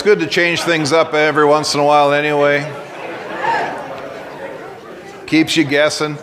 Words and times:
It's 0.00 0.06
good 0.06 0.20
to 0.20 0.26
change 0.26 0.62
things 0.62 0.94
up 0.94 1.12
every 1.12 1.44
once 1.44 1.74
in 1.74 1.80
a 1.80 1.84
while 1.84 2.14
anyway. 2.14 2.62
Keeps 5.26 5.58
you 5.58 5.64
guessing. 5.64 6.16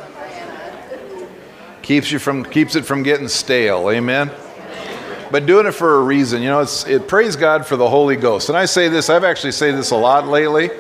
Keeps 1.84 2.12
you 2.12 2.18
from 2.18 2.44
keeps 2.44 2.76
it 2.76 2.86
from 2.86 3.04
getting 3.04 3.28
stale. 3.28 3.92
Amen. 3.92 4.32
But 5.30 5.46
doing 5.46 5.68
it 5.68 5.74
for 5.74 5.98
a 5.98 6.02
reason, 6.02 6.42
you 6.42 6.48
know, 6.48 6.62
it's 6.62 6.88
it 6.88 7.08
praise 7.08 7.36
God 7.36 7.68
for 7.68 7.78
the 7.78 7.88
Holy 7.88 8.16
Ghost. 8.16 8.50
And 8.50 8.58
I 8.58 8.66
say 8.66 8.88
this, 8.88 9.12
I've 9.12 9.24
actually 9.24 9.52
said 9.52 9.76
this 9.76 9.92
a 9.92 9.96
lot 9.96 10.28
lately, 10.28 10.72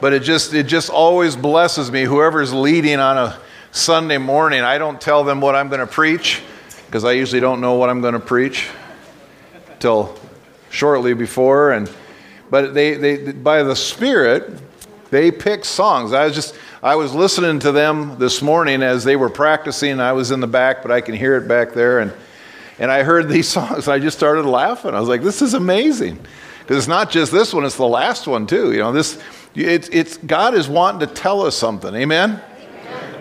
but 0.00 0.12
it 0.12 0.24
just 0.24 0.52
it 0.54 0.66
just 0.66 0.90
always 0.90 1.36
blesses 1.36 1.88
me 1.88 2.02
whoever's 2.02 2.52
leading 2.52 2.98
on 2.98 3.16
a 3.16 3.40
Sunday 3.70 4.18
morning, 4.18 4.62
I 4.62 4.78
don't 4.78 5.00
tell 5.00 5.22
them 5.22 5.40
what 5.40 5.54
I'm 5.54 5.68
going 5.68 5.78
to 5.78 5.86
preach 5.86 6.42
because 6.86 7.04
I 7.04 7.12
usually 7.12 7.40
don't 7.40 7.60
know 7.60 7.74
what 7.74 7.88
I'm 7.88 8.00
going 8.00 8.14
to 8.14 8.18
preach 8.18 8.66
till 9.78 10.18
shortly 10.68 11.14
before 11.14 11.70
and 11.70 11.88
but 12.50 12.74
they, 12.74 12.94
they 12.94 13.32
by 13.32 13.62
the 13.62 13.76
spirit 13.76 14.60
they 15.10 15.30
pick 15.30 15.64
songs. 15.64 16.12
I 16.12 16.26
was 16.26 16.34
just 16.34 16.54
i 16.82 16.94
was 16.94 17.14
listening 17.14 17.58
to 17.60 17.72
them 17.72 18.18
this 18.18 18.42
morning 18.42 18.82
as 18.82 19.04
they 19.04 19.16
were 19.16 19.30
practicing. 19.30 20.00
I 20.00 20.12
was 20.12 20.30
in 20.30 20.40
the 20.40 20.46
back 20.46 20.82
but 20.82 20.90
i 20.90 21.00
can 21.00 21.14
hear 21.14 21.36
it 21.36 21.48
back 21.48 21.72
there. 21.72 22.00
And 22.00 22.12
and 22.78 22.90
i 22.90 23.02
heard 23.02 23.28
these 23.28 23.48
songs 23.58 23.88
i 23.88 23.98
just 23.98 24.16
started 24.16 24.44
laughing. 24.44 24.94
I 24.94 25.00
was 25.00 25.08
like 25.08 25.22
this 25.22 25.42
is 25.42 25.54
amazing. 25.54 26.18
Because 26.60 26.76
it's 26.76 26.88
not 26.88 27.10
just 27.10 27.32
this 27.32 27.54
one 27.54 27.64
it's 27.64 27.76
the 27.76 27.86
last 27.86 28.26
one 28.26 28.46
too. 28.46 28.72
You 28.72 28.78
know 28.78 28.92
this 28.92 29.20
it's, 29.54 29.88
it's 29.88 30.16
god 30.18 30.54
is 30.54 30.68
wanting 30.68 31.06
to 31.06 31.14
tell 31.14 31.42
us 31.42 31.56
something. 31.56 31.94
Amen? 31.94 32.42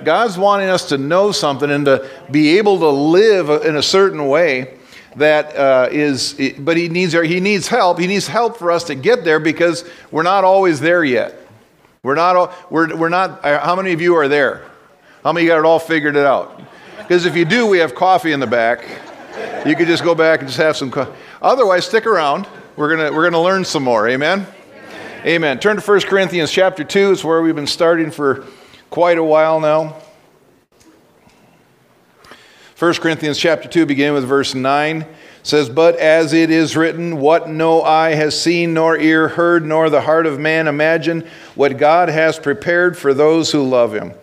God's 0.04 0.38
wanting 0.38 0.70
us 0.70 0.88
to 0.90 0.98
know 0.98 1.32
something 1.32 1.70
and 1.70 1.86
to 1.86 2.10
be 2.32 2.58
able 2.58 2.80
to 2.80 2.90
live 2.90 3.66
in 3.66 3.76
a 3.76 3.84
certain 3.84 4.28
way 4.28 4.77
that 5.18 5.56
uh, 5.56 5.90
is, 5.92 6.40
but 6.60 6.78
he 6.78 6.90
needs, 6.90 7.14
he 7.14 7.40
needs 7.40 7.68
help. 7.68 8.00
He 8.00 8.08
needs 8.08 8.28
help 8.28 8.58
for 8.58 8.72
us 8.72 8.84
to 8.86 8.96
get 8.96 9.24
there 9.24 9.40
because 9.40 9.84
we're 10.12 10.24
not 10.24 10.44
always 10.44 10.80
there 10.80 11.04
yet. 11.04 11.40
We're 12.04 12.16
not, 12.16 12.72
we're, 12.72 12.96
we're 12.96 13.10
not, 13.10 13.44
uh, 13.44 13.60
how 13.60 13.76
many 13.76 13.92
of 13.94 14.02
you 14.02 14.16
are 14.16 14.28
there? 14.28 14.64
How 15.24 15.34
many 15.34 15.48
got 15.48 15.60
it 15.60 15.66
all 15.66 15.80
figured 15.80 16.16
it 16.16 16.26
out? 16.26 16.62
Because 16.98 17.26
if 17.26 17.36
you 17.36 17.46
do, 17.46 17.68
we 17.68 17.80
have 17.80 17.96
coffee 17.96 18.32
in 18.32 18.40
the 18.40 18.48
back. 18.48 18.86
You 19.66 19.76
could 19.76 19.88
just 19.88 20.04
go 20.04 20.16
back 20.16 20.40
and 20.40 20.48
just 20.48 20.60
have 20.60 20.78
some 20.78 20.92
coffee. 20.92 21.12
Otherwise, 21.42 21.86
stick 21.86 22.06
around. 22.06 22.48
We're 22.76 22.96
going 22.96 23.14
we're 23.14 23.24
gonna 23.24 23.42
learn 23.42 23.66
some 23.66 23.84
more. 23.84 24.08
Amen? 24.08 24.46
Amen. 25.26 25.60
Turn 25.60 25.78
to 25.78 25.82
1 25.82 26.02
Corinthians 26.02 26.52
chapter 26.52 26.84
2. 26.84 27.12
It's 27.12 27.24
where 27.24 27.42
we've 27.42 27.56
been 27.56 27.68
starting 27.68 28.12
for 28.12 28.46
quite 28.90 29.18
a 29.18 29.24
while 29.24 29.60
now. 29.60 29.96
1 32.78 32.94
Corinthians 32.96 33.40
chapter 33.40 33.68
2, 33.68 33.88
beginning 33.88 34.14
with 34.14 34.28
verse 34.28 34.54
9, 34.54 35.04
says, 35.42 35.68
But 35.68 35.96
as 35.96 36.32
it 36.32 36.52
is 36.52 36.78
written, 36.78 37.20
what 37.20 37.50
no 37.50 37.82
eye 37.82 38.14
has 38.14 38.40
seen, 38.40 38.76
nor 38.76 38.96
ear 38.96 39.30
heard, 39.30 39.66
nor 39.66 39.90
the 39.90 40.02
heart 40.02 40.28
of 40.28 40.40
man 40.40 40.68
imagined, 40.68 41.26
what 41.56 41.80
God 41.80 42.08
has 42.08 42.38
prepared 42.38 42.96
for 42.96 43.16
those 43.16 43.52
who 43.52 43.68
love 43.68 43.96
him. 43.96 44.14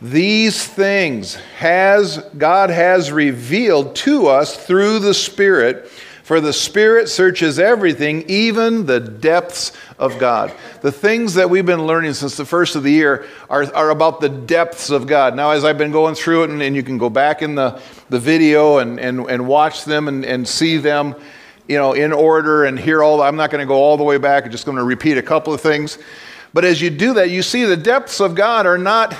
These 0.00 0.66
things 0.66 1.36
has 1.58 2.18
God 2.36 2.70
has 2.70 3.12
revealed 3.12 3.94
to 3.96 4.26
us 4.26 4.56
through 4.56 4.98
the 4.98 5.14
Spirit. 5.14 5.88
For 6.22 6.40
the 6.40 6.52
Spirit 6.52 7.08
searches 7.08 7.58
everything, 7.58 8.24
even 8.28 8.86
the 8.86 9.00
depths 9.00 9.72
of 9.98 10.18
God. 10.18 10.52
The 10.80 10.92
things 10.92 11.34
that 11.34 11.50
we've 11.50 11.66
been 11.66 11.84
learning 11.86 12.14
since 12.14 12.36
the 12.36 12.44
first 12.44 12.76
of 12.76 12.84
the 12.84 12.92
year 12.92 13.26
are, 13.50 13.64
are 13.74 13.90
about 13.90 14.20
the 14.20 14.28
depths 14.28 14.90
of 14.90 15.08
God. 15.08 15.34
Now, 15.34 15.50
as 15.50 15.64
I've 15.64 15.78
been 15.78 15.90
going 15.90 16.14
through 16.14 16.44
it, 16.44 16.50
and, 16.50 16.62
and 16.62 16.76
you 16.76 16.84
can 16.84 16.96
go 16.96 17.10
back 17.10 17.42
in 17.42 17.56
the, 17.56 17.80
the 18.08 18.20
video 18.20 18.78
and, 18.78 19.00
and, 19.00 19.28
and 19.28 19.48
watch 19.48 19.84
them 19.84 20.06
and, 20.06 20.24
and 20.24 20.46
see 20.46 20.76
them, 20.76 21.16
you 21.66 21.76
know, 21.76 21.92
in 21.92 22.12
order 22.12 22.64
and 22.64 22.78
hear 22.78 23.02
all, 23.02 23.20
I'm 23.20 23.36
not 23.36 23.50
going 23.50 23.60
to 23.60 23.66
go 23.66 23.76
all 23.76 23.96
the 23.96 24.04
way 24.04 24.18
back, 24.18 24.44
I'm 24.44 24.52
just 24.52 24.64
going 24.64 24.78
to 24.78 24.84
repeat 24.84 25.18
a 25.18 25.22
couple 25.22 25.52
of 25.52 25.60
things. 25.60 25.98
But 26.54 26.64
as 26.64 26.80
you 26.80 26.90
do 26.90 27.14
that, 27.14 27.30
you 27.30 27.42
see 27.42 27.64
the 27.64 27.76
depths 27.76 28.20
of 28.20 28.34
God 28.34 28.66
are 28.66 28.78
not 28.78 29.16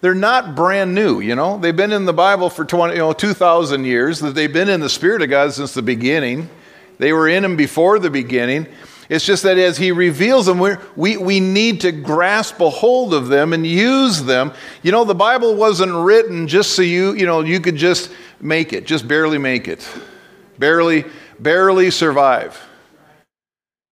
they're 0.00 0.14
not 0.14 0.54
brand 0.54 0.94
new, 0.94 1.20
you 1.20 1.34
know. 1.34 1.58
They've 1.58 1.76
been 1.76 1.92
in 1.92 2.04
the 2.04 2.12
Bible 2.12 2.50
for 2.50 2.64
20, 2.64 2.94
you 2.94 3.00
know, 3.00 3.12
2,000 3.12 3.84
years. 3.84 4.20
that 4.20 4.34
They've 4.34 4.52
been 4.52 4.68
in 4.68 4.80
the 4.80 4.88
Spirit 4.88 5.22
of 5.22 5.30
God 5.30 5.52
since 5.52 5.74
the 5.74 5.82
beginning. 5.82 6.48
They 6.98 7.12
were 7.12 7.28
in 7.28 7.44
Him 7.44 7.56
before 7.56 7.98
the 7.98 8.10
beginning. 8.10 8.68
It's 9.08 9.24
just 9.24 9.42
that 9.42 9.58
as 9.58 9.78
He 9.78 9.90
reveals 9.90 10.46
them, 10.46 10.58
we 10.58 11.16
we, 11.16 11.40
need 11.40 11.80
to 11.80 11.92
grasp 11.92 12.60
a 12.60 12.70
hold 12.70 13.14
of 13.14 13.28
them 13.28 13.52
and 13.52 13.66
use 13.66 14.22
them. 14.22 14.52
You 14.82 14.92
know, 14.92 15.04
the 15.04 15.14
Bible 15.14 15.56
wasn't 15.56 15.94
written 15.94 16.46
just 16.46 16.74
so 16.74 16.82
you, 16.82 17.14
you 17.14 17.26
know, 17.26 17.40
you 17.40 17.58
could 17.58 17.76
just 17.76 18.12
make 18.40 18.72
it, 18.72 18.86
just 18.86 19.08
barely 19.08 19.38
make 19.38 19.66
it, 19.66 19.88
barely, 20.58 21.06
barely 21.40 21.90
survive. 21.90 22.67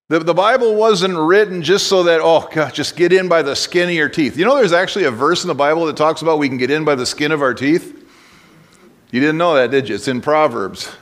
The, 0.09 0.21
the 0.21 0.35
Bible 0.35 0.77
wasn't 0.77 1.19
written 1.19 1.65
just 1.65 1.89
so 1.89 2.05
that, 2.05 2.21
oh, 2.23 2.49
God, 2.53 2.73
just 2.73 2.95
get 2.95 3.13
in 3.13 3.27
by 3.27 3.43
the 3.43 3.57
skin 3.57 3.89
of 3.89 3.95
your 3.97 4.09
teeth. 4.09 4.37
You 4.37 4.45
know, 4.45 4.55
there's 4.55 4.73
actually 4.73 5.07
a 5.07 5.11
verse 5.11 5.43
in 5.43 5.49
the 5.49 5.55
Bible 5.55 5.87
that 5.87 5.97
talks 5.97 6.23
about 6.23 6.39
we 6.39 6.49
can 6.49 6.59
get 6.59 6.71
in 6.71 6.85
by 6.85 6.95
the 6.95 7.05
skin 7.05 7.33
of 7.33 7.43
our 7.43 7.53
teeth. 7.53 7.93
You 9.11 9.19
didn't 9.19 9.37
know 9.37 9.57
that, 9.57 9.73
did 9.73 9.89
you? 9.89 9.97
It's 9.97 10.07
in 10.07 10.21
Proverbs. 10.21 10.95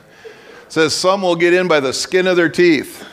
It 0.64 0.72
says, 0.72 0.94
Some 0.94 1.20
will 1.20 1.36
get 1.36 1.52
in 1.52 1.68
by 1.68 1.80
the 1.80 1.92
skin 1.92 2.26
of 2.26 2.36
their 2.36 2.48
teeth. 2.48 3.06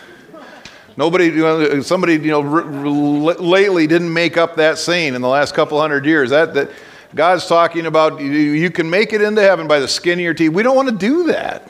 Nobody, 0.96 1.26
you 1.26 1.42
know, 1.42 1.82
somebody, 1.82 2.14
you 2.14 2.32
know, 2.32 2.42
r- 2.42 2.64
r- 2.64 3.34
lately 3.36 3.86
didn't 3.86 4.14
make 4.14 4.38
up 4.38 4.56
that 4.56 4.78
saying 4.78 5.14
in 5.14 5.22
the 5.22 5.28
last 5.28 5.54
couple 5.54 5.78
hundred 5.78 6.06
years. 6.06 6.30
That, 6.30 6.54
that 6.54 6.70
God's 7.16 7.48
talking 7.48 7.86
about 7.86 8.22
you, 8.22 8.30
you 8.30 8.72
can 8.72 8.90
make 8.90 9.12
it 9.12 9.22
into 9.22 9.42
heaven 9.42 9.68
by 9.68 9.80
the 9.80 9.90
skin 9.90 10.20
of 10.20 10.24
your 10.24 10.34
teeth. 10.34 10.54
We 10.54 10.64
don't 10.64 10.76
want 10.78 10.88
to 10.88 10.96
do 10.96 11.26
that. 11.26 11.70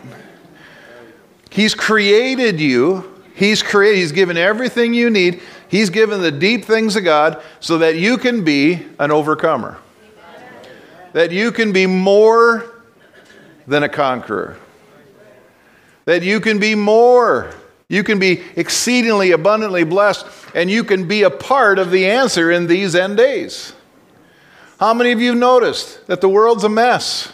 He's 1.49 1.73
created 1.73 2.59
you 2.59 3.10
He's 3.41 3.63
created, 3.63 3.97
He's 3.97 4.11
given 4.11 4.37
everything 4.37 4.93
you 4.93 5.09
need. 5.09 5.41
He's 5.67 5.89
given 5.89 6.21
the 6.21 6.31
deep 6.31 6.63
things 6.63 6.95
of 6.95 7.03
God 7.03 7.41
so 7.59 7.79
that 7.79 7.95
you 7.95 8.19
can 8.19 8.43
be 8.43 8.85
an 8.99 9.09
overcomer. 9.09 9.79
That 11.13 11.31
you 11.31 11.51
can 11.51 11.73
be 11.73 11.87
more 11.87 12.83
than 13.65 13.81
a 13.81 13.89
conqueror. 13.89 14.59
That 16.05 16.21
you 16.21 16.39
can 16.39 16.59
be 16.59 16.75
more. 16.75 17.51
You 17.89 18.03
can 18.03 18.19
be 18.19 18.43
exceedingly 18.55 19.31
abundantly 19.31 19.85
blessed, 19.85 20.27
and 20.53 20.69
you 20.69 20.83
can 20.83 21.07
be 21.07 21.23
a 21.23 21.31
part 21.31 21.79
of 21.79 21.89
the 21.89 22.05
answer 22.05 22.51
in 22.51 22.67
these 22.67 22.93
end 22.93 23.17
days. 23.17 23.73
How 24.79 24.93
many 24.93 25.13
of 25.13 25.19
you 25.19 25.33
noticed 25.33 26.05
that 26.05 26.21
the 26.21 26.29
world's 26.29 26.63
a 26.63 26.69
mess? 26.69 27.33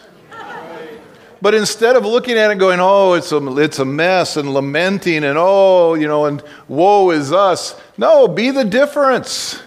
But 1.41 1.53
instead 1.53 1.95
of 1.95 2.05
looking 2.05 2.37
at 2.37 2.49
it 2.49 2.51
and 2.51 2.59
going, 2.59 2.79
oh, 2.79 3.13
it's 3.13 3.31
a, 3.31 3.57
it's 3.57 3.79
a 3.79 3.85
mess 3.85 4.37
and 4.37 4.53
lamenting 4.53 5.23
and 5.23 5.37
oh, 5.37 5.93
you 5.93 6.07
know, 6.07 6.25
and 6.25 6.41
woe 6.67 7.11
is 7.11 7.31
us, 7.31 7.79
no, 7.97 8.27
be 8.27 8.51
the 8.51 8.65
difference. 8.65 9.61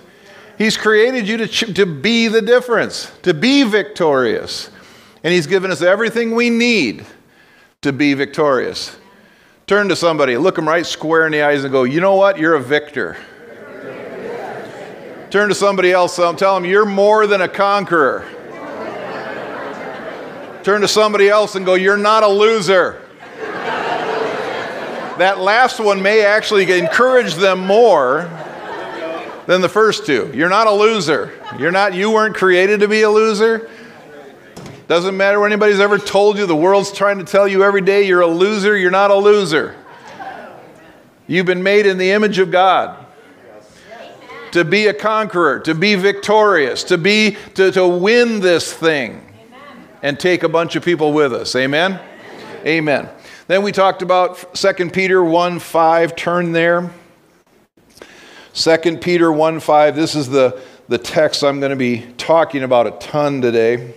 He's 0.58 0.76
created 0.76 1.28
you 1.28 1.36
to, 1.38 1.46
to 1.46 1.86
be 1.86 2.28
the 2.28 2.42
difference, 2.42 3.10
to 3.22 3.32
be 3.32 3.62
victorious. 3.62 4.70
And 5.22 5.32
He's 5.32 5.46
given 5.46 5.70
us 5.70 5.80
everything 5.80 6.34
we 6.34 6.50
need 6.50 7.06
to 7.82 7.92
be 7.92 8.14
victorious. 8.14 8.96
Turn 9.66 9.88
to 9.88 9.96
somebody, 9.96 10.36
look 10.36 10.56
them 10.56 10.68
right 10.68 10.84
square 10.84 11.26
in 11.26 11.32
the 11.32 11.42
eyes 11.42 11.62
and 11.62 11.72
go, 11.72 11.84
you 11.84 12.00
know 12.00 12.16
what? 12.16 12.38
You're 12.38 12.56
a 12.56 12.62
victor. 12.62 13.16
Turn 15.30 15.48
to 15.48 15.54
somebody 15.54 15.92
else, 15.92 16.16
tell 16.16 16.34
them, 16.34 16.64
you're 16.64 16.84
more 16.84 17.28
than 17.28 17.40
a 17.40 17.48
conqueror. 17.48 18.28
Turn 20.62 20.82
to 20.82 20.88
somebody 20.88 21.28
else 21.28 21.54
and 21.54 21.64
go, 21.64 21.74
You're 21.74 21.96
not 21.96 22.22
a 22.22 22.28
loser. 22.28 23.02
that 25.18 25.38
last 25.38 25.80
one 25.80 26.02
may 26.02 26.24
actually 26.24 26.70
encourage 26.78 27.34
them 27.34 27.60
more 27.60 28.30
than 29.46 29.62
the 29.62 29.68
first 29.68 30.04
two. 30.04 30.30
You're 30.34 30.50
not 30.50 30.66
a 30.66 30.72
loser. 30.72 31.32
You're 31.58 31.72
not, 31.72 31.94
you 31.94 32.10
weren't 32.10 32.34
created 32.36 32.80
to 32.80 32.88
be 32.88 33.02
a 33.02 33.10
loser. 33.10 33.70
Doesn't 34.86 35.16
matter 35.16 35.40
what 35.40 35.46
anybody's 35.46 35.80
ever 35.80 35.98
told 35.98 36.36
you. 36.36 36.46
The 36.46 36.56
world's 36.56 36.92
trying 36.92 37.18
to 37.18 37.24
tell 37.24 37.48
you 37.48 37.62
every 37.62 37.80
day 37.80 38.02
you're 38.02 38.20
a 38.20 38.26
loser. 38.26 38.76
You're 38.76 38.90
not 38.90 39.10
a 39.10 39.14
loser. 39.14 39.76
You've 41.26 41.46
been 41.46 41.62
made 41.62 41.86
in 41.86 41.96
the 41.96 42.10
image 42.10 42.38
of 42.38 42.50
God 42.50 43.06
to 44.52 44.64
be 44.64 44.88
a 44.88 44.94
conqueror, 44.94 45.60
to 45.60 45.74
be 45.74 45.94
victorious, 45.94 46.82
to 46.84 46.98
be 46.98 47.36
to, 47.54 47.70
to 47.70 47.86
win 47.86 48.40
this 48.40 48.72
thing 48.72 49.29
and 50.02 50.18
take 50.18 50.42
a 50.42 50.48
bunch 50.48 50.76
of 50.76 50.84
people 50.84 51.12
with 51.12 51.32
us. 51.32 51.54
Amen? 51.56 52.00
Amen. 52.64 53.08
Then 53.46 53.62
we 53.62 53.72
talked 53.72 54.02
about 54.02 54.54
2 54.54 54.90
Peter 54.90 55.22
1 55.24 55.58
5. 55.58 56.16
Turn 56.16 56.52
there. 56.52 56.90
2 58.54 58.98
Peter 58.98 59.32
1 59.32 59.60
5. 59.60 59.96
This 59.96 60.14
is 60.14 60.28
the, 60.28 60.60
the 60.88 60.98
text 60.98 61.42
I'm 61.42 61.60
going 61.60 61.70
to 61.70 61.76
be 61.76 62.06
talking 62.16 62.62
about 62.62 62.86
a 62.86 62.92
ton 62.92 63.40
today. 63.40 63.94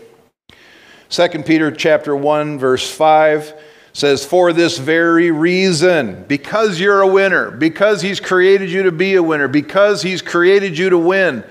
2 1.10 1.44
Peter 1.44 1.70
chapter 1.72 2.16
1 2.16 2.58
verse 2.58 2.90
5 2.90 3.54
says 3.94 4.26
for 4.26 4.52
this 4.52 4.80
very 4.80 5.30
reason 5.30 6.24
because 6.28 6.80
you're 6.80 7.02
a 7.02 7.08
winner 7.08 7.52
because 7.52 8.02
he's 8.02 8.20
created 8.20 8.72
you 8.72 8.82
to 8.82 8.92
be 8.92 9.14
a 9.14 9.22
winner 9.22 9.48
because 9.48 10.02
he's 10.02 10.24
created 10.24 10.76
you 10.76 10.90
to 10.90 10.98
win 10.98 11.44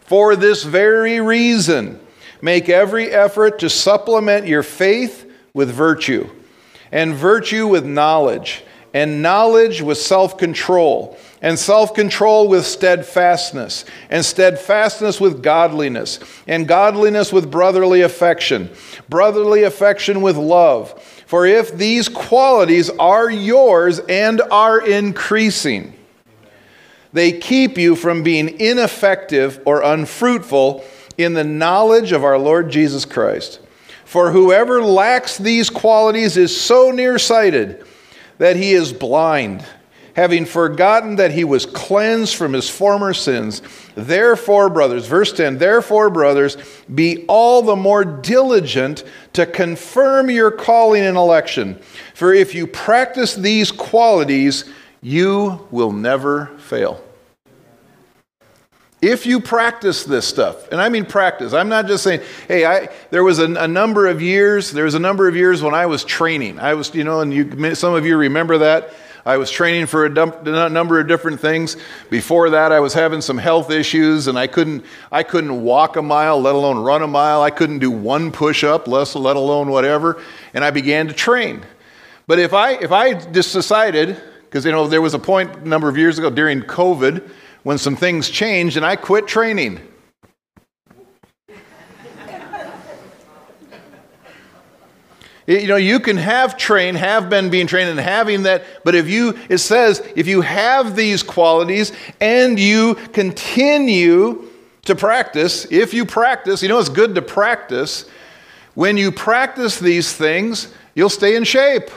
for 0.00 0.34
this 0.34 0.64
very 0.64 1.20
reason 1.20 2.00
Make 2.42 2.68
every 2.68 3.08
effort 3.12 3.60
to 3.60 3.70
supplement 3.70 4.48
your 4.48 4.64
faith 4.64 5.30
with 5.54 5.70
virtue, 5.70 6.28
and 6.90 7.14
virtue 7.14 7.68
with 7.68 7.86
knowledge, 7.86 8.64
and 8.92 9.22
knowledge 9.22 9.80
with 9.80 9.96
self 9.96 10.36
control, 10.36 11.16
and 11.40 11.56
self 11.56 11.94
control 11.94 12.48
with 12.48 12.66
steadfastness, 12.66 13.84
and 14.10 14.24
steadfastness 14.24 15.20
with 15.20 15.40
godliness, 15.40 16.18
and 16.48 16.66
godliness 16.66 17.32
with 17.32 17.48
brotherly 17.48 18.00
affection, 18.00 18.68
brotherly 19.08 19.62
affection 19.62 20.20
with 20.20 20.36
love. 20.36 21.00
For 21.26 21.46
if 21.46 21.72
these 21.78 22.08
qualities 22.08 22.90
are 22.90 23.30
yours 23.30 24.00
and 24.00 24.40
are 24.50 24.84
increasing, 24.84 25.94
they 27.12 27.38
keep 27.38 27.78
you 27.78 27.94
from 27.94 28.24
being 28.24 28.58
ineffective 28.58 29.60
or 29.64 29.82
unfruitful 29.82 30.84
in 31.18 31.34
the 31.34 31.44
knowledge 31.44 32.12
of 32.12 32.24
our 32.24 32.38
Lord 32.38 32.70
Jesus 32.70 33.04
Christ. 33.04 33.60
For 34.04 34.30
whoever 34.30 34.82
lacks 34.82 35.38
these 35.38 35.70
qualities 35.70 36.36
is 36.36 36.58
so 36.58 36.90
nearsighted 36.90 37.84
that 38.38 38.56
he 38.56 38.72
is 38.72 38.92
blind, 38.92 39.64
having 40.14 40.44
forgotten 40.44 41.16
that 41.16 41.30
he 41.30 41.44
was 41.44 41.64
cleansed 41.64 42.34
from 42.34 42.52
his 42.52 42.68
former 42.68 43.14
sins. 43.14 43.62
Therefore, 43.94 44.68
brothers, 44.68 45.06
verse 45.06 45.32
10, 45.32 45.58
therefore, 45.58 46.10
brothers, 46.10 46.56
be 46.94 47.24
all 47.26 47.62
the 47.62 47.76
more 47.76 48.04
diligent 48.04 49.04
to 49.32 49.46
confirm 49.46 50.28
your 50.28 50.50
calling 50.50 51.04
and 51.04 51.16
election. 51.16 51.80
For 52.14 52.34
if 52.34 52.54
you 52.54 52.66
practice 52.66 53.34
these 53.34 53.70
qualities, 53.70 54.64
you 55.00 55.66
will 55.70 55.92
never 55.92 56.46
fail 56.58 57.02
if 59.02 59.26
you 59.26 59.40
practice 59.40 60.04
this 60.04 60.26
stuff 60.26 60.70
and 60.70 60.80
i 60.80 60.88
mean 60.88 61.04
practice 61.04 61.52
i'm 61.52 61.68
not 61.68 61.86
just 61.86 62.04
saying 62.04 62.20
hey 62.46 62.64
I, 62.64 62.88
there 63.10 63.24
was 63.24 63.40
a, 63.40 63.52
a, 63.54 63.68
number 63.68 64.06
of 64.06 64.22
years 64.22 64.70
there 64.70 64.84
was 64.84 64.94
a 64.94 65.00
number 65.00 65.28
of 65.28 65.34
years 65.34 65.60
when 65.60 65.74
i 65.74 65.84
was 65.84 66.04
training. 66.04 66.60
I 66.60 66.74
was 66.74 66.94
you 66.94 67.04
know 67.04 67.20
and 67.20 67.34
you, 67.34 67.74
some 67.74 67.92
of 67.94 68.06
you 68.06 68.16
remember 68.16 68.58
that. 68.58 68.94
I 69.24 69.36
was 69.36 69.52
training 69.52 69.86
for 69.86 70.06
a, 70.06 70.68
number 70.68 70.98
of 70.98 71.06
different 71.06 71.38
things. 71.38 71.76
Before 72.10 72.50
that 72.50 72.70
i 72.70 72.78
was 72.78 72.94
having 72.94 73.20
some 73.20 73.38
health 73.38 73.70
issues 73.70 74.28
and 74.28 74.38
i 74.38 74.46
couldn't 74.46 74.84
i 75.10 75.24
couldn't 75.24 75.62
walk 75.62 75.96
a 75.96 76.02
mile 76.02 76.40
let 76.40 76.54
alone 76.54 76.78
run 76.78 77.02
a 77.02 77.08
mile. 77.08 77.42
I 77.42 77.50
couldn't 77.50 77.80
do 77.80 77.90
one 77.90 78.30
push-up 78.30 78.86
let 78.86 79.14
alone 79.16 79.68
whatever 79.68 80.22
and 80.54 80.64
i 80.64 80.70
began 80.70 81.08
to 81.08 81.12
train. 81.12 81.62
But 82.28 82.38
if 82.38 82.54
i 82.54 82.74
if 82.74 82.92
i 82.92 83.14
just 83.14 83.52
decided 83.52 84.20
because 84.44 84.64
you 84.64 84.70
know 84.70 84.86
there 84.86 85.02
was 85.02 85.14
a 85.14 85.18
point 85.18 85.56
a 85.56 85.68
number 85.68 85.88
of 85.88 85.98
years 85.98 86.18
ago 86.18 86.30
during 86.30 86.62
covid 86.62 87.28
when 87.62 87.78
some 87.78 87.96
things 87.96 88.28
changed 88.28 88.76
and 88.76 88.84
I 88.84 88.96
quit 88.96 89.26
training. 89.26 89.80
You 95.46 95.66
know, 95.66 95.76
you 95.76 95.98
can 95.98 96.16
have 96.18 96.56
trained, 96.56 96.98
have 96.98 97.28
been 97.28 97.50
being 97.50 97.66
trained, 97.66 97.90
and 97.90 97.98
having 97.98 98.44
that, 98.44 98.64
but 98.84 98.94
if 98.94 99.08
you, 99.08 99.36
it 99.48 99.58
says, 99.58 100.00
if 100.14 100.28
you 100.28 100.40
have 100.40 100.94
these 100.94 101.24
qualities 101.24 101.90
and 102.20 102.58
you 102.60 102.94
continue 103.12 104.48
to 104.84 104.94
practice, 104.94 105.66
if 105.70 105.92
you 105.92 106.06
practice, 106.06 106.62
you 106.62 106.68
know, 106.68 106.78
it's 106.78 106.88
good 106.88 107.16
to 107.16 107.22
practice. 107.22 108.08
When 108.74 108.96
you 108.96 109.10
practice 109.10 109.80
these 109.80 110.12
things, 110.12 110.72
you'll 110.94 111.10
stay 111.10 111.34
in 111.34 111.42
shape. 111.42 111.90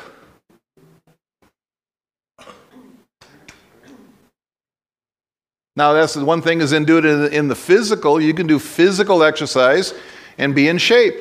Now, 5.78 5.92
that's 5.92 6.14
the 6.14 6.24
one 6.24 6.42
thing 6.42 6.62
is 6.62 6.72
in 6.72 6.86
do 6.86 6.98
it 6.98 7.34
in 7.34 7.50
the 7.50 7.56
physical. 7.56 8.22
You 8.22 8.34
can 8.34 8.48
do 8.48 8.60
physical 8.60 9.24
exercise 9.24 9.94
and 10.38 10.56
be 10.56 10.70
in 10.70 10.78
shape. 10.78 11.16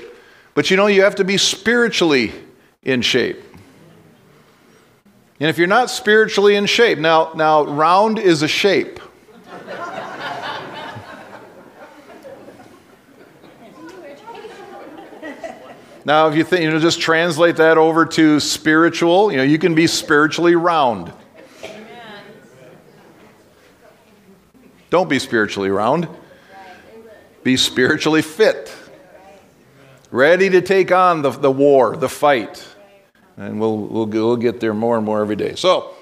But 0.55 0.71
you 0.71 0.77
know, 0.77 0.87
you 0.87 1.03
have 1.03 1.17
to 1.17 1.25
be 1.25 1.37
spiritually 1.37 2.33
in 2.85 3.03
shape. 3.03 3.43
And 5.41 5.51
if 5.51 5.59
you're 5.59 5.67
not 5.67 5.91
spiritually 5.91 6.55
in 6.55 6.67
shape, 6.67 6.99
now, 6.99 7.33
now 7.35 7.65
round 7.65 8.21
is 8.21 8.43
a 8.43 8.49
shape. 8.49 9.01
now, 16.05 16.29
if 16.29 16.37
you 16.37 16.45
think, 16.45 16.63
you 16.63 16.71
know, 16.71 16.79
just 16.79 17.01
translate 17.01 17.57
that 17.57 17.77
over 17.77 18.07
to 18.07 18.39
spiritual, 18.39 19.33
you 19.33 19.39
know, 19.39 19.43
you 19.43 19.59
can 19.59 19.75
be 19.75 19.89
spiritually 19.89 20.55
round. 20.55 21.13
Don't 24.95 25.09
be 25.09 25.19
spiritually 25.19 25.71
round. 25.71 26.07
Be 27.43 27.57
spiritually 27.57 28.23
fit. 28.23 28.73
Ready 30.13 30.49
to 30.51 30.61
take 30.61 30.93
on 30.93 31.21
the, 31.21 31.31
the 31.31 31.51
war, 31.51 31.97
the 31.97 32.09
fight. 32.09 32.65
And 33.37 33.59
we'll, 33.59 33.77
we'll, 33.77 34.07
we'll 34.07 34.37
get 34.37 34.61
there 34.61 34.73
more 34.73 34.97
and 34.97 35.05
more 35.05 35.21
every 35.21 35.35
day. 35.35 35.57
So, 35.57 35.97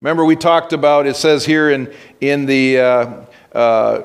remember, 0.00 0.24
we 0.24 0.34
talked 0.34 0.72
about, 0.72 1.06
it 1.06 1.16
says 1.16 1.44
here 1.44 1.72
in, 1.72 1.92
in 2.22 2.46
the 2.46 2.78
uh, 2.78 3.24
uh, 3.52 4.02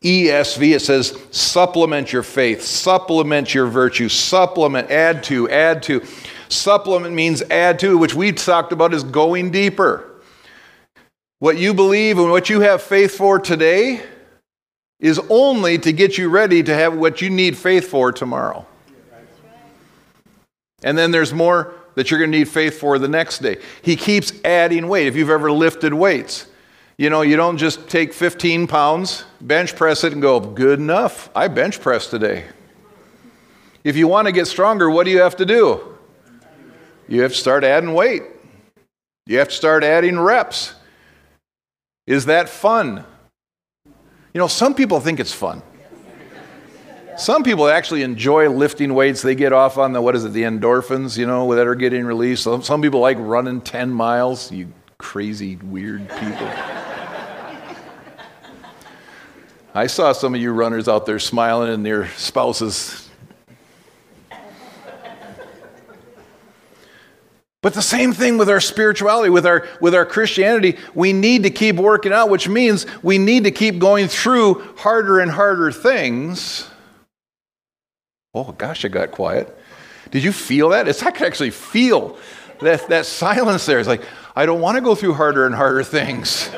ESV, 0.00 0.76
it 0.76 0.80
says, 0.82 1.18
supplement 1.32 2.12
your 2.12 2.22
faith, 2.22 2.62
supplement 2.62 3.52
your 3.52 3.66
virtue, 3.66 4.08
supplement, 4.08 4.92
add 4.92 5.24
to, 5.24 5.50
add 5.50 5.82
to. 5.82 6.04
Supplement 6.48 7.16
means 7.16 7.42
add 7.42 7.80
to, 7.80 7.98
which 7.98 8.14
we 8.14 8.30
talked 8.30 8.70
about 8.72 8.94
is 8.94 9.02
going 9.02 9.50
deeper. 9.50 10.15
What 11.38 11.58
you 11.58 11.74
believe 11.74 12.18
and 12.18 12.30
what 12.30 12.48
you 12.48 12.60
have 12.60 12.80
faith 12.82 13.16
for 13.16 13.38
today 13.38 14.02
is 14.98 15.20
only 15.28 15.76
to 15.78 15.92
get 15.92 16.16
you 16.16 16.30
ready 16.30 16.62
to 16.62 16.74
have 16.74 16.96
what 16.96 17.20
you 17.20 17.28
need 17.28 17.58
faith 17.58 17.88
for 17.88 18.10
tomorrow. 18.10 18.66
And 20.82 20.96
then 20.96 21.10
there's 21.10 21.34
more 21.34 21.74
that 21.94 22.10
you're 22.10 22.20
going 22.20 22.32
to 22.32 22.38
need 22.38 22.48
faith 22.48 22.78
for 22.78 22.98
the 22.98 23.08
next 23.08 23.38
day. 23.38 23.58
He 23.82 23.96
keeps 23.96 24.32
adding 24.44 24.88
weight. 24.88 25.06
If 25.06 25.16
you've 25.16 25.30
ever 25.30 25.52
lifted 25.52 25.92
weights, 25.92 26.46
you 26.96 27.10
know, 27.10 27.20
you 27.20 27.36
don't 27.36 27.58
just 27.58 27.88
take 27.88 28.14
15 28.14 28.66
pounds, 28.66 29.24
bench 29.40 29.76
press 29.76 30.04
it, 30.04 30.12
and 30.14 30.22
go, 30.22 30.40
good 30.40 30.78
enough. 30.78 31.28
I 31.34 31.48
bench 31.48 31.80
press 31.80 32.06
today. 32.06 32.44
If 33.84 33.96
you 33.96 34.08
want 34.08 34.26
to 34.26 34.32
get 34.32 34.46
stronger, 34.46 34.90
what 34.90 35.04
do 35.04 35.10
you 35.10 35.20
have 35.20 35.36
to 35.36 35.44
do? 35.44 35.96
You 37.08 37.22
have 37.22 37.32
to 37.32 37.38
start 37.38 37.62
adding 37.62 37.92
weight. 37.92 38.22
You 39.26 39.38
have 39.38 39.48
to 39.48 39.54
start 39.54 39.84
adding 39.84 40.18
reps. 40.18 40.74
Is 42.06 42.26
that 42.26 42.48
fun? 42.48 43.04
You 43.84 44.38
know, 44.38 44.46
some 44.46 44.74
people 44.74 45.00
think 45.00 45.18
it's 45.18 45.32
fun. 45.32 45.62
Some 47.16 47.42
people 47.42 47.66
actually 47.68 48.02
enjoy 48.02 48.50
lifting 48.50 48.92
weights. 48.92 49.22
They 49.22 49.34
get 49.34 49.54
off 49.54 49.78
on 49.78 49.94
the, 49.94 50.02
what 50.02 50.14
is 50.14 50.24
it, 50.24 50.32
the 50.34 50.42
endorphins, 50.42 51.16
you 51.16 51.26
know, 51.26 51.54
that 51.54 51.66
are 51.66 51.74
getting 51.74 52.04
released. 52.04 52.42
Some, 52.42 52.62
some 52.62 52.82
people 52.82 53.00
like 53.00 53.16
running 53.18 53.62
10 53.62 53.90
miles, 53.90 54.52
you 54.52 54.70
crazy, 54.98 55.56
weird 55.56 56.08
people. 56.10 56.50
I 59.74 59.86
saw 59.86 60.12
some 60.12 60.34
of 60.34 60.40
you 60.40 60.52
runners 60.52 60.88
out 60.88 61.06
there 61.06 61.18
smiling 61.18 61.72
and 61.72 61.84
their 61.84 62.08
spouses 62.10 63.05
But 67.66 67.74
the 67.74 67.82
same 67.82 68.12
thing 68.12 68.38
with 68.38 68.48
our 68.48 68.60
spirituality, 68.60 69.28
with 69.28 69.44
our, 69.44 69.66
with 69.80 69.92
our 69.92 70.06
Christianity, 70.06 70.76
we 70.94 71.12
need 71.12 71.42
to 71.42 71.50
keep 71.50 71.74
working 71.74 72.12
out, 72.12 72.30
which 72.30 72.48
means 72.48 72.86
we 73.02 73.18
need 73.18 73.42
to 73.42 73.50
keep 73.50 73.80
going 73.80 74.06
through 74.06 74.62
harder 74.76 75.18
and 75.18 75.28
harder 75.28 75.72
things. 75.72 76.70
Oh, 78.32 78.52
gosh, 78.52 78.84
I 78.84 78.88
got 78.88 79.10
quiet. 79.10 79.52
Did 80.12 80.22
you 80.22 80.30
feel 80.30 80.68
that? 80.68 80.86
It's, 80.86 81.02
I 81.02 81.10
could 81.10 81.26
actually 81.26 81.50
feel 81.50 82.16
that, 82.60 82.86
that 82.86 83.04
silence 83.04 83.66
there. 83.66 83.80
It's 83.80 83.88
like, 83.88 84.04
I 84.36 84.46
don't 84.46 84.60
want 84.60 84.76
to 84.76 84.80
go 84.80 84.94
through 84.94 85.14
harder 85.14 85.44
and 85.44 85.52
harder 85.52 85.82
things. 85.82 86.48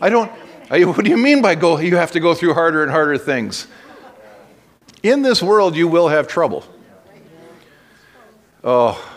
I 0.00 0.08
don't, 0.10 0.32
I, 0.68 0.82
what 0.82 1.04
do 1.04 1.10
you 1.12 1.16
mean 1.16 1.42
by 1.42 1.54
go, 1.54 1.78
you 1.78 1.94
have 1.94 2.10
to 2.10 2.18
go 2.18 2.34
through 2.34 2.54
harder 2.54 2.82
and 2.82 2.90
harder 2.90 3.18
things? 3.18 3.68
In 5.04 5.22
this 5.22 5.40
world, 5.40 5.76
you 5.76 5.86
will 5.86 6.08
have 6.08 6.26
trouble. 6.26 6.64
Oh, 8.64 9.11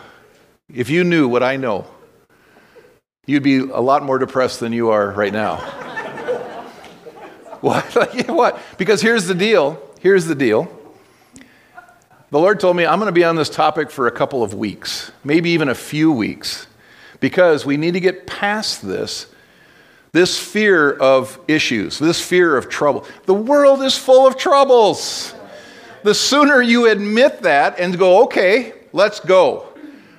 if 0.72 0.90
you 0.90 1.04
knew 1.04 1.28
what 1.28 1.42
I 1.42 1.56
know, 1.56 1.86
you'd 3.26 3.42
be 3.42 3.58
a 3.58 3.80
lot 3.80 4.02
more 4.02 4.18
depressed 4.18 4.60
than 4.60 4.72
you 4.72 4.90
are 4.90 5.10
right 5.10 5.32
now. 5.32 5.56
what? 7.60 7.84
what? 8.28 8.58
Because 8.78 9.00
here's 9.00 9.26
the 9.26 9.34
deal. 9.34 9.80
Here's 10.00 10.26
the 10.26 10.34
deal. 10.34 10.70
The 12.30 12.38
Lord 12.38 12.58
told 12.58 12.76
me 12.76 12.84
I'm 12.84 12.98
going 12.98 13.06
to 13.06 13.12
be 13.12 13.24
on 13.24 13.36
this 13.36 13.48
topic 13.48 13.90
for 13.90 14.08
a 14.08 14.10
couple 14.10 14.42
of 14.42 14.54
weeks, 14.54 15.12
maybe 15.22 15.50
even 15.50 15.68
a 15.68 15.74
few 15.74 16.10
weeks, 16.10 16.66
because 17.20 17.64
we 17.64 17.76
need 17.76 17.92
to 17.92 18.00
get 18.00 18.26
past 18.26 18.82
this 18.82 19.26
this 20.12 20.38
fear 20.38 20.92
of 20.92 21.38
issues, 21.46 21.98
this 21.98 22.24
fear 22.24 22.56
of 22.56 22.70
trouble. 22.70 23.04
The 23.26 23.34
world 23.34 23.82
is 23.82 23.98
full 23.98 24.26
of 24.26 24.38
troubles. 24.38 25.34
The 26.04 26.14
sooner 26.14 26.62
you 26.62 26.90
admit 26.90 27.42
that 27.42 27.78
and 27.78 27.98
go, 27.98 28.24
okay, 28.24 28.72
let's 28.94 29.20
go. 29.20 29.65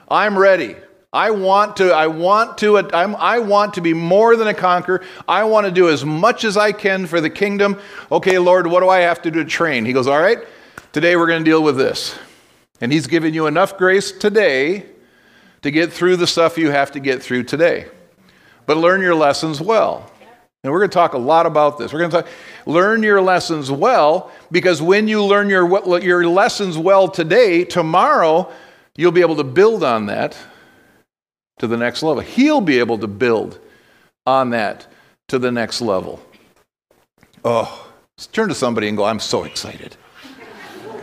I'm 0.08 0.38
ready. 0.38 0.76
I 1.12 1.32
want 1.32 1.78
to, 1.78 1.92
I 1.92 2.08
want 2.08 2.58
to, 2.60 2.78
I'm, 2.78 3.16
I 3.16 3.40
want 3.40 3.74
to 3.76 3.82
be 3.82 3.94
more 3.94 4.36
than 4.36 4.48
a 4.48 4.54
conqueror. 4.54 5.04
I 5.28 5.46
want 5.46 5.66
to 5.66 5.72
do 5.72 5.90
as 5.90 6.06
much 6.06 6.44
as 6.44 6.58
I 6.58 6.72
can 6.72 7.08
for 7.08 7.22
the 7.22 7.30
kingdom. 7.30 7.80
Okay, 8.12 8.38
Lord, 8.40 8.68
what 8.68 8.82
do 8.82 8.90
I 8.90 9.00
have 9.00 9.22
to 9.24 9.32
do 9.32 9.44
to 9.44 9.50
train? 9.50 9.86
He 9.86 9.94
goes, 9.94 10.08
All 10.08 10.20
right, 10.20 10.40
today 10.92 11.16
we're 11.16 11.28
going 11.28 11.44
to 11.44 11.50
deal 11.50 11.64
with 11.64 11.78
this. 11.78 12.18
And 12.82 12.92
He's 12.92 13.08
given 13.08 13.34
you 13.34 13.48
enough 13.48 13.78
grace 13.78 14.12
today 14.12 14.86
to 15.62 15.72
get 15.72 15.92
through 15.92 16.18
the 16.18 16.28
stuff 16.28 16.58
you 16.58 16.70
have 16.72 16.92
to 16.92 17.00
get 17.00 17.24
through 17.24 17.44
today. 17.44 17.88
But 18.66 18.78
learn 18.78 19.02
your 19.02 19.16
lessons 19.16 19.60
well. 19.62 20.12
And 20.64 20.74
we're 20.74 20.80
going 20.80 20.90
to 20.90 20.94
talk 20.94 21.14
a 21.14 21.18
lot 21.18 21.46
about 21.46 21.78
this. 21.78 21.94
We're 21.94 22.00
going 22.00 22.12
to 22.12 22.22
talk, 22.22 22.28
learn 22.66 23.02
your 23.02 23.22
lessons 23.22 23.72
well 23.72 24.32
because 24.52 24.82
when 24.82 25.08
you 25.08 25.24
learn 25.24 25.50
your, 25.50 26.00
your 26.00 26.28
lessons 26.28 26.78
well 26.78 27.08
today, 27.08 27.64
tomorrow 27.64 28.52
you'll 28.98 29.14
be 29.14 29.22
able 29.22 29.38
to 29.38 29.46
build 29.46 29.84
on 29.84 30.08
that 30.08 30.36
to 31.60 31.68
the 31.68 31.78
next 31.78 32.04
level. 32.04 32.22
He'll 32.22 32.60
be 32.60 32.80
able 32.80 32.98
to 32.98 33.08
build 33.08 33.60
on 34.26 34.50
that 34.50 34.88
to 35.30 35.40
the 35.40 35.52
next 35.52 35.80
level. 35.80 36.22
Oh, 37.46 37.90
turn 38.34 38.50
to 38.50 38.56
somebody 38.56 38.90
and 38.90 38.98
go, 38.98 39.06
I'm 39.06 39.20
so 39.20 39.46
excited. 39.46 39.96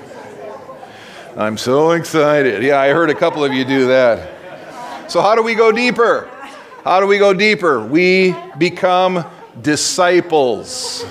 I'm 1.36 1.56
so 1.56 1.92
excited. 1.92 2.62
Yeah, 2.62 2.78
I 2.80 2.90
heard 2.90 3.08
a 3.08 3.14
couple 3.14 3.42
of 3.44 3.52
you 3.52 3.64
do 3.64 3.86
that. 3.86 4.30
So, 5.10 5.20
how 5.20 5.34
do 5.34 5.42
we 5.42 5.54
go 5.54 5.72
deeper? 5.72 6.28
How 6.82 7.00
do 7.00 7.06
we 7.06 7.18
go 7.18 7.32
deeper? 7.32 7.84
We 7.84 8.34
become 8.58 9.24
disciples. 9.62 11.04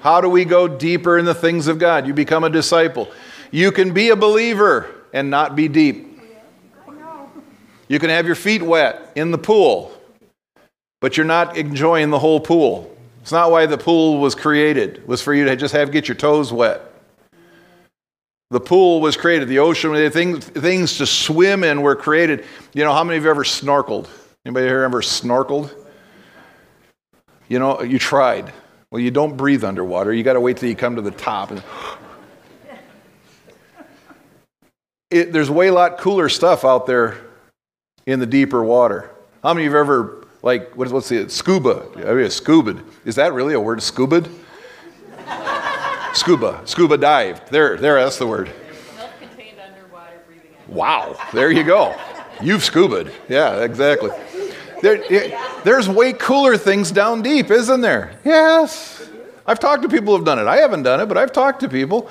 How 0.00 0.20
do 0.20 0.28
we 0.28 0.44
go 0.44 0.68
deeper 0.68 1.18
in 1.18 1.24
the 1.24 1.34
things 1.34 1.66
of 1.66 1.78
God? 1.78 2.06
You 2.06 2.14
become 2.14 2.44
a 2.44 2.50
disciple. 2.50 3.10
You 3.50 3.72
can 3.72 3.92
be 3.92 4.10
a 4.10 4.16
believer 4.16 5.03
and 5.14 5.30
not 5.30 5.56
be 5.56 5.68
deep. 5.68 6.20
You 7.88 7.98
can 7.98 8.10
have 8.10 8.26
your 8.26 8.34
feet 8.34 8.62
wet 8.62 9.12
in 9.14 9.30
the 9.30 9.38
pool, 9.38 9.92
but 11.00 11.16
you're 11.16 11.24
not 11.24 11.56
enjoying 11.56 12.10
the 12.10 12.18
whole 12.18 12.40
pool. 12.40 12.94
It's 13.22 13.32
not 13.32 13.50
why 13.50 13.64
the 13.64 13.78
pool 13.78 14.18
was 14.18 14.34
created. 14.34 14.98
It 14.98 15.08
was 15.08 15.22
for 15.22 15.32
you 15.32 15.44
to 15.46 15.56
just 15.56 15.72
have 15.72 15.92
get 15.92 16.08
your 16.08 16.14
toes 16.16 16.52
wet. 16.52 16.82
The 18.50 18.60
pool 18.60 19.00
was 19.00 19.16
created, 19.16 19.48
the 19.48 19.60
ocean, 19.60 20.10
things, 20.10 20.44
things 20.44 20.98
to 20.98 21.06
swim 21.06 21.64
in 21.64 21.80
were 21.80 21.96
created. 21.96 22.44
You 22.74 22.84
know, 22.84 22.92
how 22.92 23.02
many 23.02 23.16
of 23.16 23.24
you 23.24 23.30
ever 23.30 23.44
snorkeled? 23.44 24.08
Anybody 24.44 24.66
here 24.66 24.82
ever 24.82 25.00
snorkeled? 25.00 25.72
You 27.48 27.58
know, 27.58 27.82
you 27.82 27.98
tried. 27.98 28.52
Well, 28.90 29.00
you 29.00 29.10
don't 29.10 29.36
breathe 29.36 29.64
underwater. 29.64 30.12
You 30.12 30.22
got 30.22 30.34
to 30.34 30.40
wait 30.40 30.56
till 30.58 30.68
you 30.68 30.76
come 30.76 30.96
to 30.96 31.02
the 31.02 31.10
top. 31.10 31.50
And 31.50 31.62
it, 35.14 35.32
there's 35.32 35.48
way 35.48 35.70
lot 35.70 35.98
cooler 35.98 36.28
stuff 36.28 36.64
out 36.64 36.86
there 36.86 37.18
in 38.04 38.18
the 38.18 38.26
deeper 38.26 38.64
water. 38.64 39.10
How 39.44 39.54
many 39.54 39.66
of 39.66 39.72
you 39.72 39.78
have 39.78 39.86
ever, 39.86 40.26
like, 40.42 40.76
what 40.76 40.88
is, 40.88 40.92
what's 40.92 41.08
the, 41.08 41.28
scuba? 41.28 41.86
I 42.08 42.14
mean, 42.14 42.28
scuba. 42.30 42.82
Is 43.04 43.14
that 43.14 43.32
really 43.32 43.54
a 43.54 43.60
word, 43.60 43.80
scuba? 43.80 44.28
scuba. 46.14 46.60
Scuba 46.64 46.98
dived. 46.98 47.48
There, 47.50 47.76
there, 47.76 48.02
that's 48.02 48.18
the 48.18 48.26
word. 48.26 48.50
Milk 48.96 49.10
contained 49.20 49.58
underwater 49.60 50.20
breathing. 50.26 50.50
Wow, 50.66 51.16
there 51.32 51.52
you 51.52 51.62
go. 51.62 51.94
You've 52.42 52.62
scubaed. 52.62 53.12
Yeah, 53.28 53.62
exactly. 53.62 54.10
There, 54.82 54.98
there's 55.62 55.88
way 55.88 56.12
cooler 56.12 56.56
things 56.56 56.90
down 56.90 57.22
deep, 57.22 57.52
isn't 57.52 57.80
there? 57.80 58.18
Yes. 58.24 59.08
I've 59.46 59.60
talked 59.60 59.82
to 59.82 59.88
people 59.88 60.16
who've 60.16 60.26
done 60.26 60.40
it. 60.40 60.48
I 60.48 60.56
haven't 60.56 60.82
done 60.82 61.00
it, 61.00 61.06
but 61.06 61.16
I've 61.16 61.32
talked 61.32 61.60
to 61.60 61.68
people 61.68 62.10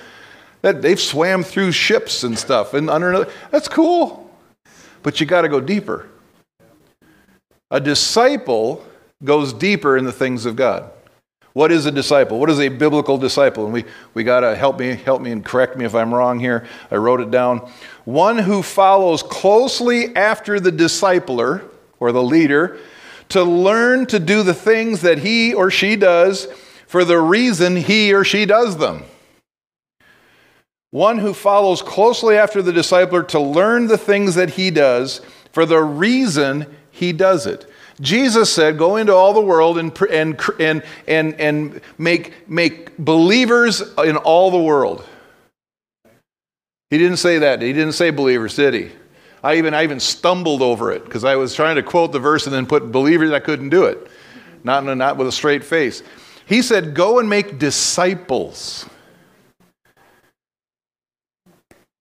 that 0.63 0.81
they've 0.81 0.99
swam 0.99 1.43
through 1.43 1.71
ships 1.71 2.23
and 2.23 2.39
stuff 2.39 2.73
and 2.73 2.89
under. 2.89 3.27
That's 3.51 3.67
cool. 3.67 4.31
But 5.03 5.19
you 5.19 5.27
got 5.27 5.41
to 5.41 5.49
go 5.49 5.61
deeper. 5.61 6.09
A 7.69 7.79
disciple 7.79 8.83
goes 9.23 9.53
deeper 9.53 9.97
in 9.97 10.05
the 10.05 10.11
things 10.11 10.45
of 10.45 10.55
God. 10.55 10.89
What 11.51 11.71
is 11.71 11.85
a 11.85 11.91
disciple? 11.91 12.39
What 12.39 12.49
is 12.49 12.59
a 12.59 12.69
biblical 12.69 13.17
disciple? 13.17 13.65
And 13.65 13.73
we, 13.73 13.83
we 14.13 14.23
got 14.23 14.39
to 14.39 14.55
help 14.55 14.79
me, 14.79 14.95
help 14.95 15.21
me 15.21 15.31
and 15.31 15.45
correct 15.45 15.77
me 15.77 15.85
if 15.85 15.93
I'm 15.93 16.13
wrong 16.13 16.39
here. 16.39 16.65
I 16.89 16.95
wrote 16.95 17.19
it 17.19 17.29
down. 17.29 17.69
One 18.05 18.39
who 18.39 18.63
follows 18.63 19.21
closely 19.21 20.15
after 20.15 20.59
the 20.59 20.71
discipler 20.71 21.69
or 21.99 22.11
the 22.11 22.23
leader 22.23 22.79
to 23.29 23.43
learn 23.43 24.05
to 24.07 24.19
do 24.19 24.43
the 24.43 24.53
things 24.53 25.01
that 25.01 25.19
he 25.19 25.53
or 25.53 25.69
she 25.69 25.95
does 25.95 26.47
for 26.87 27.03
the 27.03 27.19
reason 27.19 27.75
he 27.75 28.13
or 28.13 28.23
she 28.23 28.45
does 28.45 28.77
them. 28.77 29.03
One 30.93 31.17
who 31.17 31.33
follows 31.33 31.81
closely 31.81 32.37
after 32.37 32.61
the 32.61 32.71
discipler 32.71 33.27
to 33.29 33.39
learn 33.39 33.87
the 33.87 33.97
things 33.97 34.35
that 34.35 34.51
he 34.51 34.69
does 34.69 35.21
for 35.51 35.65
the 35.65 35.81
reason 35.81 36.67
he 36.91 37.11
does 37.11 37.47
it. 37.47 37.65
Jesus 37.99 38.53
said, 38.53 38.77
Go 38.77 38.97
into 38.97 39.11
all 39.11 39.33
the 39.33 39.41
world 39.41 39.79
and, 39.79 39.91
and, 40.11 40.39
and, 40.59 40.83
and, 41.07 41.33
and 41.39 41.81
make, 41.97 42.47
make 42.47 42.95
believers 42.99 43.81
in 44.05 44.17
all 44.17 44.51
the 44.51 44.61
world. 44.61 45.03
He 46.91 46.99
didn't 46.99 47.17
say 47.17 47.39
that. 47.39 47.63
He 47.63 47.73
didn't 47.73 47.93
say 47.93 48.11
believers, 48.11 48.55
did 48.55 48.75
he? 48.75 48.91
I 49.43 49.55
even, 49.55 49.73
I 49.73 49.81
even 49.81 49.99
stumbled 49.99 50.61
over 50.61 50.91
it 50.91 51.05
because 51.05 51.23
I 51.23 51.37
was 51.37 51.55
trying 51.55 51.77
to 51.77 51.81
quote 51.81 52.11
the 52.11 52.19
verse 52.19 52.45
and 52.45 52.53
then 52.53 52.67
put 52.67 52.91
believers. 52.91 53.31
I 53.31 53.39
couldn't 53.39 53.69
do 53.69 53.85
it, 53.85 54.07
not, 54.63 54.83
not 54.83 55.17
with 55.17 55.27
a 55.27 55.31
straight 55.31 55.63
face. 55.63 56.03
He 56.45 56.61
said, 56.61 56.93
Go 56.93 57.17
and 57.17 57.27
make 57.27 57.57
disciples. 57.57 58.87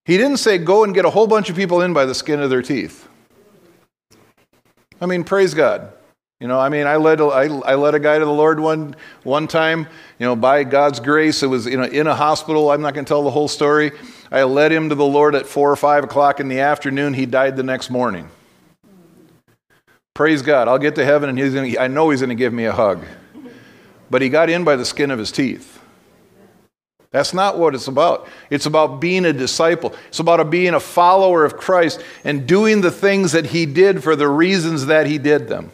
He 0.05 0.17
didn't 0.17 0.39
say, 0.39 0.59
Go 0.59 0.85
and 0.85 0.95
get 0.95 1.05
a 1.05 1.11
whole 1.11 1.27
bunch 1.27 1.51
of 1.51 1.57
people 1.57 1.81
in 1.81 1.93
by 1.93 2.05
the 2.05 2.15
skin 2.15 2.41
of 2.41 2.51
their 2.51 2.63
teeth. 2.63 3.09
I 5.01 5.07
mean, 5.07 5.25
praise 5.25 5.55
God. 5.55 5.93
You 6.43 6.49
know, 6.49 6.59
I 6.59 6.71
mean, 6.71 6.89
I 6.89 6.97
led, 6.97 7.21
I, 7.21 7.45
I 7.45 7.77
led 7.77 7.95
a 7.95 8.01
guy 8.01 8.19
to 8.19 8.25
the 8.25 8.33
Lord 8.33 8.59
one, 8.59 8.97
one 9.23 9.47
time, 9.47 9.87
you 10.19 10.27
know, 10.27 10.35
by 10.35 10.65
God's 10.65 10.99
grace. 10.99 11.45
It 11.45 11.47
was 11.47 11.67
you 11.67 11.77
know, 11.77 11.85
in 11.85 12.09
a 12.09 12.17
hospital. 12.17 12.73
I'm 12.73 12.81
not 12.83 12.95
going 12.95 13.05
to 13.05 13.09
tell 13.09 13.23
the 13.23 13.31
whole 13.31 13.47
story. 13.47 13.93
I 14.33 14.43
led 14.43 14.73
him 14.73 14.89
to 14.89 14.97
the 14.97 15.05
Lord 15.05 15.37
at 15.37 15.47
4 15.47 15.71
or 15.71 15.77
5 15.77 16.03
o'clock 16.03 16.41
in 16.41 16.49
the 16.49 16.59
afternoon. 16.59 17.15
He 17.15 17.27
died 17.27 17.57
the 17.57 17.63
next 17.63 17.91
morning. 17.91 18.29
Praise 20.15 20.43
God. 20.43 20.67
I'll 20.67 20.79
get 20.81 20.97
to 20.97 21.05
heaven 21.05 21.29
and 21.29 21.39
he's 21.39 21.55
gonna, 21.55 21.79
I 21.79 21.87
know 21.87 22.11
he's 22.11 22.21
going 22.21 22.31
to 22.31 22.35
give 22.35 22.53
me 22.53 22.65
a 22.65 22.73
hug. 22.73 23.05
But 24.11 24.21
he 24.21 24.29
got 24.29 24.51
in 24.51 24.65
by 24.65 24.75
the 24.75 24.85
skin 24.85 25.13
of 25.13 25.21
his 25.21 25.31
teeth. 25.31 25.81
That's 27.13 27.35
not 27.35 27.59
what 27.59 27.75
it's 27.75 27.89
about. 27.89 28.27
It's 28.49 28.65
about 28.65 29.01
being 29.01 29.27
a 29.27 29.33
disciple. 29.35 29.95
It's 30.09 30.19
about 30.19 30.51
being 30.51 30.75
a 30.75 30.81
follower 30.81 31.45
of 31.45 31.59
Christ 31.59 32.03
and 32.25 32.47
doing 32.47 32.81
the 32.81 32.91
things 32.91 33.33
that 33.33 33.47
he 33.47 33.67
did 33.67 34.03
for 34.03 34.17
the 34.17 34.29
reasons 34.29 34.87
that 34.87 35.07
he 35.07 35.19
did 35.19 35.47
them. 35.47 35.73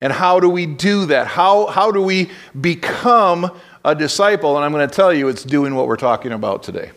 And 0.00 0.12
how 0.12 0.40
do 0.40 0.50
we 0.50 0.66
do 0.66 1.06
that? 1.06 1.28
How, 1.28 1.66
how 1.66 1.92
do 1.92 2.02
we 2.02 2.30
become 2.60 3.50
a 3.84 3.94
disciple? 3.94 4.56
And 4.56 4.64
I'm 4.64 4.72
going 4.72 4.86
to 4.86 4.94
tell 4.94 5.14
you, 5.14 5.28
it's 5.28 5.44
doing 5.44 5.74
what 5.74 5.86
we're 5.86 5.96
talking 5.96 6.32
about 6.32 6.64
today. 6.64 6.90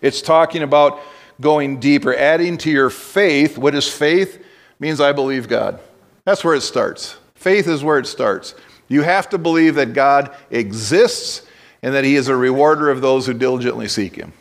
It's 0.00 0.22
talking 0.22 0.62
about 0.62 1.00
going 1.40 1.80
deeper, 1.80 2.14
adding 2.14 2.56
to 2.58 2.70
your 2.70 2.88
faith. 2.88 3.58
What 3.58 3.74
is 3.74 3.92
faith? 3.92 4.36
It 4.36 4.44
means 4.78 5.00
I 5.00 5.12
believe 5.12 5.48
God. 5.48 5.80
That's 6.24 6.44
where 6.44 6.54
it 6.54 6.60
starts. 6.60 7.16
Faith 7.34 7.66
is 7.66 7.82
where 7.82 7.98
it 7.98 8.06
starts. 8.06 8.54
You 8.92 9.00
have 9.00 9.30
to 9.30 9.38
believe 9.38 9.76
that 9.76 9.94
God 9.94 10.36
exists 10.50 11.46
and 11.82 11.94
that 11.94 12.04
He 12.04 12.14
is 12.14 12.28
a 12.28 12.36
rewarder 12.36 12.90
of 12.90 13.00
those 13.00 13.26
who 13.26 13.32
diligently 13.32 13.88
seek 13.88 14.14
Him. 14.14 14.34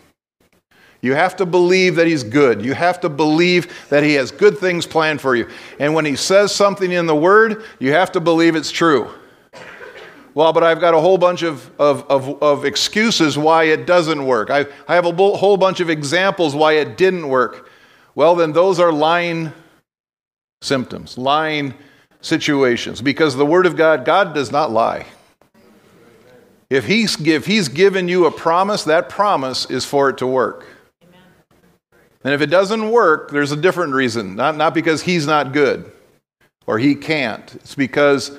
You 1.00 1.16
have 1.16 1.38
to 1.38 1.46
believe 1.46 1.96
that 1.96 2.06
He's 2.06 2.24
good. 2.24 2.64
You 2.64 2.74
have 2.74 3.00
to 3.00 3.08
believe 3.08 3.74
that 3.88 4.04
He 4.04 4.16
has 4.16 4.30
good 4.30 4.58
things 4.58 4.86
planned 4.86 5.22
for 5.22 5.38
you. 5.38 5.50
And 5.80 5.94
when 5.94 6.04
He 6.04 6.18
says 6.18 6.54
something 6.54 6.92
in 6.92 7.06
the 7.06 7.16
Word, 7.16 7.64
you 7.80 7.94
have 7.94 8.12
to 8.12 8.20
believe 8.20 8.58
it's 8.58 8.72
true. 8.72 9.10
Well, 10.34 10.52
but 10.52 10.64
I've 10.64 10.82
got 10.82 10.94
a 10.94 11.00
whole 11.00 11.18
bunch 11.18 11.44
of, 11.44 11.72
of, 11.80 12.04
of, 12.12 12.44
of 12.44 12.66
excuses 12.66 13.38
why 13.38 13.64
it 13.66 13.86
doesn't 13.86 14.26
work. 14.26 14.50
I, 14.50 14.66
I 14.86 14.96
have 14.96 15.06
a 15.06 15.14
whole 15.14 15.56
bunch 15.56 15.80
of 15.80 15.90
examples 15.90 16.56
why 16.56 16.74
it 16.74 16.98
didn't 16.98 17.30
work. 17.30 17.70
Well, 18.16 18.36
then 18.36 18.52
those 18.52 18.82
are 18.82 18.92
lying 18.92 19.54
symptoms, 20.62 21.18
lying 21.18 21.74
situations. 22.22 23.02
Because 23.02 23.36
the 23.36 23.46
Word 23.46 23.66
of 23.66 23.76
God, 23.76 24.06
God 24.06 24.34
does 24.34 24.52
not 24.52 24.72
lie. 24.72 25.06
If 26.70 26.86
he's, 26.86 27.20
if 27.28 27.46
he's 27.46 27.68
given 27.68 28.08
you 28.08 28.26
a 28.26 28.32
promise, 28.32 28.86
that 28.86 29.10
promise 29.10 29.70
is 29.70 29.86
for 29.86 30.10
it 30.10 30.18
to 30.20 30.28
work. 30.28 30.66
And 32.24 32.34
if 32.34 32.42
it 32.42 32.48
doesn't 32.48 32.92
work, 32.92 33.32
there's 33.32 33.52
a 33.52 33.58
different 33.58 33.94
reason. 33.94 34.36
Not, 34.36 34.56
not 34.56 34.74
because 34.74 35.02
he's 35.02 35.26
not 35.26 35.54
good 35.54 35.92
or 36.68 36.78
he 36.78 36.96
can't, 36.96 37.56
it's 37.56 37.76
because 37.76 38.38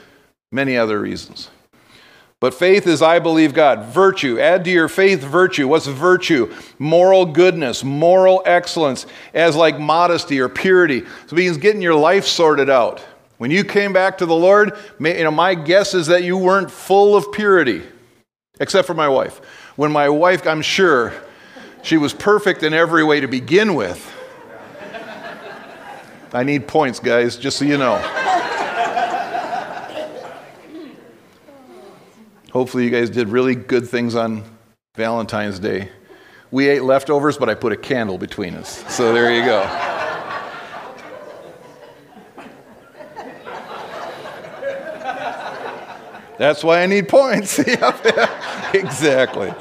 many 0.50 0.76
other 0.76 1.00
reasons. 1.00 1.50
But 2.40 2.54
faith 2.54 2.88
is 2.88 3.02
I 3.02 3.20
believe 3.20 3.54
God. 3.54 3.84
Virtue. 3.86 4.40
Add 4.40 4.64
to 4.64 4.70
your 4.70 4.88
faith 4.88 5.20
virtue. 5.20 5.68
What's 5.68 5.86
virtue? 5.86 6.52
Moral 6.78 7.24
goodness, 7.24 7.84
moral 7.84 8.42
excellence, 8.44 9.06
as 9.32 9.54
like 9.54 9.78
modesty 9.78 10.40
or 10.40 10.48
purity. 10.48 11.02
So 11.02 11.08
it 11.30 11.34
means 11.34 11.56
getting 11.56 11.82
your 11.82 11.94
life 11.94 12.24
sorted 12.24 12.68
out. 12.68 13.04
When 13.42 13.50
you 13.50 13.64
came 13.64 13.92
back 13.92 14.18
to 14.18 14.26
the 14.26 14.36
Lord, 14.36 14.78
you 15.00 15.24
know, 15.24 15.32
my 15.32 15.56
guess 15.56 15.94
is 15.94 16.06
that 16.06 16.22
you 16.22 16.36
weren't 16.36 16.70
full 16.70 17.16
of 17.16 17.32
purity, 17.32 17.82
except 18.60 18.86
for 18.86 18.94
my 18.94 19.08
wife. 19.08 19.38
When 19.74 19.90
my 19.90 20.08
wife, 20.10 20.46
I'm 20.46 20.62
sure, 20.62 21.12
she 21.82 21.96
was 21.96 22.14
perfect 22.14 22.62
in 22.62 22.72
every 22.72 23.02
way 23.02 23.18
to 23.18 23.26
begin 23.26 23.74
with. 23.74 24.14
I 26.32 26.44
need 26.44 26.68
points, 26.68 27.00
guys, 27.00 27.36
just 27.36 27.58
so 27.58 27.64
you 27.64 27.78
know. 27.78 27.96
Hopefully, 32.52 32.84
you 32.84 32.90
guys 32.90 33.10
did 33.10 33.28
really 33.28 33.56
good 33.56 33.88
things 33.88 34.14
on 34.14 34.44
Valentine's 34.94 35.58
Day. 35.58 35.88
We 36.52 36.68
ate 36.68 36.84
leftovers, 36.84 37.38
but 37.38 37.48
I 37.48 37.56
put 37.56 37.72
a 37.72 37.76
candle 37.76 38.18
between 38.18 38.54
us. 38.54 38.84
So 38.94 39.12
there 39.12 39.34
you 39.34 39.44
go. 39.44 39.91
That's 46.42 46.64
why 46.64 46.82
I 46.82 46.86
need 46.86 47.08
points. 47.08 47.60
exactly. 48.74 49.54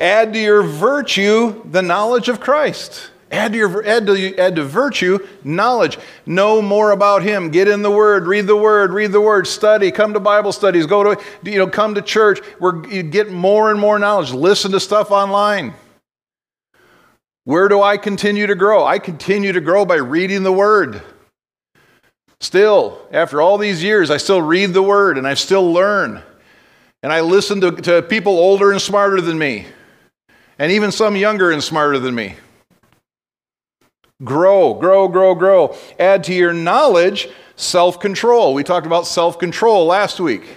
Add 0.00 0.32
to 0.32 0.38
your 0.38 0.62
virtue 0.62 1.62
the 1.70 1.82
knowledge 1.82 2.30
of 2.30 2.40
Christ. 2.40 3.10
Add 3.30 3.52
to, 3.52 3.58
your, 3.58 3.86
add, 3.86 4.06
to, 4.06 4.38
add 4.38 4.56
to 4.56 4.64
virtue 4.64 5.18
knowledge. 5.44 5.98
Know 6.24 6.62
more 6.62 6.92
about 6.92 7.24
Him. 7.24 7.50
Get 7.50 7.68
in 7.68 7.82
the 7.82 7.90
Word. 7.90 8.26
Read 8.26 8.46
the 8.46 8.56
Word. 8.56 8.90
Read 8.90 9.12
the 9.12 9.20
Word. 9.20 9.46
Study. 9.46 9.90
Come 9.90 10.14
to 10.14 10.20
Bible 10.20 10.52
studies. 10.52 10.86
Go 10.86 11.14
to, 11.14 11.22
you 11.42 11.58
know, 11.58 11.66
come 11.66 11.94
to 11.94 12.00
church. 12.00 12.38
Where 12.58 12.82
you 12.86 13.02
get 13.02 13.30
more 13.30 13.70
and 13.70 13.78
more 13.78 13.98
knowledge. 13.98 14.32
Listen 14.32 14.72
to 14.72 14.80
stuff 14.80 15.10
online. 15.10 15.74
Where 17.44 17.68
do 17.68 17.82
I 17.82 17.98
continue 17.98 18.46
to 18.46 18.54
grow? 18.54 18.86
I 18.86 18.98
continue 18.98 19.52
to 19.52 19.60
grow 19.60 19.84
by 19.84 19.96
reading 19.96 20.42
the 20.42 20.54
Word. 20.54 21.02
Still, 22.40 23.00
after 23.12 23.40
all 23.40 23.58
these 23.58 23.82
years, 23.82 24.10
I 24.10 24.18
still 24.18 24.42
read 24.42 24.74
the 24.74 24.82
Word 24.82 25.18
and 25.18 25.26
I 25.26 25.34
still 25.34 25.72
learn. 25.72 26.22
And 27.02 27.12
I 27.12 27.20
listen 27.20 27.60
to, 27.60 27.70
to 27.70 28.02
people 28.02 28.38
older 28.38 28.72
and 28.72 28.80
smarter 28.80 29.20
than 29.20 29.38
me, 29.38 29.66
and 30.58 30.72
even 30.72 30.90
some 30.90 31.14
younger 31.14 31.50
and 31.50 31.62
smarter 31.62 31.98
than 31.98 32.14
me. 32.14 32.34
Grow, 34.24 34.74
grow, 34.74 35.06
grow, 35.06 35.34
grow. 35.34 35.76
Add 35.98 36.24
to 36.24 36.34
your 36.34 36.52
knowledge 36.52 37.28
self 37.56 38.00
control. 38.00 38.54
We 38.54 38.64
talked 38.64 38.86
about 38.86 39.06
self 39.06 39.38
control 39.38 39.86
last 39.86 40.18
week. 40.18 40.56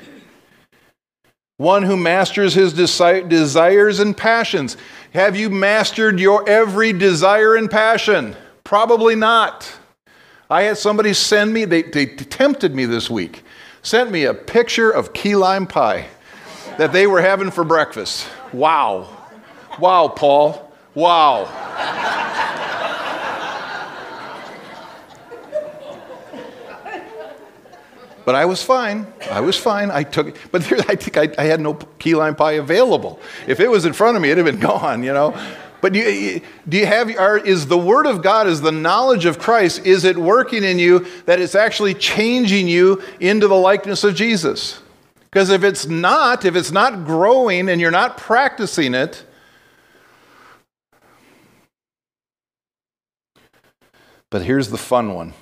One 1.57 1.83
who 1.83 1.97
masters 1.97 2.53
his 2.53 2.73
desi- 2.73 3.27
desires 3.27 3.99
and 3.99 4.15
passions. 4.15 4.77
Have 5.13 5.35
you 5.35 5.49
mastered 5.49 6.19
your 6.19 6.47
every 6.47 6.93
desire 6.93 7.55
and 7.55 7.69
passion? 7.69 8.35
Probably 8.63 9.15
not. 9.15 9.78
I 10.49 10.63
had 10.63 10.77
somebody 10.79 11.13
send 11.13 11.53
me, 11.53 11.65
they, 11.65 11.83
they 11.83 12.07
tempted 12.07 12.73
me 12.73 12.85
this 12.85 13.07
week, 13.07 13.43
sent 13.83 14.09
me 14.09 14.23
a 14.23 14.33
picture 14.33 14.89
of 14.89 15.13
key 15.13 15.35
lime 15.35 15.67
pie 15.67 16.07
that 16.79 16.91
they 16.91 17.05
were 17.05 17.21
having 17.21 17.51
for 17.51 17.63
breakfast. 17.63 18.27
Wow. 18.51 19.07
Wow, 19.79 20.07
Paul. 20.07 20.73
Wow. 20.95 21.45
But 28.25 28.35
I 28.35 28.45
was 28.45 28.61
fine. 28.61 29.07
I 29.31 29.41
was 29.41 29.57
fine. 29.57 29.89
I 29.89 30.03
took 30.03 30.27
it. 30.27 30.35
But 30.51 30.61
I 30.89 30.95
think 30.95 31.17
I, 31.17 31.41
I, 31.41 31.45
had 31.45 31.59
no 31.59 31.73
key 31.73 32.13
lime 32.13 32.35
pie 32.35 32.53
available. 32.53 33.19
If 33.47 33.59
it 33.59 33.67
was 33.67 33.85
in 33.85 33.93
front 33.93 34.17
of 34.17 34.21
me, 34.21 34.29
it'd 34.29 34.45
have 34.45 34.53
been 34.53 34.61
gone, 34.61 35.01
you 35.03 35.13
know. 35.13 35.35
But 35.81 35.93
do 35.93 35.99
you, 35.99 36.41
do 36.67 36.77
you 36.77 36.85
have, 36.85 37.15
are, 37.17 37.37
is 37.37 37.67
the 37.67 37.77
Word 37.77 38.05
of 38.05 38.21
God, 38.21 38.47
is 38.47 38.61
the 38.61 38.71
knowledge 38.71 39.25
of 39.25 39.39
Christ, 39.39 39.85
is 39.85 40.03
it 40.03 40.17
working 40.17 40.63
in 40.63 40.79
you 40.79 41.05
that 41.25 41.39
it's 41.39 41.55
actually 41.55 41.93
changing 41.93 42.67
you 42.67 43.01
into 43.19 43.47
the 43.47 43.55
likeness 43.55 44.03
of 44.03 44.15
Jesus? 44.15 44.81
Because 45.23 45.49
if 45.49 45.63
it's 45.63 45.85
not, 45.85 46.43
if 46.43 46.55
it's 46.55 46.71
not 46.71 47.05
growing 47.05 47.69
and 47.69 47.79
you're 47.79 47.91
not 47.91 48.17
practicing 48.17 48.93
it, 48.93 49.23
but 54.29 54.41
here's 54.41 54.69
the 54.69 54.77
fun 54.77 55.13
one. 55.13 55.33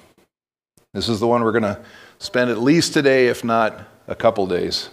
This 0.94 1.10
is 1.10 1.20
the 1.20 1.28
one 1.28 1.44
we're 1.44 1.52
going 1.52 1.64
to 1.64 1.82
spend 2.20 2.50
at 2.50 2.60
least 2.60 2.94
today, 2.94 3.28
if 3.28 3.44
not 3.44 3.88
a 4.08 4.16
couple 4.16 4.46
days. 4.46 4.90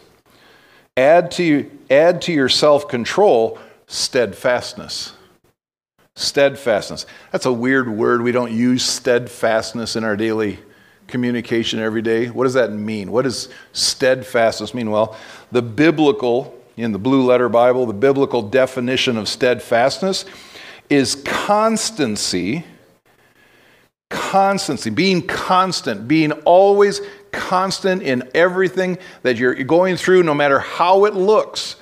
Add 0.97 1.31
to, 1.33 1.71
add 1.91 2.23
to 2.23 2.33
your 2.33 2.49
self 2.49 2.89
control 2.89 3.59
steadfastness. 3.87 5.15
Steadfastness. 6.17 7.07
That's 7.33 7.47
a 7.47 7.53
weird 7.53 7.89
word. 7.89 8.23
We 8.23 8.31
don't 8.33 8.53
use 8.53 8.85
steadfastness 8.85 9.97
in 9.97 10.05
our 10.05 10.17
daily 10.17 10.61
communication 11.09 11.81
every 11.81 12.03
day. 12.03 12.31
What 12.31 12.45
does 12.45 12.55
that 12.55 12.73
mean? 12.73 13.11
What 13.11 13.23
does 13.23 13.49
steadfastness 13.73 14.75
mean? 14.75 14.91
Well, 14.91 15.17
the 15.51 15.61
biblical, 15.63 16.57
in 16.77 16.93
the 16.93 16.99
blue 16.99 17.25
letter 17.25 17.49
Bible, 17.49 17.85
the 17.87 17.93
biblical 17.93 18.43
definition 18.43 19.17
of 19.17 19.29
steadfastness 19.29 20.25
is 20.89 21.17
constancy. 21.25 22.65
Constancy, 24.09 24.91
being 24.91 25.27
constant, 25.27 26.07
being 26.07 26.31
always 26.45 27.01
constant 27.33 28.03
in 28.03 28.31
everything 28.35 28.99
that 29.23 29.37
you're 29.37 29.55
going 29.65 29.97
through, 29.97 30.23
no 30.23 30.35
matter 30.35 30.61
how 30.61 31.07
it 31.07 31.15
looks. 31.15 31.75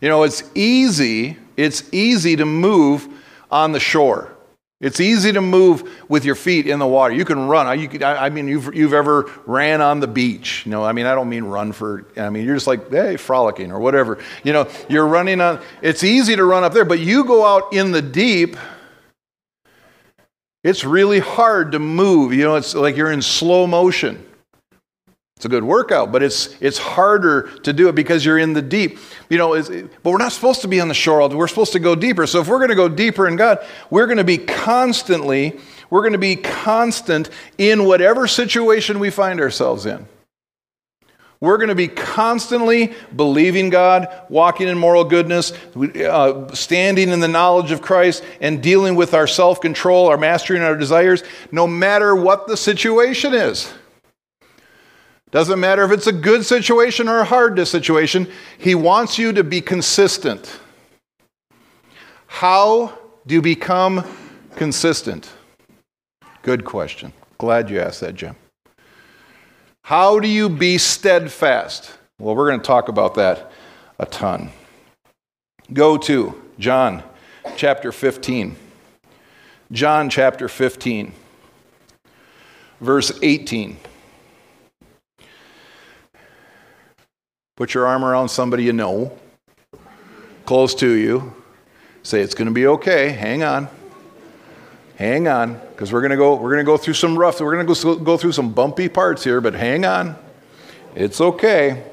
You 0.00 0.08
know, 0.08 0.22
it's 0.22 0.44
easy, 0.54 1.36
it's 1.56 1.92
easy 1.92 2.36
to 2.36 2.46
move 2.46 3.08
on 3.52 3.70
the 3.70 3.80
shore. 3.80 4.34
It's 4.80 4.98
easy 4.98 5.30
to 5.30 5.40
move 5.40 5.88
with 6.08 6.24
your 6.24 6.34
feet 6.34 6.66
in 6.66 6.80
the 6.80 6.86
water. 6.88 7.14
You 7.14 7.24
can 7.24 7.46
run. 7.46 7.78
You 7.78 8.04
I 8.04 8.30
mean, 8.30 8.48
you've, 8.48 8.74
you've 8.74 8.92
ever 8.94 9.30
ran 9.46 9.80
on 9.80 10.00
the 10.00 10.08
beach. 10.08 10.66
You 10.66 10.72
know, 10.72 10.82
I 10.82 10.90
mean, 10.90 11.06
I 11.06 11.14
don't 11.14 11.28
mean 11.28 11.44
run 11.44 11.70
for, 11.70 12.08
I 12.16 12.30
mean, 12.30 12.44
you're 12.44 12.56
just 12.56 12.66
like, 12.66 12.90
hey, 12.90 13.16
frolicking 13.16 13.70
or 13.70 13.78
whatever. 13.78 14.18
You 14.42 14.52
know, 14.52 14.68
you're 14.88 15.06
running 15.06 15.40
on, 15.40 15.60
it's 15.82 16.02
easy 16.02 16.34
to 16.34 16.44
run 16.44 16.64
up 16.64 16.72
there, 16.72 16.84
but 16.84 16.98
you 16.98 17.24
go 17.24 17.46
out 17.46 17.72
in 17.72 17.92
the 17.92 18.02
deep, 18.02 18.56
it's 20.64 20.84
really 20.84 21.20
hard 21.20 21.72
to 21.72 21.78
move. 21.78 22.32
You 22.32 22.42
know, 22.42 22.56
it's 22.56 22.74
like 22.74 22.96
you're 22.96 23.12
in 23.12 23.22
slow 23.22 23.68
motion. 23.68 24.26
It's 25.42 25.46
a 25.46 25.48
good 25.48 25.64
workout, 25.64 26.12
but 26.12 26.22
it's, 26.22 26.54
it's 26.60 26.78
harder 26.78 27.50
to 27.64 27.72
do 27.72 27.88
it 27.88 27.96
because 27.96 28.24
you're 28.24 28.38
in 28.38 28.52
the 28.52 28.62
deep. 28.62 29.00
You 29.28 29.38
know, 29.38 29.60
but 29.60 30.10
we're 30.12 30.18
not 30.18 30.30
supposed 30.30 30.60
to 30.60 30.68
be 30.68 30.80
on 30.80 30.86
the 30.86 30.94
shore. 30.94 31.28
We're 31.30 31.48
supposed 31.48 31.72
to 31.72 31.80
go 31.80 31.96
deeper. 31.96 32.28
So 32.28 32.42
if 32.42 32.46
we're 32.46 32.58
going 32.58 32.68
to 32.70 32.76
go 32.76 32.88
deeper 32.88 33.26
in 33.26 33.34
God, 33.34 33.58
we're 33.90 34.06
going 34.06 34.18
to 34.18 34.24
be 34.24 34.38
constantly, 34.38 35.58
we're 35.90 36.02
going 36.02 36.12
to 36.12 36.18
be 36.18 36.36
constant 36.36 37.28
in 37.58 37.86
whatever 37.86 38.28
situation 38.28 39.00
we 39.00 39.10
find 39.10 39.40
ourselves 39.40 39.84
in. 39.84 40.06
We're 41.40 41.56
going 41.56 41.70
to 41.70 41.74
be 41.74 41.88
constantly 41.88 42.94
believing 43.16 43.68
God, 43.68 44.14
walking 44.28 44.68
in 44.68 44.78
moral 44.78 45.02
goodness, 45.02 45.52
uh, 45.74 46.54
standing 46.54 47.08
in 47.08 47.18
the 47.18 47.26
knowledge 47.26 47.72
of 47.72 47.82
Christ, 47.82 48.22
and 48.40 48.62
dealing 48.62 48.94
with 48.94 49.12
our 49.12 49.26
self 49.26 49.60
control, 49.60 50.06
our 50.06 50.16
mastering 50.16 50.62
our 50.62 50.76
desires, 50.76 51.24
no 51.50 51.66
matter 51.66 52.14
what 52.14 52.46
the 52.46 52.56
situation 52.56 53.34
is. 53.34 53.74
Doesn't 55.32 55.58
matter 55.58 55.82
if 55.82 55.90
it's 55.90 56.06
a 56.06 56.12
good 56.12 56.44
situation 56.44 57.08
or 57.08 57.18
a 57.18 57.24
hard 57.24 57.66
situation, 57.66 58.28
He 58.58 58.74
wants 58.74 59.18
you 59.18 59.32
to 59.32 59.42
be 59.42 59.60
consistent. 59.60 60.60
How 62.26 62.98
do 63.26 63.34
you 63.34 63.42
become 63.42 64.04
consistent? 64.56 65.32
Good 66.42 66.64
question. 66.64 67.12
Glad 67.38 67.70
you 67.70 67.80
asked 67.80 68.00
that, 68.02 68.14
Jim. 68.14 68.36
How 69.84 70.20
do 70.20 70.28
you 70.28 70.48
be 70.48 70.78
steadfast? 70.78 71.96
Well, 72.18 72.36
we're 72.36 72.48
going 72.48 72.60
to 72.60 72.66
talk 72.66 72.88
about 72.88 73.14
that 73.14 73.50
a 73.98 74.06
ton. 74.06 74.50
Go 75.72 75.96
to 75.96 76.40
John 76.58 77.02
chapter 77.56 77.90
15. 77.90 78.56
John 79.70 80.10
chapter 80.10 80.48
15, 80.48 81.12
verse 82.80 83.18
18. 83.22 83.78
Put 87.62 87.74
your 87.74 87.86
arm 87.86 88.04
around 88.04 88.28
somebody 88.28 88.64
you 88.64 88.72
know, 88.72 89.16
close 90.46 90.74
to 90.74 90.90
you. 90.90 91.32
Say, 92.02 92.20
it's 92.20 92.34
going 92.34 92.48
to 92.48 92.52
be 92.52 92.66
okay. 92.66 93.10
Hang 93.10 93.44
on. 93.44 93.68
Hang 94.96 95.28
on, 95.28 95.60
because 95.70 95.92
we're 95.92 96.00
going 96.00 96.10
to 96.10 96.16
go. 96.16 96.34
We're 96.34 96.50
going 96.50 96.64
to 96.64 96.68
go 96.68 96.76
through 96.76 96.94
some 96.94 97.16
rough. 97.16 97.40
We're 97.40 97.54
going 97.54 97.64
to 97.64 97.72
go, 97.72 97.94
go 97.94 98.16
through 98.16 98.32
some 98.32 98.52
bumpy 98.52 98.88
parts 98.88 99.22
here, 99.22 99.40
but 99.40 99.54
hang 99.54 99.84
on. 99.84 100.16
It's 100.96 101.20
okay. 101.20 101.84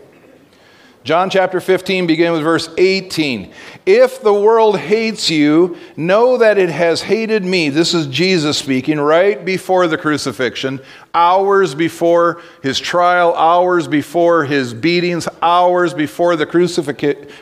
John 1.06 1.30
chapter 1.30 1.62
15, 1.62 2.08
beginning 2.08 2.34
with 2.34 2.44
verse 2.44 2.70
18. 2.78 3.54
If 3.86 4.22
the 4.22 4.34
world 4.34 4.78
hates 4.78 5.30
you, 5.30 5.78
know 5.96 6.38
that 6.38 6.58
it 6.58 6.70
has 6.70 7.02
hated 7.02 7.46
me. 7.46 7.70
This 7.70 7.94
is 7.94 8.06
Jesus 8.08 8.58
speaking 8.58 9.00
right 9.00 9.44
before 9.44 9.88
the 9.88 9.98
crucifixion, 9.98 10.82
hours 11.14 11.74
before 11.74 12.42
his 12.62 12.80
trial, 12.80 13.34
hours 13.36 13.88
before 13.88 14.44
his 14.44 14.74
beatings, 14.74 15.28
hours 15.42 15.94
before 15.94 16.36
the 16.36 16.46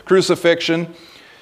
crucifixion. 0.06 0.93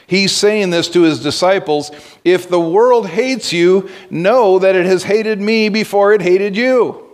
He's 0.07 0.31
saying 0.31 0.69
this 0.69 0.87
to 0.89 1.01
his 1.01 1.21
disciples 1.21 1.91
If 2.23 2.47
the 2.47 2.61
world 2.61 3.07
hates 3.07 3.51
you, 3.51 3.89
know 4.09 4.57
that 4.59 4.75
it 4.75 4.85
has 4.85 5.03
hated 5.03 5.41
me 5.41 5.67
before 5.67 6.13
it 6.13 6.21
hated 6.21 6.55
you. 6.55 7.04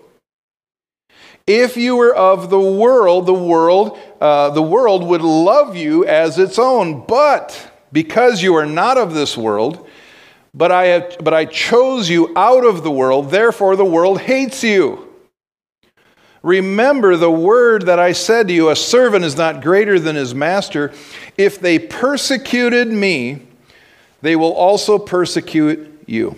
If 1.47 1.75
you 1.75 1.95
were 1.95 2.15
of 2.15 2.49
the 2.49 2.59
world, 2.59 3.25
the 3.25 3.33
world, 3.33 3.97
uh, 4.19 4.51
the 4.51 4.61
world 4.61 5.03
would 5.05 5.21
love 5.21 5.75
you 5.75 6.05
as 6.05 6.37
its 6.37 6.59
own. 6.59 7.05
But 7.05 7.71
because 7.91 8.41
you 8.41 8.55
are 8.55 8.65
not 8.65 8.97
of 8.97 9.13
this 9.13 9.35
world, 9.35 9.87
but 10.53 10.71
I, 10.71 10.85
have, 10.85 11.17
but 11.21 11.33
I 11.33 11.45
chose 11.45 12.09
you 12.09 12.33
out 12.35 12.65
of 12.65 12.83
the 12.83 12.91
world, 12.91 13.31
therefore 13.31 13.75
the 13.75 13.85
world 13.85 14.21
hates 14.21 14.63
you. 14.63 15.07
Remember 16.43 17.15
the 17.15 17.31
word 17.31 17.85
that 17.85 17.99
I 17.99 18.13
said 18.13 18.47
to 18.47 18.53
you 18.53 18.69
a 18.69 18.75
servant 18.75 19.23
is 19.23 19.37
not 19.37 19.61
greater 19.61 19.99
than 19.99 20.15
his 20.15 20.33
master. 20.33 20.91
If 21.37 21.59
they 21.59 21.77
persecuted 21.77 22.87
me, 22.87 23.43
they 24.21 24.35
will 24.35 24.53
also 24.53 24.97
persecute 24.97 26.03
you. 26.07 26.35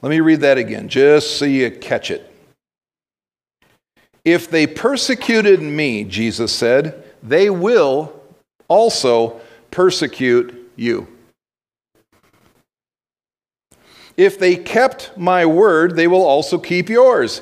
Let 0.00 0.10
me 0.10 0.20
read 0.20 0.40
that 0.42 0.58
again, 0.58 0.88
just 0.88 1.38
so 1.38 1.44
you 1.44 1.70
catch 1.72 2.12
it. 2.12 2.27
If 4.24 4.50
they 4.50 4.66
persecuted 4.66 5.62
me, 5.62 6.04
Jesus 6.04 6.52
said, 6.52 7.04
they 7.22 7.50
will 7.50 8.12
also 8.68 9.40
persecute 9.70 10.70
you. 10.76 11.08
If 14.16 14.38
they 14.38 14.56
kept 14.56 15.16
my 15.16 15.46
word, 15.46 15.94
they 15.94 16.08
will 16.08 16.24
also 16.24 16.58
keep 16.58 16.88
yours. 16.88 17.40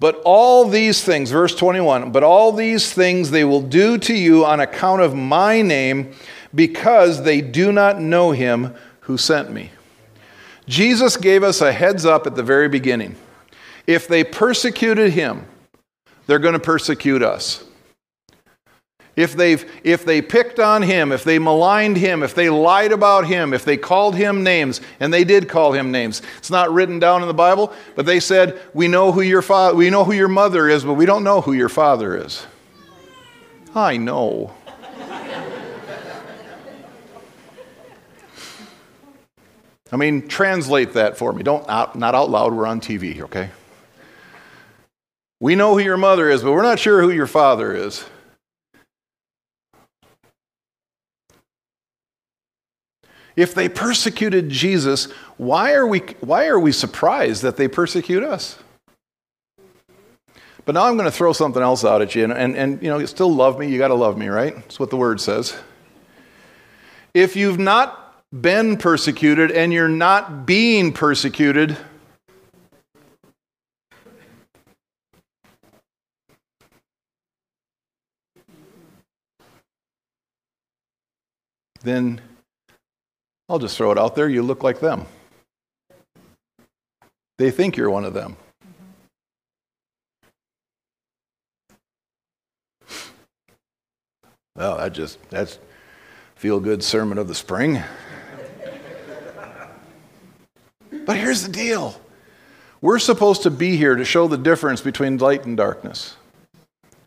But 0.00 0.20
all 0.24 0.68
these 0.68 1.02
things, 1.02 1.30
verse 1.30 1.54
21, 1.56 2.12
but 2.12 2.22
all 2.22 2.52
these 2.52 2.92
things 2.92 3.30
they 3.30 3.44
will 3.44 3.62
do 3.62 3.98
to 3.98 4.14
you 4.14 4.44
on 4.44 4.60
account 4.60 5.02
of 5.02 5.14
my 5.14 5.62
name, 5.62 6.12
because 6.54 7.24
they 7.24 7.40
do 7.40 7.72
not 7.72 8.00
know 8.00 8.30
him 8.30 8.74
who 9.00 9.18
sent 9.18 9.50
me. 9.50 9.70
Jesus 10.66 11.16
gave 11.16 11.42
us 11.42 11.60
a 11.60 11.72
heads 11.72 12.04
up 12.04 12.26
at 12.26 12.36
the 12.36 12.42
very 12.42 12.68
beginning. 12.68 13.16
If 13.86 14.06
they 14.06 14.22
persecuted 14.22 15.14
him, 15.14 15.46
they're 16.28 16.38
going 16.38 16.52
to 16.52 16.60
persecute 16.60 17.22
us. 17.22 17.64
If, 19.16 19.32
they've, 19.32 19.68
if 19.82 20.04
they 20.04 20.22
picked 20.22 20.60
on 20.60 20.82
him, 20.82 21.10
if 21.10 21.24
they 21.24 21.40
maligned 21.40 21.96
him, 21.96 22.22
if 22.22 22.36
they 22.36 22.50
lied 22.50 22.92
about 22.92 23.26
him, 23.26 23.52
if 23.52 23.64
they 23.64 23.76
called 23.76 24.14
him 24.14 24.44
names, 24.44 24.80
and 25.00 25.12
they 25.12 25.24
did 25.24 25.48
call 25.48 25.72
him 25.72 25.90
names. 25.90 26.22
It's 26.36 26.50
not 26.50 26.70
written 26.70 27.00
down 27.00 27.22
in 27.22 27.28
the 27.28 27.34
Bible, 27.34 27.72
but 27.96 28.06
they 28.06 28.20
said, 28.20 28.60
We 28.74 28.86
know 28.86 29.10
who 29.10 29.22
your 29.22 29.42
father, 29.42 29.74
we 29.74 29.90
know 29.90 30.04
who 30.04 30.12
your 30.12 30.28
mother 30.28 30.68
is, 30.68 30.84
but 30.84 30.94
we 30.94 31.04
don't 31.04 31.24
know 31.24 31.40
who 31.40 31.52
your 31.52 31.68
father 31.68 32.16
is. 32.16 32.46
I 33.74 33.96
know. 33.96 34.54
I 39.90 39.96
mean, 39.96 40.28
translate 40.28 40.92
that 40.92 41.16
for 41.16 41.32
me. 41.32 41.42
Don't 41.42 41.68
out, 41.68 41.96
not 41.96 42.14
out 42.14 42.28
loud, 42.28 42.52
we're 42.52 42.66
on 42.66 42.80
TV, 42.80 43.20
okay? 43.22 43.50
We 45.40 45.54
know 45.54 45.74
who 45.74 45.84
your 45.84 45.96
mother 45.96 46.28
is, 46.28 46.42
but 46.42 46.52
we're 46.52 46.62
not 46.62 46.78
sure 46.78 47.00
who 47.00 47.10
your 47.10 47.26
father 47.26 47.74
is. 47.74 48.04
If 53.36 53.54
they 53.54 53.68
persecuted 53.68 54.48
Jesus, 54.48 55.12
why 55.36 55.74
are 55.74 55.86
we, 55.86 56.00
why 56.20 56.48
are 56.48 56.58
we 56.58 56.72
surprised 56.72 57.42
that 57.42 57.56
they 57.56 57.68
persecute 57.68 58.24
us? 58.24 58.58
But 60.64 60.74
now 60.74 60.82
I'm 60.82 60.96
going 60.96 61.08
to 61.08 61.16
throw 61.16 61.32
something 61.32 61.62
else 61.62 61.84
out 61.84 62.02
at 62.02 62.16
you, 62.16 62.24
and, 62.24 62.32
and, 62.32 62.56
and 62.56 62.82
you 62.82 62.90
know, 62.90 62.98
you 62.98 63.06
still 63.06 63.32
love 63.32 63.58
me, 63.58 63.68
you 63.68 63.78
got 63.78 63.88
to 63.88 63.94
love 63.94 64.18
me, 64.18 64.26
right? 64.26 64.54
That's 64.54 64.80
what 64.80 64.90
the 64.90 64.96
word 64.96 65.20
says. 65.20 65.56
If 67.14 67.36
you've 67.36 67.60
not 67.60 68.22
been 68.38 68.76
persecuted 68.76 69.50
and 69.50 69.72
you're 69.72 69.88
not 69.88 70.44
being 70.44 70.92
persecuted, 70.92 71.78
then 81.88 82.20
I'll 83.48 83.58
just 83.58 83.76
throw 83.76 83.90
it 83.90 83.98
out 83.98 84.14
there. 84.14 84.28
You 84.28 84.42
look 84.42 84.62
like 84.62 84.80
them. 84.80 85.06
They 87.38 87.50
think 87.50 87.76
you're 87.76 87.90
one 87.90 88.04
of 88.04 88.14
them. 88.14 88.36
Well, 94.56 94.76
that 94.78 94.92
just 94.92 95.18
that's 95.30 95.58
feel 96.34 96.58
good 96.58 96.82
sermon 96.82 97.16
of 97.16 97.28
the 97.28 97.34
spring. 97.34 97.80
But 100.90 101.16
here's 101.16 101.42
the 101.42 101.52
deal 101.52 101.98
we're 102.80 102.98
supposed 102.98 103.44
to 103.44 103.50
be 103.50 103.76
here 103.76 103.94
to 103.94 104.04
show 104.04 104.28
the 104.28 104.36
difference 104.36 104.80
between 104.80 105.18
light 105.18 105.44
and 105.44 105.56
darkness. 105.56 106.16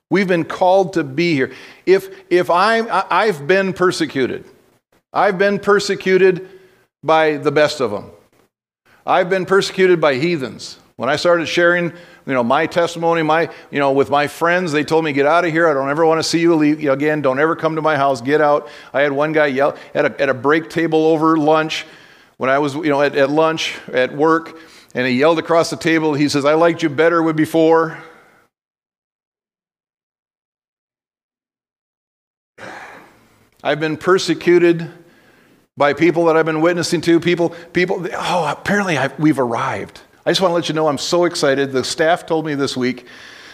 We've 0.09 0.27
been 0.27 0.43
called 0.43 0.93
to 0.93 1.03
be 1.03 1.35
here. 1.35 1.53
If, 1.85 2.09
if 2.29 2.49
I'm, 2.49 2.87
I've 2.89 3.47
been 3.47 3.71
persecuted, 3.71 4.43
I've 5.13 5.37
been 5.37 5.59
persecuted 5.59 6.49
by 7.03 7.37
the 7.37 7.51
best 7.51 7.79
of 7.79 7.91
them. 7.91 8.11
I've 9.05 9.29
been 9.29 9.45
persecuted 9.45 9.99
by 9.99 10.15
heathens. 10.15 10.77
When 10.95 11.09
I 11.09 11.15
started 11.15 11.47
sharing, 11.47 11.85
you 12.25 12.33
know, 12.33 12.43
my 12.43 12.67
testimony, 12.67 13.23
my, 13.23 13.49
you 13.71 13.79
know, 13.79 13.91
with 13.91 14.11
my 14.11 14.27
friends, 14.27 14.71
they 14.71 14.83
told 14.83 15.03
me, 15.03 15.13
"Get 15.13 15.25
out 15.25 15.45
of 15.45 15.51
here! 15.51 15.67
I 15.67 15.73
don't 15.73 15.89
ever 15.89 16.05
want 16.05 16.19
to 16.19 16.23
see 16.23 16.39
you 16.39 16.91
again. 16.91 17.21
Don't 17.21 17.39
ever 17.39 17.55
come 17.55 17.75
to 17.75 17.81
my 17.81 17.97
house. 17.97 18.21
Get 18.21 18.39
out." 18.39 18.69
I 18.93 19.01
had 19.01 19.11
one 19.11 19.31
guy 19.31 19.47
yell 19.47 19.75
at 19.95 20.05
a, 20.05 20.21
at 20.21 20.29
a 20.29 20.33
break 20.33 20.69
table 20.69 21.07
over 21.07 21.37
lunch 21.37 21.85
when 22.41 22.49
I 22.49 22.57
was, 22.57 22.73
you 22.73 22.89
know, 22.89 23.03
at, 23.03 23.15
at 23.15 23.29
lunch, 23.29 23.77
at 23.93 24.15
work, 24.17 24.57
and 24.95 25.05
he 25.05 25.13
yelled 25.13 25.37
across 25.37 25.69
the 25.69 25.77
table, 25.77 26.15
he 26.15 26.27
says, 26.27 26.43
I 26.43 26.55
liked 26.55 26.81
you 26.81 26.89
better 26.89 27.21
with 27.21 27.35
before. 27.35 27.99
I've 33.63 33.79
been 33.79 33.95
persecuted 33.95 34.91
by 35.81 35.93
people 35.93 36.25
that 36.25 36.37
I've 36.37 36.45
been 36.45 36.61
witnessing 36.61 37.01
to. 37.01 37.19
People, 37.19 37.49
people, 37.73 38.07
oh, 38.13 38.47
apparently 38.47 38.99
I've, 38.99 39.17
we've 39.17 39.39
arrived. 39.39 39.99
I 40.23 40.29
just 40.29 40.39
want 40.39 40.51
to 40.51 40.53
let 40.53 40.69
you 40.69 40.75
know 40.75 40.87
I'm 40.87 40.99
so 40.99 41.25
excited. 41.25 41.71
The 41.71 41.83
staff 41.83 42.27
told 42.27 42.45
me 42.45 42.53
this 42.53 42.77
week 42.77 43.07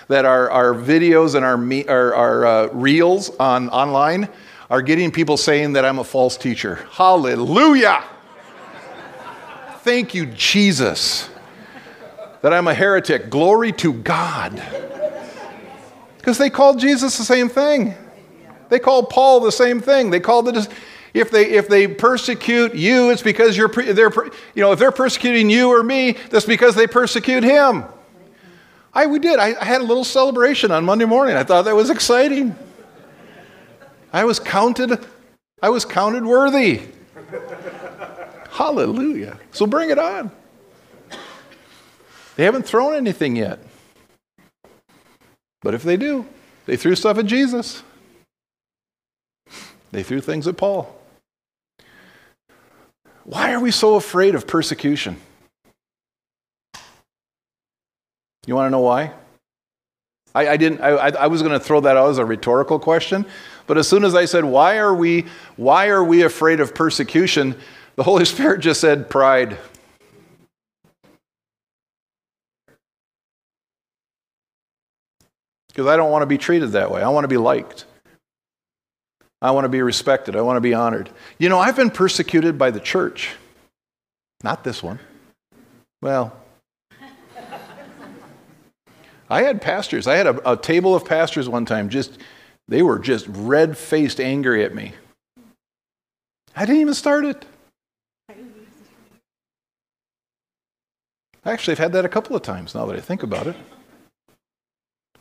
that 0.09 0.25
our, 0.25 0.51
our 0.51 0.73
videos 0.73 1.35
and 1.35 1.45
our, 1.45 1.55
our, 1.89 2.13
our 2.13 2.45
uh, 2.45 2.67
reels 2.73 3.29
on 3.37 3.69
online 3.69 4.27
are 4.69 4.81
getting 4.81 5.09
people 5.09 5.37
saying 5.37 5.71
that 5.71 5.85
I'm 5.85 5.99
a 5.99 6.03
false 6.03 6.35
teacher. 6.35 6.85
Hallelujah! 6.91 8.03
Thank 9.83 10.13
you, 10.13 10.25
Jesus, 10.25 11.29
that 12.41 12.51
I'm 12.51 12.67
a 12.67 12.73
heretic. 12.73 13.29
Glory 13.29 13.71
to 13.71 13.93
God. 13.93 14.61
Because 16.17 16.37
they 16.37 16.49
called 16.49 16.77
Jesus 16.77 17.17
the 17.17 17.23
same 17.23 17.47
thing. 17.47 17.95
They 18.67 18.79
called 18.79 19.09
Paul 19.09 19.39
the 19.39 19.53
same 19.53 19.79
thing. 19.79 20.09
They 20.09 20.19
called 20.19 20.49
it. 20.49 20.67
If 21.13 21.31
they 21.31 21.51
if 21.51 21.67
they 21.67 21.87
persecute 21.87 22.75
you, 22.75 23.09
it's 23.09 23.21
because 23.21 23.57
you're 23.57 23.69
they're 23.69 24.11
you 24.55 24.61
know 24.61 24.71
if 24.71 24.79
they're 24.79 24.91
persecuting 24.91 25.49
you 25.49 25.69
or 25.69 25.83
me, 25.83 26.13
that's 26.29 26.45
because 26.45 26.75
they 26.75 26.87
persecute 26.87 27.43
him. 27.43 27.85
I 28.93 29.05
we 29.05 29.19
did. 29.19 29.39
I, 29.39 29.55
I 29.59 29.65
had 29.65 29.81
a 29.81 29.83
little 29.83 30.03
celebration 30.03 30.71
on 30.71 30.83
Monday 30.85 31.05
morning. 31.05 31.35
I 31.35 31.43
thought 31.43 31.63
that 31.63 31.75
was 31.75 31.89
exciting. 31.89 32.55
I 34.11 34.25
was 34.25 34.39
counted. 34.39 35.05
I 35.61 35.69
was 35.69 35.85
counted 35.85 36.25
worthy. 36.25 36.81
Hallelujah. 38.51 39.37
So 39.51 39.67
bring 39.67 39.89
it 39.89 39.99
on. 39.99 40.31
They 42.35 42.43
haven't 42.43 42.63
thrown 42.63 42.95
anything 42.95 43.35
yet. 43.35 43.59
But 45.61 45.73
if 45.73 45.83
they 45.83 45.97
do, 45.97 46.25
they 46.65 46.77
threw 46.77 46.95
stuff 46.95 47.17
at 47.17 47.25
Jesus. 47.25 47.83
They 49.97 50.03
threw 50.03 50.21
things 50.21 50.45
at 50.47 50.57
Paul. 50.57 50.95
Why 53.23 53.51
are 53.51 53.59
we 53.59 53.71
so 53.71 53.95
afraid 53.95 54.35
of 54.35 54.45
persecution? 54.45 55.17
You 58.45 58.53
want 58.53 58.67
to 58.67 58.69
know 58.69 58.81
why? 58.81 59.13
I, 60.35 60.49
I 60.49 60.57
didn't. 60.57 60.81
I, 60.81 60.91
I 60.91 61.25
was 61.25 61.41
going 61.41 61.53
to 61.53 61.59
throw 61.59 61.79
that 61.79 61.97
out 61.97 62.11
as 62.11 62.19
a 62.19 62.25
rhetorical 62.25 62.77
question, 62.77 63.25
but 63.65 63.79
as 63.79 63.87
soon 63.87 64.03
as 64.03 64.13
I 64.13 64.25
said, 64.25 64.45
"Why 64.45 64.77
are 64.77 64.93
we? 64.93 65.25
Why 65.55 65.87
are 65.87 66.03
we 66.03 66.21
afraid 66.21 66.59
of 66.59 66.75
persecution?" 66.75 67.55
The 67.95 68.03
Holy 68.03 68.25
Spirit 68.33 68.59
just 68.59 68.79
said 68.79 69.09
pride. 69.09 69.57
Because 75.69 75.87
I 75.87 75.97
don't 75.97 76.11
want 76.11 76.21
to 76.21 76.27
be 76.27 76.37
treated 76.37 76.73
that 76.73 76.91
way. 76.91 77.01
I 77.01 77.09
want 77.09 77.23
to 77.23 77.27
be 77.27 77.37
liked. 77.37 77.86
I 79.41 79.51
want 79.51 79.65
to 79.65 79.69
be 79.69 79.81
respected. 79.81 80.35
I 80.35 80.41
want 80.41 80.57
to 80.57 80.61
be 80.61 80.73
honored. 80.73 81.09
You 81.37 81.49
know, 81.49 81.59
I've 81.59 81.75
been 81.75 81.91
persecuted 81.91 82.57
by 82.57 82.71
the 82.71 82.79
church. 82.79 83.35
Not 84.43 84.63
this 84.63 84.81
one. 84.81 84.99
Well, 86.01 86.35
I 89.29 89.43
had 89.43 89.61
pastors. 89.61 90.07
I 90.07 90.15
had 90.15 90.27
a, 90.27 90.51
a 90.51 90.57
table 90.57 90.95
of 90.95 91.05
pastors 91.05 91.49
one 91.49 91.65
time, 91.65 91.89
just, 91.89 92.17
they 92.67 92.81
were 92.81 92.97
just 92.97 93.27
red 93.29 93.77
faced 93.77 94.19
angry 94.19 94.63
at 94.63 94.73
me. 94.73 94.93
I 96.55 96.65
didn't 96.65 96.81
even 96.81 96.93
start 96.93 97.25
it. 97.25 97.45
Actually, 101.45 101.73
I've 101.73 101.79
had 101.79 101.93
that 101.93 102.05
a 102.05 102.09
couple 102.09 102.35
of 102.35 102.41
times 102.41 102.73
now 102.75 102.85
that 102.87 102.95
I 102.95 102.99
think 102.99 103.23
about 103.23 103.47
it. 103.47 103.55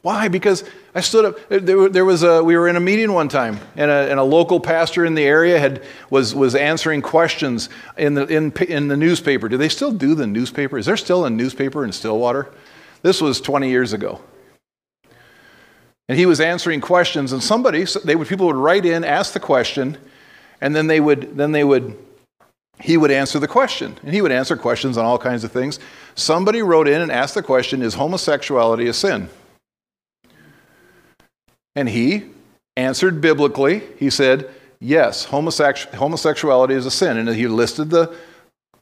Why? 0.03 0.29
Because 0.29 0.63
I 0.95 1.01
stood 1.01 1.25
up. 1.25 1.39
Uh, 1.51 1.59
there, 1.61 1.89
there 1.89 2.05
was 2.05 2.23
a, 2.23 2.43
we 2.43 2.57
were 2.57 2.69
in 2.69 2.77
a 2.77 2.81
meeting 2.81 3.13
one 3.13 3.29
time, 3.29 3.59
and 3.75 3.91
a, 3.91 4.11
and 4.11 4.21
a, 4.21 4.23
local 4.23 4.61
pastor 4.61 5.05
in 5.05 5.15
the 5.15 5.25
area 5.25 5.59
had, 5.59 5.83
was, 6.11 6.35
was 6.35 6.55
answering 6.55 7.03
questions 7.03 7.69
in 7.99 8.15
the, 8.15 8.27
in, 8.27 8.53
in 8.69 8.89
the 8.89 8.97
newspaper. 8.97 9.49
Do 9.49 9.57
they 9.57 9.69
still 9.69 9.91
do 9.91 10.15
the 10.15 10.27
newspaper? 10.27 10.79
Is 10.79 10.87
there 10.87 10.97
still 10.97 11.25
a 11.25 11.31
newspaper 11.31 11.85
in 11.85 11.93
Stillwater? 11.93 12.53
This 13.03 13.21
was 13.21 13.41
20 13.41 13.69
years 13.69 13.93
ago. 13.93 14.21
And 16.09 16.19
he 16.19 16.27
was 16.27 16.41
answering 16.41 16.81
questions, 16.81 17.33
and 17.33 17.43
somebody, 17.43 17.85
they 18.05 18.15
would, 18.15 18.29
people 18.29 18.47
would 18.47 18.57
write 18.57 18.87
in, 18.87 19.05
ask 19.05 19.33
the 19.33 19.41
question, 19.41 19.99
And 20.61 20.75
then 20.75 20.87
they 20.87 21.01
would, 21.01 21.37
then 21.37 21.53
they 21.53 21.65
would, 21.65 21.99
he 22.81 22.97
would 22.97 23.11
answer 23.11 23.39
the 23.39 23.49
question. 23.49 23.99
And 24.03 24.15
he 24.15 24.23
would 24.23 24.33
answer 24.33 24.57
questions 24.57 24.97
on 24.97 25.05
all 25.05 25.19
kinds 25.19 25.43
of 25.43 25.51
things. 25.51 25.81
Somebody 26.15 26.63
wrote 26.63 26.87
in 26.87 27.01
and 27.03 27.11
asked 27.11 27.35
the 27.35 27.43
question 27.43 27.83
Is 27.83 27.95
homosexuality 27.95 28.87
a 28.87 28.93
sin? 28.93 29.29
And 31.77 31.89
he 31.89 32.25
answered 32.77 33.21
biblically. 33.21 33.83
He 33.99 34.11
said, 34.11 34.51
Yes, 34.81 35.25
homosexuality 35.25 36.75
is 36.75 36.87
a 36.87 36.91
sin. 36.91 37.17
And 37.17 37.29
he 37.29 37.47
listed 37.47 37.91
the 37.91 38.15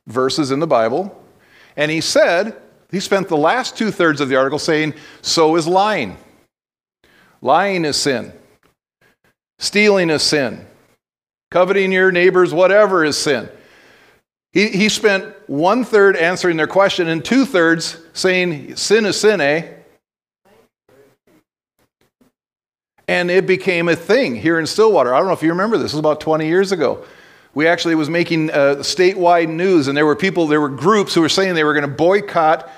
verses 0.06 0.50
in 0.50 0.60
the 0.60 0.66
Bible. 0.66 1.22
And 1.76 1.90
he 1.90 2.00
said, 2.00 2.56
he 2.94 3.00
spent 3.00 3.28
the 3.28 3.36
last 3.36 3.76
two 3.76 3.90
thirds 3.90 4.20
of 4.20 4.28
the 4.28 4.36
article 4.36 4.58
saying, 4.60 4.94
So 5.20 5.56
is 5.56 5.66
lying. 5.66 6.16
Lying 7.42 7.84
is 7.84 7.96
sin. 7.96 8.32
Stealing 9.58 10.10
is 10.10 10.22
sin. 10.22 10.64
Coveting 11.50 11.90
your 11.90 12.12
neighbor's 12.12 12.54
whatever 12.54 13.04
is 13.04 13.18
sin. 13.18 13.48
He, 14.52 14.68
he 14.68 14.88
spent 14.88 15.34
one 15.48 15.84
third 15.84 16.16
answering 16.16 16.56
their 16.56 16.68
question 16.68 17.08
and 17.08 17.24
two 17.24 17.44
thirds 17.44 17.98
saying, 18.12 18.76
Sin 18.76 19.06
is 19.06 19.20
sin, 19.20 19.40
eh? 19.40 19.73
And 23.06 23.30
it 23.30 23.46
became 23.46 23.88
a 23.88 23.96
thing 23.96 24.34
here 24.34 24.58
in 24.58 24.66
Stillwater. 24.66 25.14
I 25.14 25.18
don't 25.18 25.26
know 25.26 25.34
if 25.34 25.42
you 25.42 25.50
remember 25.50 25.76
this, 25.76 25.86
this 25.86 25.92
was 25.92 26.00
about 26.00 26.20
20 26.20 26.46
years 26.46 26.72
ago. 26.72 27.04
We 27.52 27.68
actually 27.68 27.94
was 27.94 28.10
making 28.10 28.50
uh, 28.50 28.76
statewide 28.78 29.48
news, 29.48 29.86
and 29.86 29.96
there 29.96 30.06
were 30.06 30.16
people, 30.16 30.46
there 30.46 30.60
were 30.60 30.68
groups 30.68 31.14
who 31.14 31.20
were 31.20 31.28
saying 31.28 31.54
they 31.54 31.64
were 31.64 31.74
going 31.74 31.88
to 31.88 31.96
boycott 31.96 32.68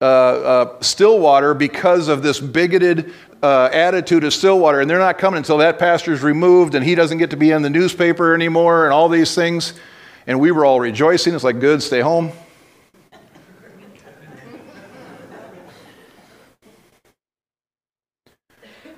uh, 0.00 0.04
uh, 0.04 0.80
Stillwater 0.80 1.54
because 1.54 2.08
of 2.08 2.22
this 2.22 2.38
bigoted 2.38 3.14
uh, 3.42 3.70
attitude 3.72 4.24
of 4.24 4.34
Stillwater, 4.34 4.80
and 4.80 4.90
they're 4.90 4.98
not 4.98 5.16
coming 5.18 5.38
until 5.38 5.58
that 5.58 5.78
pastor's 5.78 6.22
removed 6.22 6.74
and 6.74 6.84
he 6.84 6.94
doesn't 6.94 7.18
get 7.18 7.30
to 7.30 7.36
be 7.36 7.50
in 7.50 7.62
the 7.62 7.70
newspaper 7.70 8.34
anymore 8.34 8.84
and 8.84 8.92
all 8.92 9.08
these 9.08 9.34
things. 9.34 9.72
And 10.26 10.40
we 10.40 10.50
were 10.50 10.64
all 10.64 10.80
rejoicing. 10.80 11.34
It's 11.34 11.44
like, 11.44 11.60
good, 11.60 11.82
stay 11.82 12.00
home. 12.00 12.32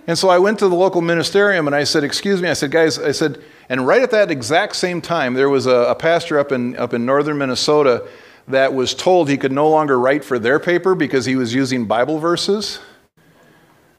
And 0.09 0.19
so 0.19 0.31
I 0.31 0.39
went 0.39 0.59
to 0.61 0.69
the 0.69 0.75
local 0.75 1.03
ministerium 1.03 1.67
and 1.67 1.77
I 1.77 1.85
said, 1.85 2.03
Excuse 2.03 2.41
me. 2.41 2.49
I 2.49 2.55
said, 2.55 2.71
Guys, 2.71 2.99
I 2.99 3.13
said, 3.13 3.43
and 3.69 3.87
right 3.87 4.01
at 4.03 4.11
that 4.13 4.31
exact 4.31 4.75
same 4.75 5.03
time, 5.03 5.35
there 5.35 5.51
was 5.51 5.67
a, 5.67 5.71
a 5.71 5.95
pastor 5.95 6.39
up 6.39 6.51
in, 6.51 6.77
up 6.77 6.95
in 6.95 7.05
northern 7.05 7.37
Minnesota 7.37 8.09
that 8.49 8.73
was 8.73 8.95
told 8.95 9.29
he 9.29 9.37
could 9.37 9.53
no 9.53 9.69
longer 9.69 10.01
write 10.01 10.25
for 10.25 10.39
their 10.39 10.59
paper 10.59 10.95
because 10.95 11.27
he 11.27 11.37
was 11.37 11.53
using 11.53 11.85
Bible 11.85 12.19
verses 12.19 12.81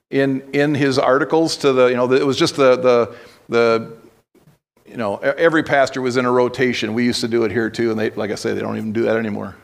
in, 0.10 0.42
in 0.52 0.74
his 0.74 0.98
articles 0.98 1.56
to 1.58 1.72
the, 1.72 1.86
you 1.86 1.96
know, 1.96 2.12
it 2.12 2.26
was 2.26 2.38
just 2.38 2.56
the, 2.56 2.76
the, 2.76 3.16
the, 3.48 3.96
you 4.88 4.98
know, 4.98 5.18
every 5.18 5.62
pastor 5.62 6.02
was 6.02 6.18
in 6.18 6.26
a 6.26 6.32
rotation. 6.32 6.96
We 6.96 7.06
used 7.06 7.22
to 7.22 7.28
do 7.28 7.44
it 7.44 7.52
here 7.52 7.70
too, 7.70 7.92
and 7.92 8.00
they, 8.00 8.10
like 8.10 8.32
I 8.32 8.36
say, 8.36 8.56
they 8.56 8.62
don't 8.62 8.78
even 8.78 8.94
do 8.94 9.04
that 9.04 9.16
anymore. 9.16 9.56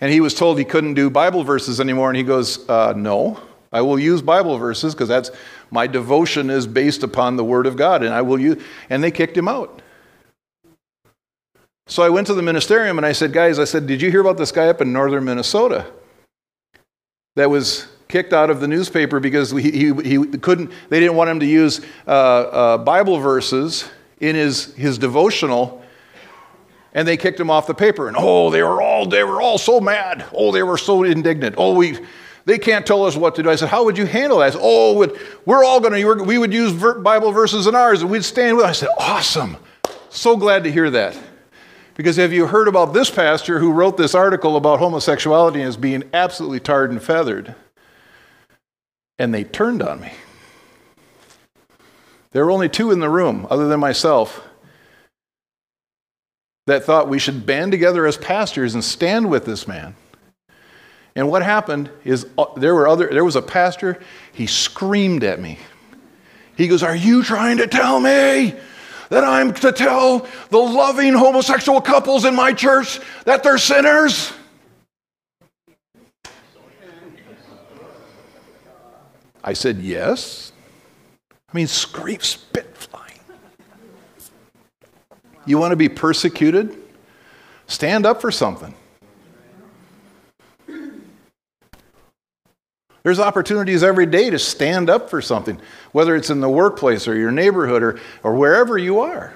And 0.00 0.12
he 0.12 0.20
was 0.20 0.34
told 0.34 0.58
he 0.58 0.64
couldn't 0.64 0.94
do 0.94 1.08
Bible 1.08 1.44
verses 1.44 1.80
anymore, 1.80 2.10
and 2.10 2.16
he 2.16 2.24
goes, 2.24 2.68
uh, 2.68 2.92
No, 2.96 3.40
I 3.76 3.82
will 3.82 3.98
use 3.98 4.22
Bible 4.22 4.56
verses 4.56 4.94
because 4.94 5.08
that's 5.08 5.30
my 5.70 5.86
devotion 5.86 6.48
is 6.48 6.66
based 6.66 7.02
upon 7.02 7.36
the 7.36 7.44
Word 7.44 7.66
of 7.66 7.76
God, 7.76 8.02
and 8.02 8.14
I 8.14 8.22
will 8.22 8.40
use. 8.40 8.62
And 8.88 9.04
they 9.04 9.10
kicked 9.10 9.36
him 9.36 9.48
out. 9.48 9.82
So 11.86 12.02
I 12.02 12.08
went 12.08 12.26
to 12.28 12.34
the 12.34 12.42
ministerium 12.42 12.96
and 12.96 13.04
I 13.04 13.12
said, 13.12 13.32
Guys, 13.32 13.58
I 13.58 13.64
said, 13.64 13.86
did 13.86 14.00
you 14.00 14.10
hear 14.10 14.20
about 14.20 14.38
this 14.38 14.50
guy 14.50 14.68
up 14.68 14.80
in 14.80 14.92
northern 14.92 15.24
Minnesota 15.24 15.86
that 17.36 17.50
was 17.50 17.86
kicked 18.08 18.32
out 18.32 18.50
of 18.50 18.60
the 18.60 18.66
newspaper 18.66 19.20
because 19.20 19.50
he, 19.50 19.70
he, 19.70 19.92
he 19.92 20.24
couldn't, 20.38 20.72
they 20.88 20.98
didn't 20.98 21.16
want 21.16 21.28
him 21.28 21.40
to 21.40 21.46
use 21.46 21.80
uh, 22.06 22.10
uh, 22.10 22.78
Bible 22.78 23.18
verses 23.18 23.88
in 24.20 24.34
his, 24.34 24.74
his 24.74 24.96
devotional 24.96 25.84
and 26.94 27.06
they 27.06 27.18
kicked 27.18 27.38
him 27.38 27.50
off 27.50 27.66
the 27.66 27.74
paper 27.74 28.08
and 28.08 28.16
oh 28.18 28.48
they 28.50 28.62
were 28.62 28.80
all 28.80 29.06
they 29.06 29.22
were 29.22 29.42
all 29.42 29.58
so 29.58 29.80
mad 29.80 30.24
oh 30.32 30.50
they 30.50 30.62
were 30.62 30.78
so 30.78 31.02
indignant 31.02 31.54
oh 31.58 31.74
we 31.74 31.98
they 32.46 32.58
can't 32.58 32.86
tell 32.86 33.04
us 33.04 33.14
what 33.14 33.34
to 33.34 33.42
do 33.42 33.50
i 33.50 33.56
said 33.56 33.68
how 33.68 33.84
would 33.84 33.98
you 33.98 34.06
handle 34.06 34.38
that 34.38 34.54
said, 34.54 34.62
oh 34.62 35.14
we're 35.44 35.62
all 35.62 35.80
going 35.80 35.92
to 35.92 36.24
we 36.24 36.38
would 36.38 36.54
use 36.54 36.72
bible 37.02 37.32
verses 37.32 37.66
in 37.66 37.74
ours 37.74 38.00
and 38.00 38.10
we'd 38.10 38.24
stand 38.24 38.56
with 38.56 38.64
i 38.64 38.72
said 38.72 38.88
awesome 38.98 39.56
so 40.08 40.36
glad 40.36 40.64
to 40.64 40.72
hear 40.72 40.88
that 40.90 41.16
because 41.96 42.16
have 42.16 42.32
you 42.32 42.46
heard 42.46 42.68
about 42.68 42.92
this 42.92 43.10
pastor 43.10 43.58
who 43.58 43.72
wrote 43.72 43.96
this 43.96 44.14
article 44.14 44.56
about 44.56 44.80
homosexuality 44.80 45.62
as 45.62 45.78
being 45.78 46.04
absolutely 46.12 46.60
tarred 46.60 46.90
and 46.90 47.02
feathered? 47.02 47.54
And 49.18 49.32
they 49.32 49.44
turned 49.44 49.82
on 49.82 50.02
me. 50.02 50.12
There 52.32 52.44
were 52.44 52.50
only 52.50 52.68
two 52.68 52.90
in 52.90 53.00
the 53.00 53.08
room, 53.08 53.46
other 53.48 53.66
than 53.66 53.80
myself, 53.80 54.46
that 56.66 56.84
thought 56.84 57.08
we 57.08 57.18
should 57.18 57.46
band 57.46 57.72
together 57.72 58.04
as 58.04 58.18
pastors 58.18 58.74
and 58.74 58.84
stand 58.84 59.30
with 59.30 59.46
this 59.46 59.66
man. 59.66 59.96
And 61.16 61.28
what 61.28 61.42
happened 61.42 61.90
is 62.04 62.26
uh, 62.38 62.44
there 62.56 62.74
were 62.74 62.86
other 62.86 63.08
there 63.08 63.24
was 63.24 63.34
a 63.34 63.42
pastor, 63.42 64.00
he 64.32 64.46
screamed 64.46 65.24
at 65.24 65.40
me. 65.40 65.58
He 66.56 66.68
goes, 66.68 66.84
"Are 66.84 66.94
you 66.94 67.24
trying 67.24 67.56
to 67.56 67.66
tell 67.66 67.98
me 67.98 68.54
that 69.08 69.24
I'm 69.24 69.52
to 69.54 69.72
tell 69.72 70.26
the 70.50 70.58
loving 70.58 71.14
homosexual 71.14 71.80
couples 71.80 72.24
in 72.24 72.36
my 72.36 72.52
church 72.52 73.00
that 73.24 73.42
they're 73.42 73.58
sinners? 73.58 74.32
I 79.46 79.52
said, 79.52 79.78
Yes. 79.78 80.52
I 81.48 81.56
mean, 81.56 81.68
scream, 81.68 82.20
spit 82.20 82.76
flying. 82.76 83.20
You 85.46 85.58
want 85.58 85.70
to 85.70 85.76
be 85.76 85.88
persecuted? 85.88 86.76
Stand 87.68 88.04
up 88.04 88.20
for 88.20 88.32
something. 88.32 88.74
There's 93.06 93.20
opportunities 93.20 93.84
every 93.84 94.06
day 94.06 94.30
to 94.30 94.38
stand 94.40 94.90
up 94.90 95.08
for 95.08 95.22
something, 95.22 95.60
whether 95.92 96.16
it's 96.16 96.28
in 96.28 96.40
the 96.40 96.48
workplace 96.48 97.06
or 97.06 97.16
your 97.16 97.30
neighborhood 97.30 97.80
or, 97.80 98.00
or 98.24 98.34
wherever 98.34 98.76
you 98.76 98.98
are. 98.98 99.32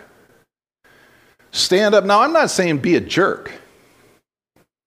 Stand 1.52 1.94
up. 1.94 2.02
Now, 2.02 2.22
I'm 2.22 2.32
not 2.32 2.50
saying 2.50 2.78
be 2.78 2.96
a 2.96 3.00
jerk. 3.00 3.52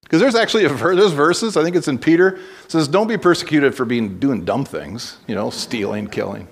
Because 0.01 0.19
there's 0.19 0.35
actually 0.35 0.65
a, 0.65 0.67
there's 0.67 1.13
verses, 1.13 1.55
I 1.55 1.63
think 1.63 1.77
it's 1.77 1.87
in 1.87 1.97
Peter, 1.97 2.41
says, 2.67 2.89
don't 2.89 3.07
be 3.07 3.17
persecuted 3.17 3.73
for 3.73 3.85
being 3.85 4.19
doing 4.19 4.43
dumb 4.43 4.65
things, 4.65 5.15
you 5.27 5.35
know, 5.35 5.49
stealing, 5.49 6.07
killing. 6.07 6.45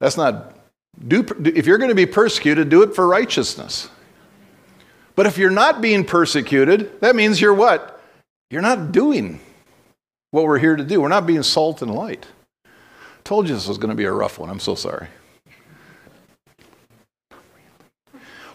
That's 0.00 0.16
not, 0.16 0.56
do, 1.06 1.24
if 1.44 1.66
you're 1.66 1.78
going 1.78 1.90
to 1.90 1.94
be 1.94 2.04
persecuted, 2.04 2.68
do 2.68 2.82
it 2.82 2.96
for 2.96 3.06
righteousness. 3.06 3.88
But 5.14 5.26
if 5.26 5.38
you're 5.38 5.50
not 5.50 5.80
being 5.80 6.04
persecuted, 6.04 7.00
that 7.00 7.14
means 7.14 7.40
you're 7.40 7.54
what? 7.54 8.02
You're 8.50 8.60
not 8.60 8.90
doing 8.90 9.38
what 10.32 10.44
we're 10.44 10.58
here 10.58 10.74
to 10.74 10.82
do. 10.82 11.00
We're 11.00 11.08
not 11.08 11.26
being 11.26 11.44
salt 11.44 11.82
and 11.82 11.94
light. 11.94 12.26
Told 13.22 13.48
you 13.48 13.54
this 13.54 13.68
was 13.68 13.78
going 13.78 13.90
to 13.90 13.94
be 13.94 14.04
a 14.04 14.12
rough 14.12 14.38
one. 14.38 14.50
I'm 14.50 14.58
so 14.58 14.74
sorry. 14.74 15.06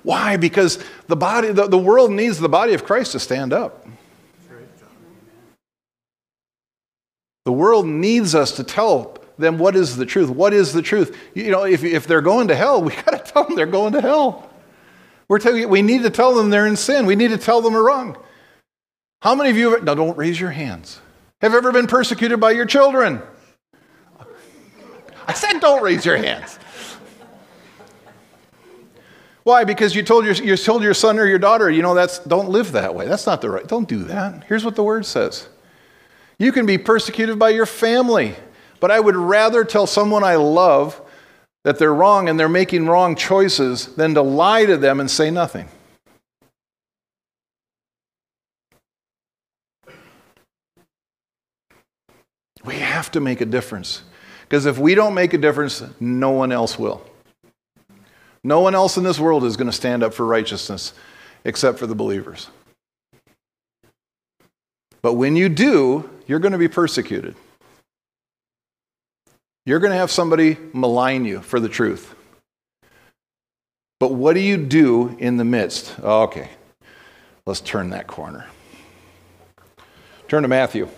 Why? 0.03 0.37
Because 0.37 0.83
the 1.07 1.15
body, 1.15 1.51
the, 1.51 1.67
the 1.67 1.77
world 1.77 2.11
needs 2.11 2.39
the 2.39 2.49
body 2.49 2.73
of 2.73 2.83
Christ 2.83 3.13
to 3.13 3.19
stand 3.19 3.53
up. 3.53 3.87
The 7.45 7.51
world 7.53 7.85
needs 7.85 8.35
us 8.35 8.51
to 8.53 8.63
tell 8.63 9.17
them 9.37 9.57
what 9.57 9.75
is 9.75 9.95
the 9.95 10.05
truth. 10.05 10.29
What 10.29 10.53
is 10.53 10.73
the 10.73 10.81
truth? 10.81 11.17
You 11.33 11.51
know, 11.51 11.63
if, 11.63 11.83
if 11.83 12.07
they're 12.07 12.21
going 12.21 12.49
to 12.49 12.55
hell, 12.55 12.81
we 12.83 12.93
got 12.93 13.11
to 13.11 13.19
tell 13.19 13.45
them 13.45 13.55
they're 13.55 13.65
going 13.65 13.93
to 13.93 14.01
hell. 14.01 14.49
We're 15.29 15.39
telling 15.39 15.61
you, 15.61 15.67
we 15.67 15.81
need 15.81 16.03
to 16.03 16.09
tell 16.09 16.33
them 16.33 16.49
they're 16.49 16.67
in 16.67 16.75
sin. 16.75 17.05
We 17.05 17.15
need 17.15 17.29
to 17.29 17.37
tell 17.37 17.61
them 17.61 17.73
they're 17.73 17.83
wrong. 17.83 18.17
How 19.21 19.35
many 19.35 19.49
of 19.49 19.57
you, 19.57 19.79
now 19.81 19.93
don't 19.93 20.17
raise 20.17 20.39
your 20.39 20.51
hands. 20.51 21.01
Have 21.41 21.52
you 21.52 21.58
ever 21.58 21.71
been 21.71 21.88
persecuted 21.88 22.39
by 22.39 22.52
your 22.52 22.65
children? 22.65 23.21
I 25.28 25.34
said, 25.34 25.60
don't 25.60 25.84
raise 25.84 26.06
your 26.06 26.17
hands. 26.17 26.58
Why? 29.43 29.63
Because 29.63 29.95
you 29.95 30.04
told 30.04 30.26
your, 30.26 30.34
you 30.34 30.58
told 30.58 30.84
your 30.84 30.93
son 30.93 31.19
or 31.19 31.26
your 31.26 31.39
daughter, 31.39 31.69
you 31.69 31.82
know, 31.82 31.93
that's, 31.93 32.19
don't 32.19 32.50
live 32.50 32.71
that 32.73 32.95
way. 32.95 33.08
That's 33.08 33.26
not 33.26 33.41
the 33.41 33.50
right, 33.50 33.67
don't 33.67 33.88
do 33.88 34.04
that. 34.06 34.43
Here's 34.45 34.65
what 34.65 34.76
the 34.76 34.84
word 34.84 35.06
says. 35.06 35.47
You 36.39 36.52
can 36.52 36.65
be 36.65 36.78
persecuted 36.78 37.39
by 37.39 37.50
your 37.50 37.65
family, 37.65 38.36
but 38.80 38.91
I 38.91 39.00
would 39.00 39.15
rather 39.15 39.63
tell 39.63 39.88
someone 39.88 40.23
I 40.23 40.36
love 40.36 41.02
that 41.63 41.80
they're 41.80 41.93
wrong 41.93 42.30
and 42.30 42.39
they're 42.39 42.50
making 42.50 42.88
wrong 42.88 43.15
choices 43.15 43.95
than 43.95 44.13
to 44.15 44.21
lie 44.21 44.65
to 44.65 44.76
them 44.76 45.00
and 45.00 45.10
say 45.10 45.32
nothing. 45.32 45.69
We 52.67 52.75
have 52.80 53.10
to 53.12 53.21
make 53.21 53.39
a 53.39 53.45
difference. 53.45 54.03
Because 54.41 54.65
if 54.65 54.77
we 54.77 54.93
don't 54.93 55.13
make 55.13 55.34
a 55.34 55.38
difference, 55.38 55.82
no 56.01 56.32
one 56.32 56.51
else 56.51 56.77
will. 56.77 57.01
No 58.43 58.60
one 58.60 58.75
else 58.75 58.97
in 58.97 59.03
this 59.03 59.19
world 59.19 59.45
is 59.45 59.56
going 59.56 59.69
to 59.69 59.75
stand 59.75 60.03
up 60.03 60.13
for 60.13 60.25
righteousness 60.25 60.93
except 61.45 61.80
for 61.80 61.88
the 61.88 61.95
believers. 61.95 62.49
But 65.01 65.13
when 65.13 65.38
you 65.38 65.47
do, 65.47 66.10
you're 66.27 66.39
going 66.39 66.51
to 66.51 66.58
be 66.58 66.67
persecuted. 66.67 67.36
You're 69.65 69.80
going 69.80 69.91
to 69.91 69.97
have 69.97 70.12
somebody 70.12 70.58
malign 70.73 71.23
you 71.23 71.41
for 71.41 71.62
the 71.62 71.69
truth. 71.69 72.15
But 73.99 74.13
what 74.13 74.34
do 74.34 74.41
you 74.41 74.58
do 74.58 75.15
in 75.19 75.38
the 75.38 75.45
midst? 75.45 75.97
Okay, 75.99 76.49
let's 77.45 77.62
turn 77.62 77.91
that 77.91 78.08
corner. 78.08 78.45
Turn 80.27 80.41
to 80.41 80.49
Matthew. 80.49 80.89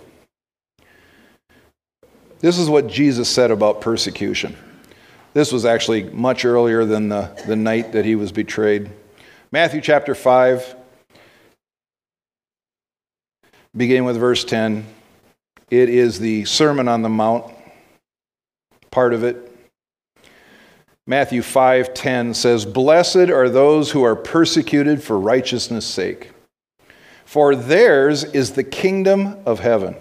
This 2.39 2.57
is 2.57 2.69
what 2.69 2.87
Jesus 2.87 3.27
said 3.29 3.51
about 3.51 3.81
persecution. 3.81 4.55
This 5.33 5.51
was 5.51 5.65
actually 5.65 6.03
much 6.03 6.45
earlier 6.45 6.85
than 6.85 7.09
the, 7.09 7.31
the 7.45 7.55
night 7.55 7.91
that 7.91 8.05
he 8.05 8.15
was 8.15 8.31
betrayed. 8.31 8.89
Matthew 9.51 9.81
chapter 9.81 10.15
5, 10.15 10.75
beginning 13.75 14.05
with 14.05 14.17
verse 14.17 14.43
10. 14.45 14.85
It 15.69 15.89
is 15.89 16.19
the 16.19 16.45
Sermon 16.45 16.87
on 16.87 17.01
the 17.01 17.09
Mount, 17.09 17.45
part 18.89 19.13
of 19.13 19.23
it. 19.23 19.45
Matthew 21.05 21.41
5:10 21.41 22.35
says, 22.35 22.65
"Blessed 22.65 23.31
are 23.31 23.49
those 23.49 23.91
who 23.91 24.03
are 24.03 24.15
persecuted 24.15 25.01
for 25.01 25.19
righteousness' 25.19 25.85
sake, 25.85 26.29
for 27.25 27.55
theirs 27.55 28.23
is 28.23 28.51
the 28.51 28.63
kingdom 28.63 29.37
of 29.45 29.59
heaven. 29.59 29.95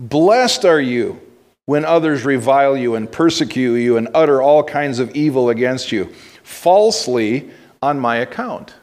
Blessed 0.00 0.64
are 0.64 0.80
you 0.80 1.20
when 1.66 1.84
others 1.84 2.24
revile 2.24 2.76
you 2.76 2.94
and 2.94 3.12
persecute 3.12 3.76
you 3.76 3.98
and 3.98 4.08
utter 4.14 4.40
all 4.40 4.64
kinds 4.64 4.98
of 4.98 5.14
evil 5.14 5.50
against 5.50 5.92
you, 5.92 6.06
falsely 6.42 7.50
on 7.82 8.00
my 8.00 8.16
account." 8.16 8.74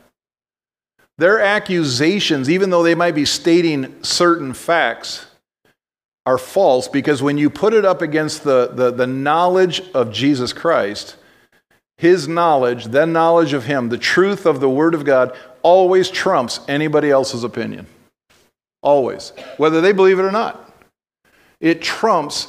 Their 1.17 1.39
accusations, 1.39 2.49
even 2.49 2.69
though 2.69 2.83
they 2.83 2.93
might 2.93 3.15
be 3.15 3.25
stating 3.25 4.03
certain 4.03 4.53
facts, 4.53 5.25
are 6.27 6.37
false 6.37 6.87
because 6.87 7.23
when 7.23 7.37
you 7.37 7.49
put 7.49 7.73
it 7.73 7.85
up 7.85 8.01
against 8.01 8.43
the, 8.43 8.67
the, 8.73 8.91
the, 8.91 9.07
knowledge 9.07 9.81
of 9.93 10.11
Jesus 10.11 10.53
Christ, 10.53 11.15
his 11.97 12.27
knowledge, 12.27 12.85
then 12.85 13.13
knowledge 13.13 13.53
of 13.53 13.63
him, 13.65 13.89
the 13.89 13.97
truth 13.97 14.45
of 14.45 14.59
the 14.59 14.69
Word 14.69 14.93
of 14.93 15.05
God, 15.05 15.35
always 15.63 16.11
trumps 16.11 16.59
anybody 16.67 17.09
else's 17.09 17.43
opinion. 17.43 17.87
Always. 18.83 19.31
Whether 19.55 19.81
they 19.81 19.93
believe 19.93 20.19
it 20.19 20.23
or 20.23 20.31
not. 20.31 20.66
It 21.59 21.81
trumps 21.81 22.47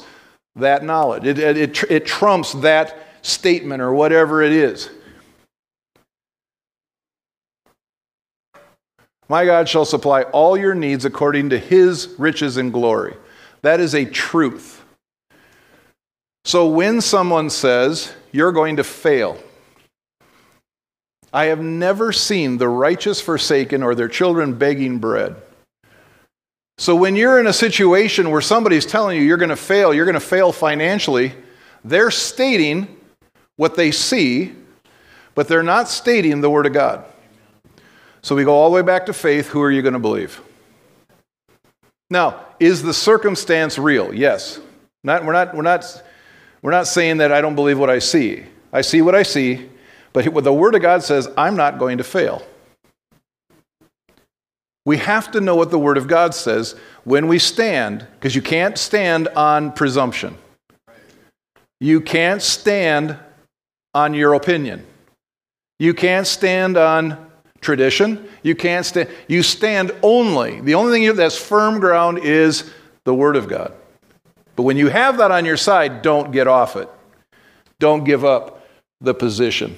that 0.55 0.83
knowledge. 0.83 1.25
It, 1.25 1.39
it, 1.39 1.83
it, 1.89 2.05
trumps 2.05 2.53
that 2.53 3.07
statement 3.21 3.81
or 3.81 3.93
whatever 3.93 4.41
it 4.41 4.51
is. 4.51 4.89
My 9.27 9.45
God 9.45 9.69
shall 9.69 9.85
supply 9.85 10.23
all 10.23 10.57
your 10.57 10.73
needs 10.73 11.05
according 11.05 11.51
to 11.51 11.59
his 11.59 12.15
riches 12.17 12.57
and 12.57 12.73
glory. 12.73 13.15
That 13.61 13.79
is 13.79 13.93
a 13.93 14.05
truth. 14.05 14.83
So 16.45 16.67
when 16.67 17.01
someone 17.01 17.49
says, 17.49 18.13
you're 18.31 18.51
going 18.51 18.77
to 18.77 18.83
fail, 18.83 19.37
I 21.31 21.45
have 21.45 21.61
never 21.61 22.11
seen 22.11 22.57
the 22.57 22.69
righteous 22.69 23.21
forsaken 23.21 23.83
or 23.83 23.93
their 23.93 24.07
children 24.07 24.57
begging 24.57 24.97
bread. 24.97 25.35
So 26.79 26.95
when 26.95 27.17
you're 27.17 27.41
in 27.41 27.47
a 27.47 27.51
situation 27.51 28.31
where 28.31 28.39
somebody's 28.39 28.85
telling 28.85 29.17
you 29.17 29.23
you're 29.23 29.35
going 29.35 29.49
to 29.49 29.57
fail, 29.57 29.93
you're 29.93 30.05
going 30.05 30.13
to 30.13 30.21
fail 30.21 30.53
financially, 30.53 31.33
they're 31.83 32.09
stating 32.09 32.87
what 33.57 33.75
they 33.75 33.91
see, 33.91 34.53
but 35.35 35.49
they're 35.49 35.61
not 35.61 35.89
stating 35.89 36.39
the 36.39 36.49
Word 36.49 36.65
of 36.65 36.71
God. 36.71 37.03
So 38.21 38.33
we 38.33 38.45
go 38.45 38.55
all 38.55 38.69
the 38.69 38.75
way 38.75 38.81
back 38.81 39.07
to 39.07 39.13
faith. 39.13 39.49
Who 39.49 39.61
are 39.61 39.69
you 39.69 39.81
going 39.81 39.93
to 39.93 39.99
believe? 39.99 40.41
Now, 42.09 42.45
is 42.61 42.81
the 42.81 42.93
circumstance 42.93 43.77
real? 43.77 44.13
Yes. 44.13 44.61
Not, 45.03 45.25
we're, 45.25 45.33
not, 45.33 45.53
we're, 45.53 45.63
not, 45.63 46.01
we're 46.61 46.71
not 46.71 46.87
saying 46.87 47.17
that 47.17 47.33
I 47.33 47.41
don't 47.41 47.55
believe 47.55 47.77
what 47.77 47.89
I 47.89 47.99
see. 47.99 48.45
I 48.71 48.81
see 48.81 49.01
what 49.01 49.15
I 49.15 49.23
see, 49.23 49.69
but 50.13 50.23
the 50.45 50.53
Word 50.53 50.75
of 50.75 50.81
God 50.81 51.03
says, 51.03 51.27
I'm 51.37 51.57
not 51.57 51.77
going 51.77 51.97
to 51.97 52.05
fail. 52.05 52.41
We 54.89 54.97
have 54.97 55.29
to 55.33 55.39
know 55.39 55.55
what 55.55 55.69
the 55.69 55.77
Word 55.77 55.97
of 55.97 56.07
God 56.07 56.33
says 56.33 56.73
when 57.03 57.27
we 57.27 57.37
stand, 57.37 58.07
because 58.13 58.35
you 58.35 58.41
can't 58.41 58.75
stand 58.75 59.27
on 59.27 59.71
presumption. 59.71 60.35
You 61.79 62.01
can't 62.01 62.41
stand 62.41 63.15
on 63.93 64.15
your 64.15 64.33
opinion. 64.33 64.83
You 65.77 65.93
can't 65.93 66.25
stand 66.25 66.75
on 66.75 67.29
tradition. 67.61 68.27
You 68.41 68.55
can't 68.55 68.83
stand. 68.83 69.09
You 69.27 69.43
stand 69.43 69.91
only. 70.01 70.59
The 70.59 70.73
only 70.73 70.91
thing 70.91 71.15
that's 71.15 71.37
firm 71.37 71.79
ground 71.79 72.17
is 72.23 72.67
the 73.03 73.13
Word 73.13 73.35
of 73.35 73.47
God. 73.47 73.71
But 74.55 74.63
when 74.63 74.75
you 74.75 74.87
have 74.87 75.19
that 75.19 75.29
on 75.29 75.45
your 75.45 75.55
side, 75.55 76.01
don't 76.01 76.31
get 76.31 76.47
off 76.47 76.75
it. 76.75 76.89
Don't 77.77 78.05
give 78.05 78.25
up 78.25 78.67
the 79.01 79.13
position. 79.13 79.77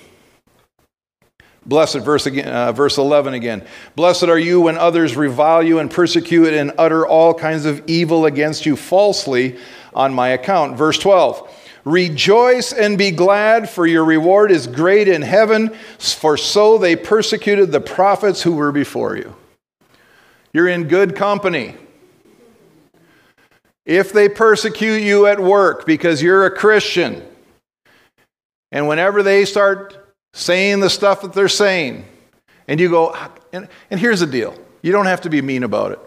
Blessed, 1.66 2.00
verse, 2.00 2.26
again, 2.26 2.48
uh, 2.48 2.72
verse 2.72 2.98
11 2.98 3.36
again. 3.36 3.66
Blessed 3.96 4.24
are 4.24 4.40
you 4.40 4.62
when 4.62 4.78
others 4.78 5.16
revile 5.16 5.62
you 5.62 5.78
and 5.78 5.92
persecute 5.92 6.54
and 6.54 6.72
utter 6.78 7.06
all 7.06 7.34
kinds 7.34 7.66
of 7.66 7.84
evil 7.88 8.26
against 8.26 8.66
you 8.66 8.76
falsely 8.76 9.58
on 9.94 10.14
my 10.14 10.30
account. 10.30 10.76
Verse 10.76 10.98
12. 10.98 11.58
Rejoice 11.84 12.74
and 12.74 12.98
be 12.98 13.12
glad, 13.12 13.70
for 13.70 13.86
your 13.86 14.06
reward 14.06 14.52
is 14.52 14.68
great 14.68 15.08
in 15.08 15.22
heaven, 15.22 15.76
for 15.98 16.38
so 16.38 16.78
they 16.78 16.96
persecuted 16.96 17.72
the 17.72 17.82
prophets 17.82 18.42
who 18.42 18.54
were 18.54 18.72
before 18.72 19.16
you. 19.16 19.36
You're 20.54 20.68
in 20.68 20.88
good 20.88 21.16
company. 21.16 21.76
If 23.86 24.14
they 24.14 24.30
persecute 24.30 25.02
you 25.02 25.26
at 25.26 25.40
work 25.40 25.86
because 25.86 26.22
you're 26.22 26.46
a 26.46 26.56
Christian, 26.56 27.24
and 28.72 28.88
whenever 28.88 29.24
they 29.24 29.46
start 29.46 30.01
saying 30.34 30.80
the 30.80 30.90
stuff 30.90 31.22
that 31.22 31.34
they're 31.34 31.50
saying, 31.50 32.06
and 32.68 32.80
you 32.80 32.90
go, 32.90 33.16
and, 33.54 33.68
and 33.90 34.00
here's 34.00 34.20
the 34.20 34.28
deal 34.28 34.56
you 34.82 34.92
don't 34.92 35.06
have 35.06 35.22
to 35.22 35.30
be 35.30 35.42
mean 35.42 35.64
about 35.64 35.92
it, 35.92 36.00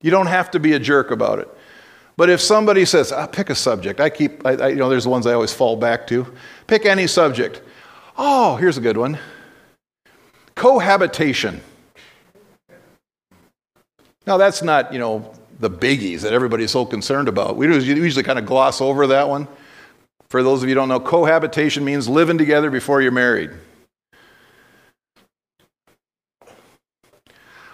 you 0.00 0.10
don't 0.10 0.26
have 0.26 0.50
to 0.52 0.60
be 0.60 0.72
a 0.72 0.78
jerk 0.78 1.10
about 1.10 1.38
it. 1.38 1.48
But 2.16 2.28
if 2.28 2.40
somebody 2.40 2.84
says, 2.84 3.10
ah, 3.10 3.26
pick 3.26 3.48
a 3.48 3.54
subject, 3.54 4.00
I 4.00 4.10
keep, 4.10 4.44
I, 4.46 4.50
I, 4.52 4.68
you 4.68 4.76
know, 4.76 4.88
there's 4.88 5.04
the 5.04 5.10
ones 5.10 5.26
I 5.26 5.32
always 5.32 5.52
fall 5.52 5.76
back 5.76 6.06
to. 6.08 6.26
Pick 6.66 6.84
any 6.84 7.06
subject. 7.06 7.62
Oh, 8.18 8.56
here's 8.56 8.76
a 8.76 8.82
good 8.82 8.96
one 8.96 9.18
cohabitation. 10.54 11.60
Now, 14.26 14.36
that's 14.36 14.62
not, 14.62 14.92
you 14.92 14.98
know, 14.98 15.32
the 15.58 15.70
biggies 15.70 16.20
that 16.20 16.32
everybody's 16.32 16.70
so 16.70 16.84
concerned 16.84 17.28
about. 17.28 17.56
We 17.56 17.66
usually 17.66 18.22
kind 18.22 18.38
of 18.38 18.46
gloss 18.46 18.80
over 18.80 19.06
that 19.08 19.28
one. 19.28 19.48
For 20.32 20.42
those 20.42 20.62
of 20.62 20.68
you 20.70 20.74
who 20.74 20.80
don't 20.80 20.88
know, 20.88 20.98
cohabitation 20.98 21.84
means 21.84 22.08
living 22.08 22.38
together 22.38 22.70
before 22.70 23.02
you're 23.02 23.12
married. 23.12 23.50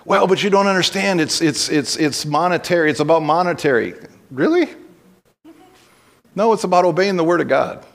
Well, 0.05 0.27
but 0.27 0.42
you 0.42 0.51
don't 0.51 0.66
understand. 0.66 1.21
It's, 1.21 1.40
it's, 1.40 1.68
it's, 1.68 1.94
it's 1.94 2.27
monetary. 2.27 2.90
It's 2.90 2.99
about 2.99 3.23
monetary. 3.23 3.94
Really? 4.33 4.71
No, 6.35 6.53
it's 6.53 6.64
about 6.64 6.85
obeying 6.85 7.16
the 7.16 7.23
Word 7.23 7.40
of 7.40 7.47
God. 7.47 7.87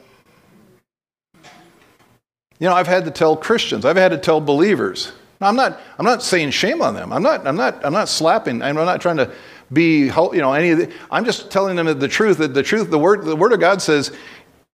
You 2.58 2.70
know, 2.70 2.74
I've 2.74 2.88
had 2.88 3.04
to 3.04 3.12
tell 3.12 3.36
Christians, 3.36 3.84
I've 3.84 3.98
had 3.98 4.12
to 4.12 4.18
tell 4.18 4.40
believers. 4.40 5.12
Now, 5.42 5.50
I'm 5.50 5.58
not, 5.58 5.78
I'm 6.00 6.06
not 6.06 6.24
saying 6.24 6.52
shame 6.52 6.82
on 6.82 6.94
them. 6.94 7.12
I'm 7.12 7.22
not, 7.22 7.46
I'm 7.46 7.58
not, 7.58 7.86
I'm 7.86 7.92
not 7.92 8.08
slapping. 8.08 8.62
I'm 8.62 8.76
not 8.76 9.02
trying 9.02 9.18
to 9.18 9.30
be, 9.74 10.06
you 10.06 10.32
know, 10.36 10.54
any 10.54 10.70
of 10.70 10.78
the, 10.78 10.94
I'm 11.12 11.26
just 11.26 11.52
telling 11.52 11.76
them 11.76 12.00
the 12.00 12.08
truth. 12.08 12.38
That 12.38 12.54
the 12.54 12.64
truth, 12.64 12.90
the 12.90 13.00
word, 13.00 13.26
the 13.26 13.36
word 13.36 13.52
of 13.52 13.60
God 13.60 13.82
says, 13.82 14.14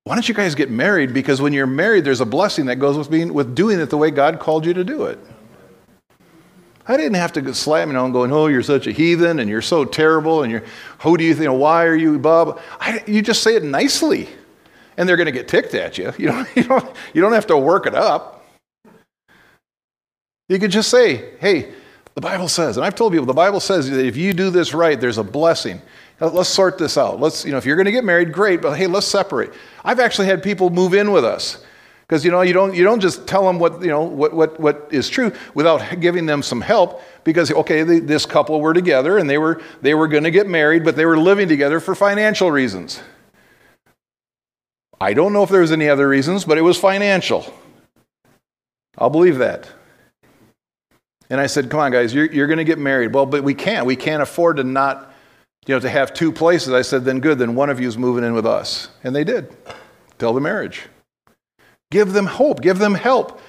why 0.03 0.15
don't 0.15 0.27
you 0.27 0.33
guys 0.33 0.55
get 0.55 0.69
married? 0.69 1.13
Because 1.13 1.41
when 1.41 1.53
you're 1.53 1.67
married, 1.67 2.03
there's 2.03 2.21
a 2.21 2.25
blessing 2.25 2.65
that 2.65 2.77
goes 2.77 2.97
with 2.97 3.11
being, 3.11 3.33
with 3.33 3.53
doing 3.53 3.79
it 3.79 3.89
the 3.89 3.97
way 3.97 4.11
God 4.11 4.39
called 4.39 4.65
you 4.65 4.73
to 4.73 4.83
do 4.83 5.03
it. 5.05 5.19
I 6.87 6.97
didn't 6.97 7.15
have 7.15 7.31
to 7.33 7.53
slam 7.53 7.89
you 7.89 7.93
know, 7.93 8.09
going, 8.09 8.33
oh, 8.33 8.47
you're 8.47 8.63
such 8.63 8.87
a 8.87 8.91
heathen 8.91 9.37
and 9.37 9.47
you're 9.47 9.61
so 9.61 9.85
terrible 9.85 10.41
and 10.41 10.51
you're, 10.51 10.63
who 11.01 11.17
do 11.17 11.23
you 11.23 11.35
think, 11.35 11.51
why 11.51 11.85
are 11.85 11.95
you, 11.95 12.17
Bob? 12.17 12.59
I, 12.79 13.03
you 13.05 13.21
just 13.21 13.43
say 13.43 13.55
it 13.55 13.63
nicely 13.63 14.27
and 14.97 15.07
they're 15.07 15.15
going 15.15 15.27
to 15.27 15.31
get 15.31 15.47
ticked 15.47 15.75
at 15.75 15.99
you. 15.99 16.11
You 16.17 16.27
don't, 16.27 16.47
you, 16.55 16.63
don't, 16.63 16.95
you 17.13 17.21
don't 17.21 17.33
have 17.33 17.47
to 17.47 17.57
work 17.57 17.85
it 17.85 17.93
up. 17.93 18.45
You 20.49 20.57
could 20.57 20.71
just 20.71 20.89
say, 20.89 21.37
hey, 21.39 21.71
the 22.15 22.21
Bible 22.21 22.47
says, 22.47 22.75
and 22.75 22.85
I've 22.85 22.95
told 22.95 23.13
people, 23.13 23.27
the 23.27 23.33
Bible 23.33 23.59
says 23.59 23.89
that 23.89 24.03
if 24.03 24.17
you 24.17 24.33
do 24.33 24.49
this 24.49 24.73
right, 24.73 24.99
there's 24.99 25.19
a 25.19 25.23
blessing. 25.23 25.81
Let's 26.19 26.49
sort 26.49 26.77
this 26.77 26.97
out. 26.97 27.19
Let's, 27.19 27.45
you 27.45 27.51
know, 27.51 27.57
if 27.57 27.65
you're 27.65 27.77
going 27.77 27.85
to 27.85 27.91
get 27.91 28.03
married, 28.03 28.33
great, 28.33 28.61
but 28.61 28.75
hey, 28.77 28.87
let's 28.87 29.07
separate. 29.07 29.53
I've 29.85 29.99
actually 29.99 30.27
had 30.27 30.43
people 30.43 30.69
move 30.69 30.93
in 30.93 31.11
with 31.11 31.23
us 31.23 31.63
because 32.09 32.25
you 32.25 32.31
know 32.31 32.41
you 32.41 32.53
don't 32.53 32.73
you 32.73 32.83
don't 32.83 32.99
just 32.99 33.27
tell 33.27 33.45
them 33.45 33.59
what 33.59 33.81
you 33.81 33.87
know 33.87 34.01
what 34.01 34.33
what 34.33 34.59
what 34.59 34.87
is 34.89 35.07
true 35.07 35.31
without 35.53 35.99
giving 35.99 36.25
them 36.25 36.41
some 36.41 36.59
help 36.59 37.01
because 37.23 37.51
okay 37.51 37.83
they, 37.83 37.99
this 37.99 38.25
couple 38.25 38.59
were 38.59 38.73
together 38.73 39.19
and 39.19 39.29
they 39.29 39.37
were 39.37 39.61
they 39.81 39.93
were 39.93 40.07
going 40.07 40.23
to 40.23 40.31
get 40.31 40.47
married 40.47 40.83
but 40.83 40.95
they 40.95 41.05
were 41.05 41.19
living 41.19 41.47
together 41.47 41.79
for 41.79 41.93
financial 41.93 42.51
reasons. 42.51 43.01
I 44.99 45.13
don't 45.13 45.31
know 45.31 45.43
if 45.43 45.49
there 45.49 45.61
was 45.61 45.71
any 45.71 45.87
other 45.87 46.09
reasons 46.09 46.45
but 46.45 46.57
it 46.57 46.61
was 46.61 46.77
financial. 46.77 47.53
I'll 48.97 49.11
believe 49.11 49.37
that. 49.37 49.69
And 51.29 51.39
i 51.39 51.45
said 51.45 51.69
come 51.69 51.79
on 51.79 51.91
guys 51.91 52.11
you're, 52.13 52.25
you're 52.25 52.47
going 52.47 52.57
to 52.57 52.63
get 52.63 52.79
married. 52.79 53.13
Well 53.13 53.27
but 53.27 53.43
we 53.43 53.53
can't. 53.53 53.85
We 53.85 53.95
can't 53.95 54.23
afford 54.23 54.57
to 54.57 54.63
not 54.63 55.08
you 55.69 55.75
know 55.75 55.79
to 55.79 55.89
have 55.89 56.13
two 56.13 56.31
places 56.31 56.73
i 56.73 56.81
said 56.81 57.05
then 57.05 57.19
good 57.19 57.37
then 57.37 57.53
one 57.55 57.69
of 57.69 57.79
you 57.79 57.87
is 57.87 57.97
moving 57.97 58.23
in 58.23 58.33
with 58.33 58.45
us 58.45 58.89
and 59.03 59.15
they 59.15 59.23
did 59.23 59.55
till 60.17 60.33
the 60.33 60.41
marriage 60.41 60.89
Give 61.91 62.13
them 62.13 62.27
hope, 62.27 62.61
give 62.61 62.77
them 62.77 62.93
help. 62.93 63.41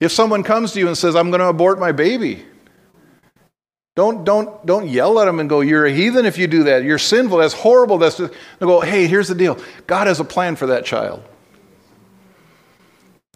If 0.00 0.10
someone 0.10 0.42
comes 0.42 0.72
to 0.72 0.80
you 0.80 0.88
and 0.88 0.98
says, 0.98 1.14
I'm 1.14 1.30
going 1.30 1.40
to 1.40 1.46
abort 1.46 1.78
my 1.78 1.92
baby, 1.92 2.44
don't, 3.94 4.24
don't, 4.24 4.64
don't 4.66 4.88
yell 4.88 5.20
at 5.20 5.26
them 5.26 5.38
and 5.38 5.48
go, 5.48 5.60
You're 5.60 5.86
a 5.86 5.92
heathen 5.92 6.26
if 6.26 6.38
you 6.38 6.48
do 6.48 6.64
that. 6.64 6.82
You're 6.82 6.98
sinful. 6.98 7.38
That's 7.38 7.54
horrible. 7.54 7.98
That's 7.98 8.16
just, 8.16 8.34
go, 8.58 8.80
Hey, 8.80 9.06
here's 9.06 9.28
the 9.28 9.34
deal 9.34 9.60
God 9.86 10.08
has 10.08 10.18
a 10.18 10.24
plan 10.24 10.56
for 10.56 10.66
that 10.68 10.84
child. 10.84 11.22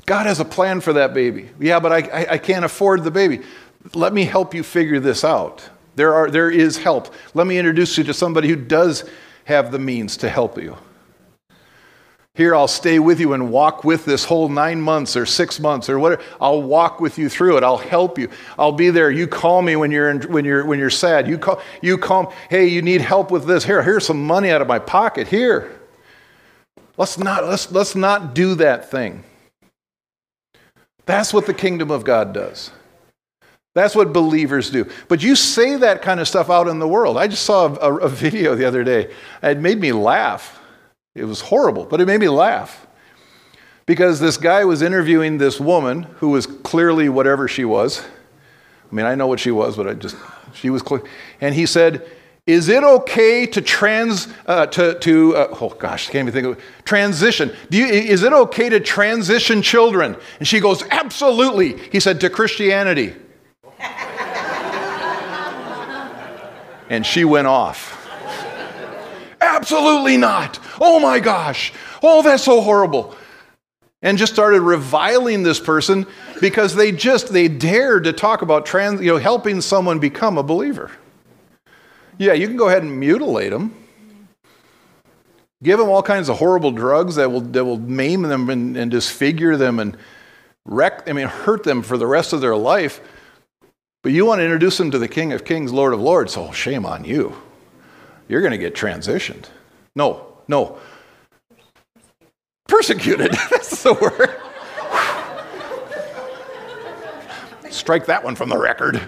God 0.07 0.27
has 0.27 0.41
a 0.41 0.45
plan 0.45 0.81
for 0.81 0.95
that 0.95 1.15
baby. 1.15 1.51
Yeah, 1.61 1.79
but 1.79 1.93
I, 1.93 1.99
I, 1.99 2.33
I 2.33 2.39
can't 2.39 2.65
afford 2.65 3.05
the 3.05 3.11
baby. 3.11 3.43
Let 3.95 4.13
me 4.13 4.25
help 4.25 4.55
you 4.55 4.63
figure 4.63 4.99
this 4.99 5.25
out. 5.25 5.69
There, 5.97 6.15
are, 6.15 6.31
there 6.31 6.51
is 6.51 6.79
help. 6.79 7.13
Let 7.35 7.47
me 7.47 7.59
introduce 7.59 7.99
you 7.99 8.05
to 8.05 8.15
somebody 8.15 8.49
who 8.49 8.57
does 8.57 9.05
have 9.45 9.73
the 9.73 9.79
means 9.79 10.17
to 10.19 10.29
help 10.29 10.59
you. 10.59 10.77
Here, 12.35 12.55
I'll 12.55 12.69
stay 12.69 12.99
with 12.99 13.19
you 13.19 13.33
and 13.33 13.51
walk 13.51 13.83
with 13.83 14.05
this 14.05 14.27
whole 14.27 14.51
nine 14.51 14.79
months 14.79 15.17
or 15.17 15.25
six 15.25 15.59
months 15.59 15.89
or 15.89 15.99
whatever. 15.99 16.23
I'll 16.39 16.63
walk 16.63 17.01
with 17.01 17.17
you 17.17 17.31
through 17.31 17.57
it. 17.57 17.65
I'll 17.65 17.79
help 17.79 18.19
you. 18.19 18.29
I'll 18.59 18.73
be 18.73 18.91
there. 18.91 19.11
You 19.11 19.27
call 19.27 19.63
me 19.63 19.75
when 19.75 19.91
you're, 19.91 20.11
in, 20.11 20.21
when 20.31 20.45
you're, 20.45 20.67
when 20.67 20.79
you're 20.79 20.91
sad. 20.91 21.27
You 21.27 21.39
call, 21.39 21.63
you 21.81 21.97
call, 21.97 22.35
hey, 22.51 22.67
you 22.67 22.83
need 22.83 23.01
help 23.01 23.31
with 23.31 23.47
this. 23.47 23.65
Here, 23.65 23.83
here's 23.83 24.05
some 24.05 24.27
money 24.27 24.51
out 24.51 24.61
of 24.61 24.69
my 24.69 24.79
pocket. 24.79 25.29
Here. 25.29 25.81
Let's 26.99 27.17
not, 27.17 27.47
let's, 27.47 27.73
let's 27.73 27.95
not 27.95 28.35
do 28.35 28.55
that 28.57 28.91
thing. 28.91 29.25
That's 31.07 31.33
what 31.33 31.47
the 31.47 31.55
kingdom 31.55 31.91
of 31.91 32.05
God 32.05 32.35
does. 32.35 32.71
That's 33.77 33.95
what 33.95 34.15
believers 34.15 34.71
do. 34.71 34.89
But 35.07 35.23
you 35.23 35.37
say 35.37 35.77
that 35.77 36.01
kind 36.01 36.19
of 36.19 36.27
stuff 36.27 36.49
out 36.49 36.67
in 36.67 36.79
the 36.79 36.89
world. 36.89 37.19
I 37.19 37.29
just 37.29 37.43
saw 37.43 37.67
a, 37.67 37.97
a, 37.97 38.09
video 38.09 38.55
the 38.55 38.65
other 38.65 38.83
day. 38.83 39.13
It 39.43 39.59
made 39.59 39.79
me 39.79 39.93
laugh. 39.93 40.59
It 41.15 41.25
was 41.25 41.43
horrible, 41.43 41.85
but 41.85 42.01
it 42.01 42.07
made 42.07 42.21
me 42.21 42.31
laugh. 42.31 42.87
Because 43.85 44.19
this 44.19 44.39
guy 44.39 44.65
was 44.65 44.81
interviewing 44.81 45.37
this 45.37 45.61
woman 45.61 46.05
who 46.21 46.31
was 46.31 46.47
clearly 46.47 47.11
whatever 47.11 47.49
she 47.49 47.67
was. 47.67 48.01
I 48.91 48.95
mean, 48.95 49.05
I 49.05 49.15
know 49.15 49.27
what 49.27 49.41
she 49.41 49.51
was, 49.51 49.77
but 49.77 49.87
I 49.87 49.93
just, 49.93 50.17
she 50.55 50.71
was 50.71 50.81
clear. 50.81 51.03
And 51.43 51.55
he 51.55 51.67
said, 51.67 52.09
Is 52.47 52.71
it 52.71 52.83
okay 52.83 53.45
to 53.45 53.61
trans, 53.61 54.29
uh, 54.47 54.69
to, 54.69 54.99
to 55.01 55.37
uh, 55.37 55.59
oh 55.61 55.69
gosh, 55.69 56.09
I 56.09 56.13
can't 56.13 56.27
even 56.27 56.33
think 56.33 56.47
of 56.47 56.59
it, 56.59 56.65
transition? 56.87 57.55
You, 57.69 57.85
is 57.85 58.23
it 58.23 58.33
okay 58.33 58.71
to 58.71 58.81
transition 58.81 59.61
children? 59.61 60.17
And 60.39 60.49
she 60.49 60.61
goes, 60.61 60.83
Absolutely. 60.85 61.77
He 61.93 62.01
said, 62.01 62.23
To 62.23 62.31
Christianity. 62.31 63.17
and 66.91 67.05
she 67.05 67.25
went 67.25 67.47
off. 67.47 68.03
Absolutely 69.41 70.17
not. 70.17 70.59
Oh 70.81 71.01
my 71.01 71.21
gosh. 71.21 71.73
Oh, 72.03 72.23
that's 72.23 72.45
so 72.45 72.61
horrible. 72.61 73.15
And 74.03 74.19
just 74.19 74.33
started 74.33 74.61
reviling 74.61 75.43
this 75.43 75.59
person 75.59 76.07
because 76.41 76.75
they 76.75 76.93
just 76.93 77.33
they 77.33 77.49
dared 77.49 78.05
to 78.05 78.13
talk 78.13 78.43
about 78.43 78.67
trans, 78.67 79.01
you 79.01 79.09
know, 79.09 79.19
helping 79.19 79.61
someone 79.61 79.99
become 79.99 80.39
a 80.39 80.43
believer. 80.43 80.91
Yeah, 82.19 82.33
you 82.33 82.47
can 82.47 82.57
go 82.57 82.69
ahead 82.69 82.83
and 82.83 82.99
mutilate 82.99 83.51
them. 83.51 83.75
Give 85.63 85.79
them 85.79 85.89
all 85.89 86.03
kinds 86.03 86.29
of 86.29 86.39
horrible 86.39 86.71
drugs 86.71 87.17
that 87.17 87.31
will, 87.31 87.41
that 87.41 87.65
will 87.65 87.79
maim 87.79 88.23
them 88.23 88.51
and, 88.51 88.77
and 88.77 88.91
disfigure 88.91 89.57
them 89.57 89.79
and 89.79 89.97
wreck, 90.65 91.09
I 91.09 91.13
mean, 91.13 91.29
hurt 91.29 91.63
them 91.63 91.83
for 91.83 91.97
the 91.97 92.07
rest 92.07 92.33
of 92.33 92.41
their 92.41 92.57
life. 92.57 93.01
But 94.07 94.13
you 94.13 94.25
want 94.25 94.39
to 94.39 94.45
introduce 94.45 94.79
them 94.79 94.93
to 94.93 95.01
the 95.01 95.09
King 95.09 95.33
of 95.33 95.45
Kings, 95.45 95.73
Lord 95.73 95.93
of 95.93 95.99
Lords. 95.99 96.37
Oh, 96.37 96.53
shame 96.53 96.87
on 96.87 97.05
you 97.05 97.37
you're 98.29 98.41
going 98.41 98.53
to 98.53 98.57
get 98.57 98.73
transitioned. 98.73 99.47
No, 99.97 100.39
no. 100.47 100.79
Persecuted. 102.69 103.33
That's 103.51 103.83
the 103.83 103.95
word. 103.95 104.39
Strike 107.73 108.07
that 108.07 108.23
one 108.23 108.37
from 108.37 108.49
the 108.49 108.57
record. 108.57 109.03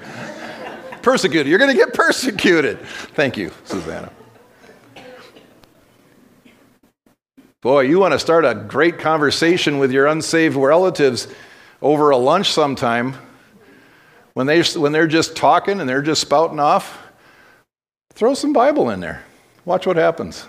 Persecuted. 1.03 1.47
You're 1.47 1.61
going 1.61 1.71
to 1.71 1.77
get 1.77 1.95
persecuted. 1.95 2.81
Thank 2.81 3.37
you, 3.37 3.53
Susanna. 3.67 4.11
Boy, 7.61 7.83
you 7.83 8.01
want 8.01 8.15
to 8.15 8.19
start 8.19 8.45
a 8.45 8.57
great 8.57 8.99
conversation 8.99 9.79
with 9.79 9.93
your 9.93 10.09
unsaved 10.09 10.57
relatives 10.57 11.29
over 11.81 12.11
a 12.11 12.17
lunch 12.17 12.53
sometime 12.53 13.15
when, 14.39 14.47
they, 14.47 14.63
when 14.63 14.93
they're 14.93 15.09
just 15.09 15.35
talking 15.35 15.81
and 15.81 15.89
they're 15.89 16.01
just 16.01 16.21
spouting 16.21 16.61
off. 16.61 17.03
Throw 18.15 18.35
some 18.35 18.53
Bible 18.53 18.91
in 18.91 19.01
there. 19.01 19.25
Watch 19.65 19.85
what 19.85 19.97
happens. 19.97 20.47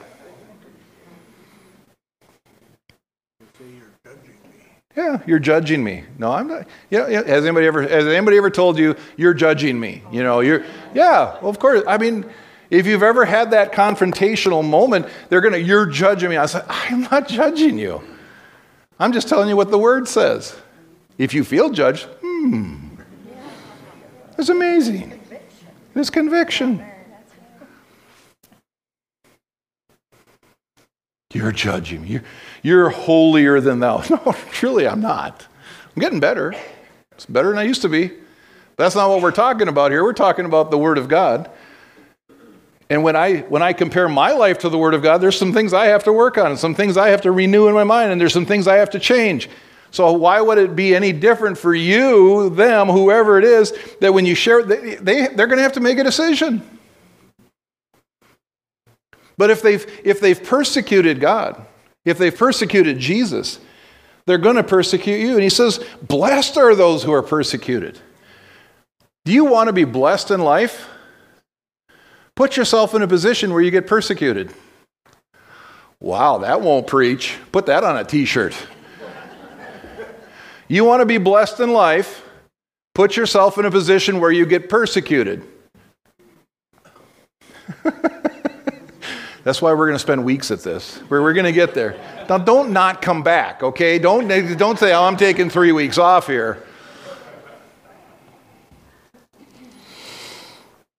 Yeah, 4.96 5.24
you're 5.26 5.40
judging 5.40 5.84
me. 5.84 6.04
No, 6.20 6.32
I'm 6.32 6.48
not. 6.48 6.68
Yeah, 6.92 7.08
yeah, 7.08 7.24
has 7.24 7.44
anybody 7.44 7.66
ever 7.66 7.82
has 7.82 8.06
anybody 8.06 8.38
ever 8.38 8.52
told 8.52 8.78
you 8.78 8.96
you're 9.18 9.34
judging 9.34 9.80
me? 9.80 10.04
You 10.12 10.22
know, 10.22 10.42
you're 10.42 10.64
yeah, 10.94 11.40
well, 11.42 11.50
of 11.50 11.58
course. 11.58 11.82
I 11.88 11.98
mean, 11.98 12.30
if 12.70 12.86
you've 12.86 13.02
ever 13.02 13.26
had 13.26 13.50
that 13.52 13.72
confrontational 13.72 14.64
moment, 14.64 15.08
they're 15.30 15.42
gonna, 15.42 15.58
you're 15.58 15.88
judging 15.88 16.30
me. 16.30 16.38
I 16.38 16.46
said, 16.46 16.64
I'm 16.70 17.02
not 17.02 17.28
judging 17.28 17.80
you. 17.80 18.04
I'm 19.00 19.14
just 19.14 19.30
telling 19.30 19.50
you 19.50 19.56
what 19.56 19.72
the 19.72 19.80
word 19.80 20.08
says. 20.08 20.56
If 21.18 21.34
you 21.34 21.44
feel 21.44 21.72
judged, 21.72 22.08
hmm. 22.22 22.89
It's 24.40 24.48
amazing. 24.48 25.20
It's 25.96 26.10
conviction. 26.10 26.82
You're 31.34 31.52
judging 31.52 32.04
me. 32.04 32.08
You're, 32.08 32.24
you're 32.64 32.90
holier 32.90 33.60
than 33.60 33.82
thou. 33.82 34.02
No, 34.10 34.34
truly, 34.52 34.88
I'm 34.88 35.02
not. 35.02 35.46
I'm 35.94 36.00
getting 36.00 36.22
better. 36.22 36.56
It's 37.12 37.26
better 37.26 37.50
than 37.50 37.58
I 37.58 37.64
used 37.64 37.82
to 37.82 37.90
be. 37.90 38.12
That's 38.78 38.96
not 38.96 39.10
what 39.10 39.22
we're 39.22 39.32
talking 39.32 39.68
about 39.68 39.92
here. 39.92 40.06
We're 40.06 40.14
talking 40.14 40.46
about 40.46 40.72
the 40.72 40.78
Word 40.78 40.98
of 40.98 41.10
God. 41.10 41.52
And 42.90 43.04
when 43.04 43.18
I, 43.18 43.40
when 43.42 43.62
I 43.62 43.74
compare 43.74 44.08
my 44.08 44.32
life 44.32 44.60
to 44.60 44.70
the 44.70 44.78
Word 44.78 44.94
of 44.94 45.04
God, 45.04 45.18
there's 45.18 45.38
some 45.38 45.52
things 45.52 45.74
I 45.74 45.88
have 45.88 46.06
to 46.06 46.14
work 46.14 46.38
on, 46.38 46.48
and 46.52 46.58
some 46.58 46.74
things 46.74 46.96
I 46.96 47.10
have 47.10 47.22
to 47.24 47.32
renew 47.34 47.68
in 47.68 47.74
my 47.74 47.84
mind, 47.84 48.14
and 48.14 48.22
there's 48.22 48.34
some 48.34 48.46
things 48.46 48.70
I 48.70 48.78
have 48.78 48.90
to 48.92 49.00
change. 49.00 49.50
So, 49.92 50.12
why 50.14 50.40
would 50.42 50.58
it 50.58 50.76
be 50.76 50.96
any 50.96 51.12
different 51.12 51.58
for 51.58 51.74
you, 51.74 52.50
them, 52.52 52.88
whoever 52.88 53.38
it 53.40 53.44
is, 53.44 53.74
that 54.02 54.14
when 54.14 54.26
you 54.26 54.36
share, 54.36 54.64
they, 54.64 54.96
they, 54.96 55.28
they're 55.28 55.48
going 55.48 55.58
to 55.58 55.64
have 55.64 55.74
to 55.74 55.80
make 55.80 55.98
a 55.98 56.04
decision? 56.04 56.62
But 59.38 59.50
if 59.50 59.62
they've, 59.62 59.86
if 60.04 60.20
they've 60.20 60.42
persecuted 60.42 61.20
God, 61.20 61.66
if 62.06 62.18
they've 62.18 62.36
persecuted 62.36 63.00
Jesus, 63.00 63.60
they're 64.26 64.38
going 64.38 64.58
to 64.58 64.64
persecute 64.64 65.18
you. 65.18 65.34
And 65.34 65.42
he 65.42 65.50
says, 65.50 65.84
Blessed 66.02 66.58
are 66.58 66.76
those 66.76 67.04
who 67.04 67.14
are 67.14 67.24
persecuted. 67.24 68.00
Do 69.26 69.32
you 69.32 69.46
want 69.46 69.68
to 69.68 69.74
be 69.74 69.86
blessed 69.86 70.32
in 70.32 70.42
life? 70.42 70.88
Put 72.36 72.58
yourself 72.58 72.94
in 72.94 73.02
a 73.02 73.08
position 73.08 73.52
where 73.52 73.62
you 73.62 73.72
get 73.72 73.88
persecuted. 73.88 74.54
Wow, 76.00 76.40
that 76.40 76.62
won't 76.62 76.88
preach. 76.88 77.38
Put 77.52 77.66
that 77.66 77.84
on 77.84 77.98
a 77.98 78.04
t 78.04 78.26
shirt. 78.26 78.56
You 80.70 80.86
want 80.86 81.02
to 81.02 81.06
be 81.06 81.18
blessed 81.18 81.60
in 81.60 81.74
life? 81.74 82.24
Put 82.94 83.18
yourself 83.18 83.58
in 83.58 83.66
a 83.66 83.72
position 83.72 84.20
where 84.20 84.32
you 84.32 84.46
get 84.46 84.70
persecuted. 84.70 85.44
That's 89.44 89.62
why 89.62 89.74
we're 89.74 89.88
going 89.88 89.96
to 89.96 90.00
spend 90.00 90.24
weeks 90.24 90.52
at 90.52 90.62
this. 90.62 91.02
We're, 91.10 91.22
we're 91.22 91.34
going 91.34 91.46
to 91.46 91.52
get 91.52 91.74
there. 91.74 92.00
Now, 92.30 92.38
don't 92.38 92.72
not 92.72 93.02
come 93.02 93.24
back, 93.24 93.64
okay? 93.64 93.98
Don't, 93.98 94.28
don't 94.58 94.78
say, 94.78 94.94
oh, 94.94 95.04
I'm 95.04 95.18
taking 95.18 95.50
three 95.50 95.72
weeks 95.72 95.98
off 95.98 96.28
here. 96.28 96.64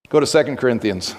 Go 0.09 0.19
to 0.19 0.27
2 0.27 0.57
Corinthians. 0.57 1.15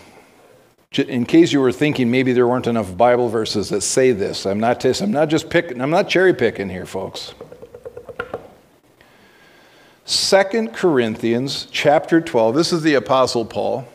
In 0.97 1.26
case 1.26 1.54
you 1.54 1.62
were 1.62 1.72
thinking 1.72 2.12
maybe 2.12 2.34
there 2.34 2.45
weren't 2.45 2.68
enough 2.68 2.97
Bible 2.97 3.30
verses 3.30 3.70
that 3.70 3.80
say 3.80 4.12
this, 4.12 4.45
I'm 4.45 4.60
not, 4.60 4.84
I'm 4.84 5.12
not 5.12 5.30
just 5.30 5.49
picking, 5.49 5.80
I'm 5.80 5.89
not 5.89 6.10
cherry 6.10 6.34
picking 6.34 6.68
here, 6.68 6.86
folks. 6.86 7.34
2 10.12 10.68
Corinthians 10.74 11.68
chapter 11.72 12.20
12, 12.20 12.53
this 12.53 12.74
is 12.74 12.82
the 12.82 12.95
Apostle 12.95 13.45
Paul. 13.45 13.88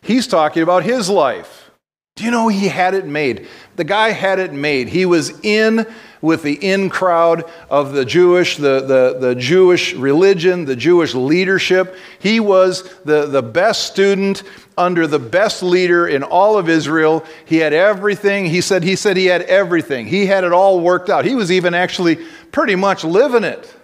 He's 0.00 0.26
talking 0.26 0.62
about 0.62 0.82
his 0.82 1.10
life. 1.10 1.70
Do 2.16 2.24
you 2.24 2.30
know 2.30 2.48
he 2.48 2.68
had 2.68 2.94
it 2.94 3.04
made? 3.04 3.46
The 3.76 3.84
guy 3.84 4.12
had 4.12 4.38
it 4.38 4.54
made. 4.54 4.88
He 4.88 5.04
was 5.04 5.38
in 5.44 5.84
with 6.22 6.42
the 6.42 6.54
in 6.54 6.88
crowd 6.88 7.44
of 7.68 7.92
the 7.92 8.06
Jewish, 8.06 8.56
the, 8.56 8.80
the, 8.80 9.18
the 9.20 9.34
Jewish 9.34 9.92
religion, 9.92 10.64
the 10.64 10.74
Jewish 10.74 11.14
leadership. 11.14 11.96
He 12.18 12.40
was 12.40 12.90
the, 13.04 13.26
the 13.26 13.42
best 13.42 13.92
student 13.92 14.42
under 14.78 15.06
the 15.06 15.18
best 15.18 15.62
leader 15.62 16.08
in 16.08 16.22
all 16.22 16.56
of 16.56 16.70
Israel. 16.70 17.26
He 17.44 17.58
had 17.58 17.74
everything. 17.74 18.46
He 18.46 18.62
said 18.62 18.84
he 18.84 18.96
said 18.96 19.18
he 19.18 19.26
had 19.26 19.42
everything. 19.42 20.06
He 20.06 20.24
had 20.24 20.44
it 20.44 20.52
all 20.52 20.80
worked 20.80 21.10
out. 21.10 21.26
He 21.26 21.34
was 21.34 21.52
even 21.52 21.74
actually 21.74 22.16
pretty 22.52 22.74
much 22.74 23.04
living 23.04 23.44
it. 23.44 23.76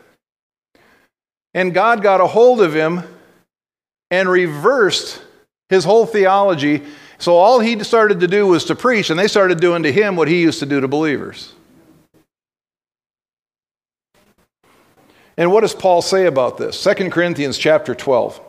And 1.57 1.75
God 1.75 2.03
got 2.03 2.21
a 2.21 2.27
hold 2.29 2.61
of 2.61 2.73
him 2.73 3.03
and 4.13 4.29
reversed 4.29 5.21
his 5.69 5.83
whole 5.83 6.07
theology 6.07 6.83
so 7.19 7.37
all 7.37 7.61
he 7.61 7.83
started 7.83 8.21
to 8.21 8.29
do 8.29 8.47
was 8.47 8.65
to 8.67 8.75
preach, 8.75 9.11
and 9.11 9.19
they 9.19 9.29
started 9.29 9.61
doing 9.61 9.83
to 9.85 9.93
him 9.93 10.17
what 10.17 10.29
he 10.29 10.41
used 10.41 10.59
to 10.61 10.67
do 10.67 10.81
to 10.81 10.89
believers. 10.89 11.53
And 15.39 15.53
what 15.53 15.61
does 15.61 15.75
Paul 15.75 16.03
say 16.03 16.27
about 16.27 16.59
this? 16.59 16.83
2 16.83 17.11
Corinthians 17.11 17.59
chapter 17.59 17.95
12, 17.95 18.41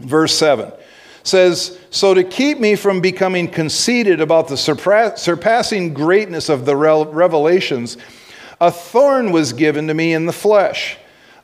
verse 0.00 0.34
7 0.34 0.72
says, 1.24 1.78
So 1.90 2.14
to 2.14 2.24
keep 2.24 2.58
me 2.58 2.76
from 2.76 3.00
becoming 3.00 3.48
conceited 3.48 4.20
about 4.20 4.48
the 4.48 4.56
surpassing 4.56 5.94
greatness 5.94 6.48
of 6.48 6.64
the 6.64 6.76
revelations, 6.76 7.96
a 8.60 8.70
thorn 8.70 9.32
was 9.32 9.52
given 9.52 9.88
to 9.88 9.94
me 9.94 10.14
in 10.14 10.26
the 10.26 10.32
flesh, 10.32 10.96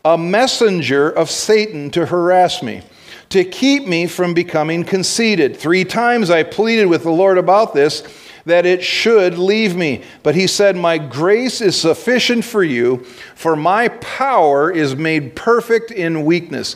a 0.05 0.17
messenger 0.17 1.11
of 1.11 1.31
Satan 1.31 1.91
to 1.91 2.07
harass 2.07 2.63
me, 2.63 2.83
to 3.31 3.45
keep 3.45 3.87
me 3.87 4.07
from 4.07 4.35
becoming 4.35 4.85
conceited. 4.85 5.57
Three 5.57 5.85
times 5.85 6.31
I 6.31 6.43
pleaded 6.43 6.87
with 6.87 7.03
the 7.03 7.11
Lord 7.11 7.39
about 7.39 7.75
this 7.75 8.03
that 8.49 8.67
it 8.67 8.83
should 8.83 9.39
leave 9.39 9.77
me. 9.77 10.03
But 10.23 10.35
he 10.35 10.47
said, 10.47 10.77
My 10.77 10.99
grace 10.99 11.61
is 11.61 11.79
sufficient 11.79 12.45
for 12.45 12.65
you, 12.65 13.05
for 13.35 13.55
my 13.55 13.89
power 13.89 14.71
is 14.71 14.97
made 14.97 15.37
perfect 15.37 15.91
in 15.91 16.25
weakness. 16.25 16.75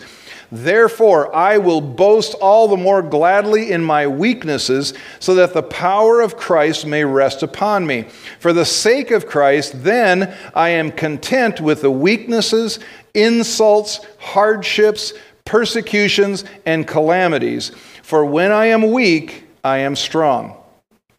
Therefore, 0.55 1.35
I 1.35 1.57
will 1.57 1.81
boast 1.81 2.35
all 2.35 2.69
the 2.69 2.77
more 2.77 3.01
gladly 3.01 3.73
in 3.73 3.83
my 3.83 4.07
weaknesses, 4.07 4.93
so 5.19 5.35
that 5.37 5.55
the 5.55 5.63
power 5.63 6.21
of 6.21 6.37
Christ 6.37 6.85
may 6.85 7.07
rest 7.07 7.43
upon 7.43 7.87
me. 7.87 8.05
For 8.39 8.53
the 8.53 8.67
sake 8.67 9.11
of 9.13 9.27
Christ, 9.27 9.83
then 9.83 10.37
I 10.55 10.69
am 10.69 10.93
content 10.93 11.63
with 11.63 11.81
the 11.81 11.91
weaknesses, 11.91 12.81
insults, 13.15 14.01
hardships, 14.19 15.15
persecutions, 15.47 16.45
and 16.67 16.87
calamities. 16.87 17.71
For 18.03 18.23
when 18.23 18.53
I 18.53 18.67
am 18.67 18.93
weak, 18.93 19.47
I 19.65 19.79
am 19.79 19.97
strong. 19.97 20.59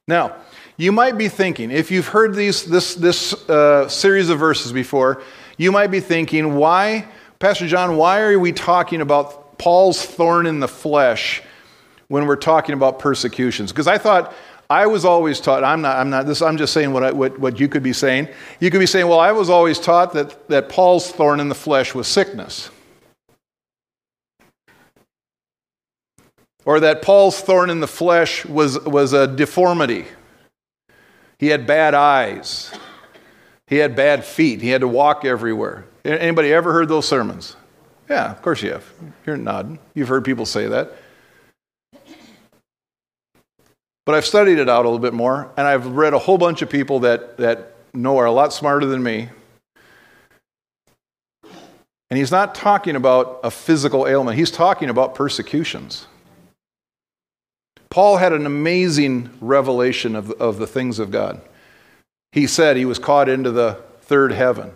Now, 0.08 0.36
you 0.78 0.92
might 0.92 1.18
be 1.18 1.28
thinking, 1.28 1.72
if 1.72 1.90
you've 1.90 2.08
heard 2.08 2.36
these, 2.36 2.66
this, 2.66 2.94
this 2.94 3.34
uh, 3.50 3.88
series 3.90 4.30
of 4.30 4.38
verses 4.38 4.72
before, 4.72 5.24
you 5.58 5.72
might 5.72 5.88
be 5.88 6.00
thinking, 6.00 6.54
why, 6.54 7.08
Pastor 7.44 7.68
Jon, 7.68 7.98
why 7.98 8.22
are 8.22 8.40
we 8.40 8.54
talking 8.54 9.02
about 9.02 9.58
Paul's 9.58 10.02
thorn 10.02 10.46
in 10.46 10.62
the 10.62 10.68
flesh 10.70 11.42
when 12.08 12.26
we're 12.26 12.38
talking 12.38 12.74
about 12.74 13.00
persecutions? 13.00 13.70
Because 13.70 13.86
I 13.86 13.98
thought, 13.98 14.34
I 14.70 14.88
was 14.88 15.04
always 15.04 15.42
taught, 15.42 15.62
I'm 15.62 15.82
not, 15.82 15.98
I'm 15.98 16.10
not 16.10 16.26
this, 16.26 16.42
I'm 16.42 16.56
just 16.56 16.72
saying 16.72 16.94
what, 16.94 17.04
I, 17.04 17.12
what, 17.12 17.38
what 17.38 17.60
you 17.60 17.68
could 17.68 17.84
be 17.84 17.92
saying. 17.92 18.30
You 18.62 18.72
could 18.72 18.80
be 18.80 18.86
saying, 18.86 19.10
well, 19.10 19.20
I 19.20 19.34
was 19.34 19.50
always 19.50 19.78
taught 19.78 20.14
that, 20.14 20.48
that 20.48 20.70
Paul's 20.70 21.12
thorn 21.12 21.42
in 21.42 21.50
the 21.50 21.54
flesh 21.54 21.94
was 21.94 22.08
sickness. 22.08 22.70
Or 26.64 26.80
that 26.80 27.02
Paul's 27.02 27.42
thorn 27.42 27.70
in 27.70 27.82
the 27.82 27.88
flesh 27.88 28.46
was, 28.46 28.80
was 28.86 29.12
a 29.12 29.28
deformity. 29.28 30.06
He 31.40 31.48
had 31.48 31.68
bad 31.68 31.94
eyes. 31.94 32.74
He 33.74 33.80
had 33.80 33.96
bad 33.96 34.24
feet. 34.24 34.62
He 34.62 34.70
had 34.70 34.82
to 34.82 34.88
walk 34.88 35.26
everywhere. 35.26 35.86
Anybody 36.06 36.54
ever 36.54 36.72
heard 36.74 36.90
those 36.90 37.08
sermons? 37.08 37.56
Yeah, 38.08 38.30
of 38.30 38.40
course 38.44 38.62
you 38.62 38.72
have. 38.72 38.86
You're 39.26 39.36
nodding. 39.36 39.80
You've 39.96 40.10
heard 40.10 40.24
people 40.24 40.46
say 40.46 40.68
that. 40.68 40.92
But 44.06 44.14
I've 44.14 44.28
studied 44.28 44.60
it 44.60 44.70
out 44.70 44.86
a 44.86 44.88
little 44.88 45.00
bit 45.00 45.16
more, 45.16 45.52
and 45.58 45.66
I've 45.66 45.88
read 45.88 46.14
a 46.14 46.20
whole 46.20 46.38
bunch 46.38 46.62
of 46.62 46.70
people 46.70 47.00
that, 47.00 47.38
that 47.38 47.74
know 47.96 48.20
are 48.20 48.28
a 48.28 48.32
lot 48.32 48.54
smarter 48.54 48.86
than 48.86 49.02
me. 49.02 49.30
And 51.42 52.20
he's 52.20 52.32
not 52.32 52.54
talking 52.54 52.96
about 52.96 53.40
a 53.44 53.50
physical 53.50 54.06
ailment, 54.06 54.38
he's 54.38 54.52
talking 54.52 54.92
about 54.92 55.16
persecutions. 55.16 56.06
Paul 57.90 58.18
had 58.18 58.34
an 58.34 58.46
amazing 58.46 59.32
revelation 59.42 60.16
of, 60.16 60.30
of 60.34 60.60
the 60.60 60.68
things 60.68 61.00
of 61.00 61.10
God. 61.10 61.42
He 62.34 62.48
said 62.48 62.76
he 62.76 62.86
was 62.86 63.00
caught 63.00 63.30
into 63.30 63.52
the 63.52 63.78
third 64.02 64.32
heaven, 64.32 64.74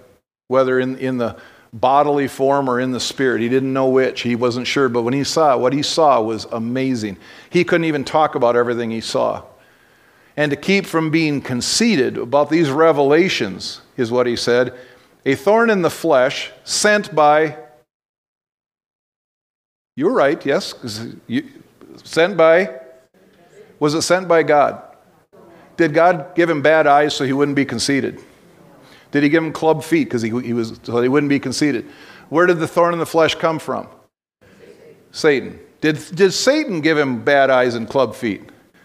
whether 0.48 0.80
in, 0.80 0.98
in 1.00 1.18
the 1.18 1.36
bodily 1.74 2.28
form 2.28 2.70
or 2.70 2.80
in 2.80 2.92
the 2.92 3.00
spirit. 3.00 3.42
He 3.42 3.50
didn't 3.50 3.74
know 3.74 3.90
which. 3.90 4.22
He 4.22 4.36
wasn't 4.36 4.68
sure. 4.68 4.88
But 4.88 5.02
when 5.02 5.14
he 5.14 5.24
saw, 5.24 5.58
what 5.58 5.74
he 5.74 5.82
saw 5.82 6.22
was 6.22 6.46
amazing. 6.46 7.18
He 7.50 7.64
couldn't 7.64 7.86
even 7.86 8.04
talk 8.04 8.36
about 8.36 8.56
everything 8.56 8.92
he 8.92 9.02
saw. 9.02 9.44
And 10.38 10.52
to 10.52 10.56
keep 10.56 10.86
from 10.86 11.10
being 11.10 11.42
conceited 11.42 12.18
about 12.18 12.50
these 12.50 12.70
revelations, 12.70 13.82
is 13.98 14.12
what 14.12 14.28
he 14.28 14.36
said 14.36 14.74
a 15.26 15.36
thorn 15.36 15.70
in 15.70 15.82
the 15.82 15.90
flesh 15.90 16.52
sent 16.64 17.14
by, 17.14 17.58
you're 19.96 20.14
right, 20.14 20.46
yes, 20.46 20.76
you, 21.26 21.44
sent 22.04 22.38
by 22.38 22.80
was 23.80 23.94
it 23.94 24.02
sent 24.02 24.28
by 24.28 24.44
God? 24.44 24.87
Did 25.78 25.94
God 25.94 26.36
give 26.36 26.50
him 26.50 26.62
bad 26.62 26.88
eyes 26.88 27.16
so 27.16 27.24
he 27.24 27.34
wouldn't 27.34 27.56
be 27.56 27.66
conceited? 27.66 28.20
Did 29.12 29.24
he 29.24 29.30
give 29.30 29.44
him 29.44 29.54
club 29.54 29.84
feet 29.84 30.06
because 30.06 30.22
he, 30.22 30.30
he 30.42 30.54
was 30.54 30.80
so 30.84 31.02
he 31.02 31.08
wouldn't 31.08 31.30
be 31.30 31.40
conceited? 31.40 31.86
Where 32.30 32.46
did 32.46 32.60
the 32.60 32.68
thorn 32.68 32.94
in 32.94 33.00
the 33.00 33.06
flesh 33.06 33.36
come 33.36 33.60
from? 33.60 33.88
Satan. 35.12 35.60
Did, 35.80 36.00
did 36.14 36.34
Satan 36.34 36.82
give 36.82 36.98
him 36.98 37.24
bad 37.24 37.50
eyes 37.50 37.76
and 37.76 37.88
club 37.88 38.16
feet? 38.16 38.42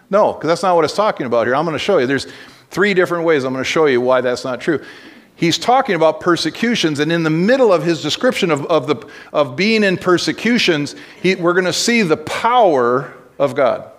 No, 0.09 0.33
because 0.33 0.47
that's 0.47 0.63
not 0.63 0.75
what 0.75 0.85
it's 0.85 0.95
talking 0.95 1.25
about 1.25 1.47
here. 1.47 1.55
I'm 1.55 1.65
going 1.65 1.73
to 1.73 1.79
show 1.79 1.97
you. 1.97 2.07
There's 2.07 2.27
three 2.69 2.93
different 2.93 3.25
ways 3.25 3.43
I'm 3.43 3.53
going 3.53 3.63
to 3.63 3.69
show 3.69 3.87
you 3.87 3.99
why 3.99 4.21
that's 4.21 4.43
not 4.43 4.61
true. 4.61 4.83
He's 5.35 5.57
talking 5.57 5.95
about 5.95 6.19
persecutions, 6.19 6.99
and 6.99 7.11
in 7.11 7.23
the 7.23 7.29
middle 7.29 7.73
of 7.73 7.83
his 7.83 8.01
description 8.01 8.51
of, 8.51 8.65
of, 8.67 8.87
the, 8.87 9.07
of 9.33 9.55
being 9.55 9.83
in 9.83 9.97
persecutions, 9.97 10.95
he, 11.21 11.35
we're 11.35 11.53
going 11.53 11.65
to 11.65 11.73
see 11.73 12.03
the 12.03 12.17
power 12.17 13.13
of 13.39 13.55
God. 13.55 13.91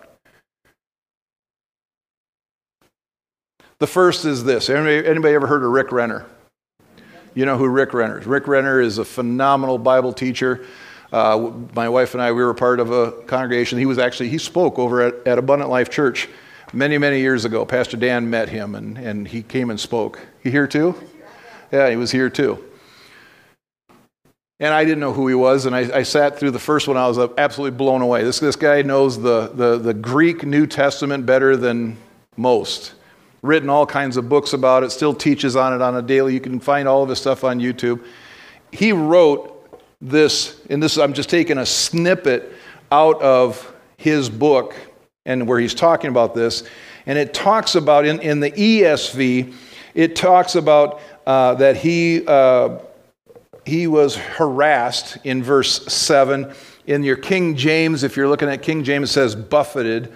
The 3.79 3.87
first 3.87 4.25
is 4.25 4.45
this. 4.45 4.71
Anybody, 4.71 5.07
anybody 5.07 5.35
ever 5.35 5.47
heard 5.47 5.65
of 5.65 5.71
Rick 5.71 5.91
Renner? 5.91 6.27
You 7.35 7.45
know 7.45 7.59
who 7.59 7.69
Rick 7.69 7.93
Renner 7.93 8.21
is. 8.21 8.27
Rick 8.27 8.47
Renner 8.47 8.81
is 8.81 8.99
a 8.99 9.05
phenomenal 9.05 9.79
Bible 9.79 10.13
teacher. 10.13 10.65
Uh, 11.13 11.53
my 11.75 11.89
wife 11.89 12.15
and 12.15 12.23
I, 12.23 12.31
we 12.33 12.45
were 12.45 12.55
part 12.55 12.79
of 12.79 12.93
a 12.93 13.11
congregation. 13.23 13.79
He 13.79 13.87
was 13.87 13.99
actually, 13.99 14.29
he 14.29 14.39
spoke 14.39 14.79
over 14.79 15.01
at, 15.03 15.15
at 15.27 15.39
Abundant 15.39 15.71
Life 15.71 15.91
Church 15.91 16.29
many, 16.73 16.99
many 16.99 17.21
years 17.21 17.45
ago. 17.45 17.65
Pastor 17.65 17.97
Dan 17.97 18.31
met 18.31 18.49
him 18.49 18.77
and, 18.77 18.97
and 18.97 19.27
he 19.27 19.43
came 19.43 19.71
and 19.71 19.79
spoke. 19.79 20.21
He 20.43 20.51
here 20.51 20.69
too? 20.69 20.95
Yeah, 21.73 21.91
he 21.91 21.97
was 21.97 22.13
here 22.13 22.31
too. 22.31 22.65
And 24.61 24.73
I 24.73 24.85
didn't 24.85 25.01
know 25.01 25.13
who 25.13 25.27
he 25.27 25.35
was, 25.35 25.67
and 25.67 25.75
I, 25.75 25.99
I, 25.99 26.03
sat 26.05 26.39
through 26.39 26.53
the 26.53 26.61
first 26.61 26.87
one. 26.87 26.97
I 26.97 27.09
was 27.09 27.19
absolutely 27.37 27.77
blown 27.77 28.03
away. 28.03 28.23
This, 28.23 28.39
this 28.39 28.55
guy 28.55 28.83
knows 28.83 29.21
the, 29.21 29.49
the, 29.53 29.79
the 29.79 29.93
Greek 29.93 30.45
New 30.45 30.67
Testament 30.67 31.27
better 31.27 31.57
than 31.57 31.97
most 32.37 32.94
written 33.45 33.69
all 33.69 33.85
kinds 33.85 34.17
of 34.17 34.27
books 34.27 34.55
about 34.55 34.83
it, 34.85 34.91
still 34.91 35.13
teaches 35.13 35.55
on 35.55 35.75
it 35.75 35.83
on 35.83 35.95
a 35.97 36.01
daily. 36.01 36.33
You 36.33 36.41
can 36.41 36.59
find 36.59 36.89
all 36.89 37.03
of 37.03 37.11
his 37.11 37.19
stuff 37.19 37.45
on 37.45 37.61
YouTube. 37.61 38.03
He 38.73 38.91
wrote 38.91 39.71
this, 40.01 40.63
and 40.71 40.83
this 40.83 40.97
I'm 40.97 41.13
just 41.13 41.29
taking 41.29 41.59
a 41.59 41.67
snippet 41.67 42.55
out 42.91 43.21
of 43.21 43.75
his 43.99 44.31
book 44.31 44.75
and 45.27 45.47
where 45.47 45.61
he's 45.61 45.75
talking 45.75 46.09
about 46.09 46.35
this. 46.35 46.63
And 47.05 47.19
it 47.19 47.35
talks 47.35 47.75
about, 47.75 48.07
in, 48.07 48.19
in 48.21 48.41
the 48.41 48.51
ESV, 48.51 49.53
it 49.95 50.17
talks 50.17 50.55
about 50.55 51.03
uh, 51.27 51.55
that 51.57 51.77
he, 51.77 52.27
uh, 52.27 52.79
he 53.67 53.87
was 53.87 54.17
harassed 54.17 55.19
in 55.23 55.43
verse 55.43 55.85
7. 55.93 56.51
In 56.87 57.03
your 57.03 57.17
King 57.17 57.57
James, 57.57 58.05
if 58.05 58.17
you're 58.17 58.29
looking 58.29 58.49
at 58.49 58.63
King 58.63 58.85
James, 58.85 59.11
it 59.11 59.13
says 59.13 59.37
buffeted. 59.37 60.15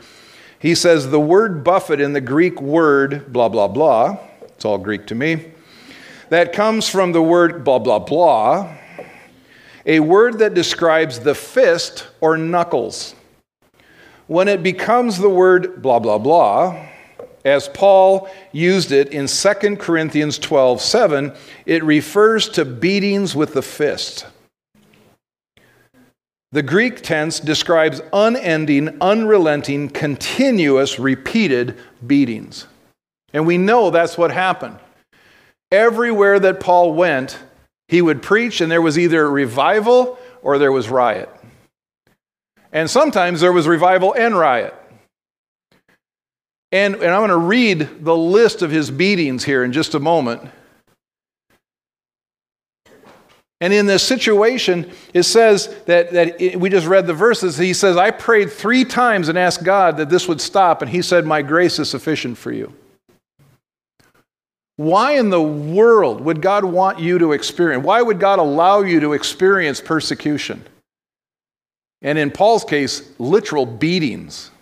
He 0.58 0.74
says 0.74 1.10
the 1.10 1.20
word 1.20 1.62
buffet 1.62 2.00
in 2.00 2.12
the 2.12 2.20
Greek 2.20 2.60
word 2.60 3.32
blah, 3.32 3.48
blah, 3.48 3.68
blah, 3.68 4.18
it's 4.42 4.64
all 4.64 4.78
Greek 4.78 5.06
to 5.06 5.14
me, 5.14 5.52
that 6.30 6.52
comes 6.52 6.88
from 6.88 7.12
the 7.12 7.22
word 7.22 7.62
blah, 7.64 7.78
blah, 7.78 8.00
blah, 8.00 8.74
a 9.86 10.00
word 10.00 10.40
that 10.40 10.54
describes 10.54 11.20
the 11.20 11.34
fist 11.34 12.06
or 12.20 12.36
knuckles. 12.36 13.14
When 14.26 14.48
it 14.48 14.62
becomes 14.62 15.18
the 15.18 15.30
word 15.30 15.80
blah, 15.80 16.00
blah, 16.00 16.18
blah, 16.18 16.88
as 17.44 17.68
Paul 17.68 18.28
used 18.52 18.92
it 18.92 19.08
in 19.08 19.26
2 19.26 19.76
Corinthians 19.76 20.38
12 20.38 20.80
7, 20.80 21.32
it 21.66 21.84
refers 21.84 22.48
to 22.50 22.64
beatings 22.64 23.34
with 23.34 23.54
the 23.54 23.62
fist. 23.62 24.26
The 26.50 26.62
Greek 26.62 27.02
tense 27.02 27.40
describes 27.40 28.00
unending, 28.12 28.96
unrelenting, 29.02 29.90
continuous, 29.90 30.98
repeated 30.98 31.78
beatings. 32.06 32.66
And 33.34 33.46
we 33.46 33.58
know 33.58 33.90
that's 33.90 34.16
what 34.16 34.30
happened. 34.30 34.78
Everywhere 35.70 36.40
that 36.40 36.60
Paul 36.60 36.94
went, 36.94 37.38
he 37.88 38.00
would 38.00 38.22
preach, 38.22 38.62
and 38.62 38.72
there 38.72 38.80
was 38.80 38.98
either 38.98 39.30
revival 39.30 40.18
or 40.40 40.56
there 40.56 40.72
was 40.72 40.88
riot. 40.88 41.28
And 42.72 42.88
sometimes 42.88 43.40
there 43.40 43.52
was 43.52 43.66
revival 43.66 44.14
and 44.14 44.36
riot. 44.36 44.74
And, 46.72 46.96
and 46.96 47.06
I'm 47.06 47.20
going 47.20 47.28
to 47.30 47.36
read 47.36 48.04
the 48.04 48.16
list 48.16 48.62
of 48.62 48.70
his 48.70 48.90
beatings 48.90 49.44
here 49.44 49.64
in 49.64 49.72
just 49.72 49.94
a 49.94 50.00
moment. 50.00 50.50
And 53.60 53.72
in 53.72 53.86
this 53.86 54.04
situation, 54.04 54.90
it 55.12 55.24
says 55.24 55.74
that, 55.86 56.12
that 56.12 56.40
it, 56.40 56.60
we 56.60 56.70
just 56.70 56.86
read 56.86 57.06
the 57.06 57.14
verses. 57.14 57.58
He 57.58 57.74
says, 57.74 57.96
I 57.96 58.12
prayed 58.12 58.52
three 58.52 58.84
times 58.84 59.28
and 59.28 59.36
asked 59.36 59.64
God 59.64 59.96
that 59.96 60.08
this 60.08 60.28
would 60.28 60.40
stop, 60.40 60.80
and 60.80 60.90
He 60.90 61.02
said, 61.02 61.26
My 61.26 61.42
grace 61.42 61.78
is 61.78 61.90
sufficient 61.90 62.38
for 62.38 62.52
you. 62.52 62.72
Why 64.76 65.18
in 65.18 65.30
the 65.30 65.42
world 65.42 66.20
would 66.20 66.40
God 66.40 66.64
want 66.64 67.00
you 67.00 67.18
to 67.18 67.32
experience? 67.32 67.84
Why 67.84 68.00
would 68.00 68.20
God 68.20 68.38
allow 68.38 68.82
you 68.82 69.00
to 69.00 69.12
experience 69.12 69.80
persecution? 69.80 70.64
And 72.00 72.16
in 72.16 72.30
Paul's 72.30 72.62
case, 72.62 73.10
literal 73.18 73.66
beatings. 73.66 74.52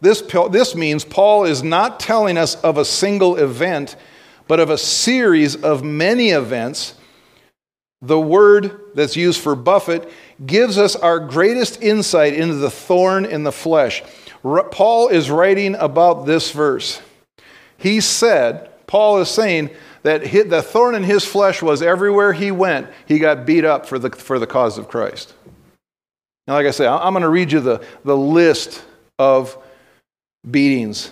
This, 0.00 0.22
this 0.50 0.74
means 0.74 1.04
Paul 1.04 1.44
is 1.44 1.62
not 1.62 2.00
telling 2.00 2.36
us 2.36 2.54
of 2.62 2.78
a 2.78 2.84
single 2.84 3.36
event, 3.36 3.96
but 4.48 4.60
of 4.60 4.70
a 4.70 4.78
series 4.78 5.56
of 5.56 5.82
many 5.82 6.30
events. 6.30 6.94
The 8.02 8.20
word 8.20 8.80
that's 8.94 9.16
used 9.16 9.40
for 9.40 9.54
buffet 9.54 10.08
gives 10.44 10.76
us 10.76 10.94
our 10.94 11.18
greatest 11.18 11.82
insight 11.82 12.34
into 12.34 12.56
the 12.56 12.70
thorn 12.70 13.24
in 13.24 13.44
the 13.44 13.52
flesh. 13.52 14.02
Paul 14.42 15.08
is 15.08 15.30
writing 15.30 15.74
about 15.76 16.26
this 16.26 16.50
verse. 16.50 17.00
He 17.78 18.00
said, 18.00 18.70
Paul 18.86 19.20
is 19.20 19.30
saying 19.30 19.70
that 20.02 20.22
the 20.22 20.62
thorn 20.62 20.94
in 20.94 21.02
his 21.02 21.24
flesh 21.24 21.62
was 21.62 21.80
everywhere 21.80 22.34
he 22.34 22.50
went, 22.50 22.88
he 23.06 23.18
got 23.18 23.46
beat 23.46 23.64
up 23.64 23.86
for 23.86 23.98
the, 23.98 24.10
for 24.10 24.38
the 24.38 24.46
cause 24.46 24.76
of 24.76 24.88
Christ. 24.88 25.32
Now, 26.46 26.54
like 26.54 26.66
I 26.66 26.72
say, 26.72 26.86
I'm 26.86 27.14
going 27.14 27.22
to 27.22 27.30
read 27.30 27.52
you 27.52 27.60
the, 27.60 27.82
the 28.04 28.16
list 28.16 28.84
of 29.18 29.56
beatings. 30.50 31.10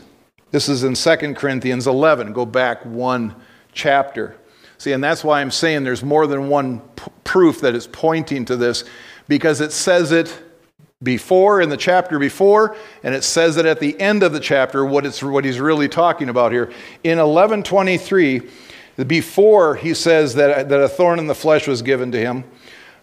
This 0.50 0.68
is 0.68 0.84
in 0.84 0.94
2 0.94 1.34
Corinthians 1.34 1.86
11. 1.86 2.32
Go 2.32 2.44
back 2.44 2.84
one 2.84 3.34
chapter. 3.72 4.36
See, 4.78 4.92
and 4.92 5.02
that's 5.02 5.24
why 5.24 5.40
I'm 5.40 5.50
saying 5.50 5.84
there's 5.84 6.02
more 6.02 6.26
than 6.26 6.48
one 6.48 6.80
p- 6.80 7.10
proof 7.24 7.60
that 7.60 7.74
is 7.74 7.86
pointing 7.86 8.44
to 8.46 8.56
this, 8.56 8.84
because 9.28 9.60
it 9.60 9.72
says 9.72 10.12
it 10.12 10.42
before 11.02 11.60
in 11.60 11.68
the 11.68 11.76
chapter 11.76 12.18
before, 12.18 12.76
and 13.02 13.14
it 13.14 13.24
says 13.24 13.56
it 13.56 13.66
at 13.66 13.80
the 13.80 13.98
end 14.00 14.22
of 14.22 14.32
the 14.32 14.40
chapter 14.40 14.84
what, 14.84 15.06
it's, 15.06 15.22
what 15.22 15.44
he's 15.44 15.60
really 15.60 15.88
talking 15.88 16.28
about 16.28 16.52
here. 16.52 16.64
In 17.04 17.18
1123, 17.18 18.42
before 19.06 19.76
he 19.76 19.94
says 19.94 20.34
that, 20.34 20.68
that 20.68 20.80
a 20.80 20.88
thorn 20.88 21.18
in 21.18 21.26
the 21.26 21.34
flesh 21.34 21.66
was 21.66 21.80
given 21.82 22.12
to 22.12 22.18
him, 22.18 22.44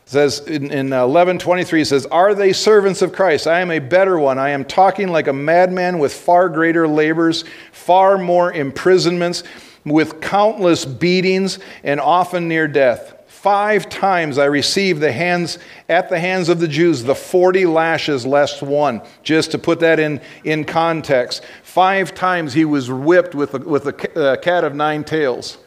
says 0.10 0.40
in, 0.48 0.72
in 0.72 0.92
uh, 0.92 1.06
1123 1.06 1.84
says 1.84 2.08
are 2.08 2.34
they 2.34 2.52
servants 2.52 3.04
of 3.04 3.14
christ? 3.14 3.46
I 3.46 3.60
am 3.60 3.70
a 3.70 3.78
better 3.78 4.18
one. 4.18 4.40
I 4.40 4.50
am 4.50 4.66
talking 4.66 5.10
like 5.10 5.28
a 5.28 5.34
madman 5.34 6.00
with 6.00 6.12
far 6.12 6.50
greater 6.50 6.88
labors 6.88 7.46
far 7.72 8.18
more 8.18 8.52
imprisonments 8.52 9.44
with 9.86 10.20
countless 10.20 10.84
beatings 10.84 11.60
and 11.84 12.00
often 12.00 12.48
near 12.48 12.68
death. 12.68 13.18
Five 13.28 13.88
times 13.88 14.40
i 14.40 14.46
received 14.46 15.00
the 15.00 15.12
hands 15.12 15.60
at 15.88 16.10
the 16.10 16.20
hands 16.20 16.50
of 16.50 16.60
the 16.60 16.68
jews 16.68 17.04
the 17.04 17.14
40 17.14 17.68
lashes 17.68 18.26
less 18.26 18.64
one. 18.64 19.04
Just 19.22 19.52
to 19.52 19.60
put 19.60 19.80
that 19.82 20.00
in, 20.00 20.22
in 20.44 20.66
context 20.66 21.44
five 21.62 22.16
times 22.16 22.54
he 22.54 22.66
was 22.66 22.90
whipped 22.90 23.36
with 23.36 23.54
a, 23.54 23.60
with 23.60 23.86
a 23.86 24.20
uh, 24.20 24.38
cat 24.38 24.64
of 24.64 24.74
nine 24.74 25.04
tails. 25.04 25.60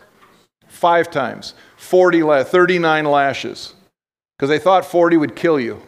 Five 0.66 1.12
times. 1.12 1.55
40 1.76 2.43
39 2.43 3.05
lashes 3.05 3.74
because 4.43 4.51
they 4.51 4.59
thought 4.59 4.84
40 4.84 5.18
would 5.18 5.36
kill 5.36 5.61
you. 5.61 5.80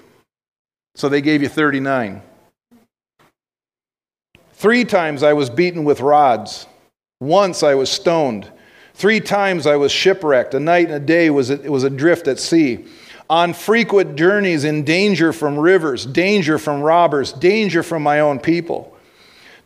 So 0.95 1.09
they 1.09 1.21
gave 1.21 1.43
you 1.43 1.49
39. 1.49 2.23
Three 4.53 4.85
times 4.85 5.25
I 5.25 5.33
was 5.33 5.51
beaten 5.51 5.83
with 5.83 6.01
rods. 6.01 6.69
Once 7.19 7.65
I 7.65 7.75
was 7.75 7.91
stoned. 7.91 8.49
Three 8.95 9.19
times 9.19 9.67
I 9.67 9.75
was 9.75 9.91
shipwrecked. 9.91 10.55
A 10.55 10.61
night 10.61 10.87
and 10.87 10.95
a 10.95 11.01
day 11.01 11.31
was, 11.31 11.51
it 11.51 11.69
was 11.69 11.83
adrift 11.83 12.29
at 12.29 12.39
sea. 12.39 12.87
On 13.29 13.55
frequent 13.55 14.15
journeys 14.15 14.63
in 14.63 14.85
danger 14.85 15.33
from 15.33 15.59
rivers, 15.59 16.07
danger 16.07 16.57
from 16.57 16.81
robbers, 16.81 17.33
danger 17.33 17.83
from 17.83 18.05
my 18.05 18.21
own 18.21 18.39
people, 18.39 18.97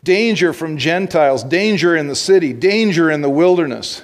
danger 0.03 0.51
from 0.51 0.77
Gentiles, 0.77 1.43
danger 1.43 1.95
in 1.95 2.07
the 2.07 2.15
city, 2.15 2.53
danger 2.53 3.11
in 3.11 3.21
the 3.21 3.29
wilderness, 3.29 4.01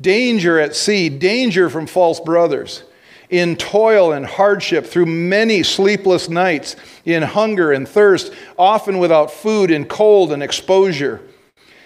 danger 0.00 0.58
at 0.58 0.74
sea, 0.74 1.10
danger 1.10 1.68
from 1.68 1.86
false 1.86 2.18
brothers 2.18 2.82
in 3.30 3.56
toil 3.56 4.12
and 4.12 4.24
hardship, 4.24 4.86
through 4.86 5.06
many 5.06 5.62
sleepless 5.62 6.28
nights, 6.28 6.76
in 7.04 7.22
hunger 7.22 7.72
and 7.72 7.88
thirst, 7.88 8.32
often 8.58 8.98
without 8.98 9.30
food, 9.30 9.70
in 9.70 9.84
cold 9.84 10.32
and 10.32 10.42
exposure. 10.42 11.20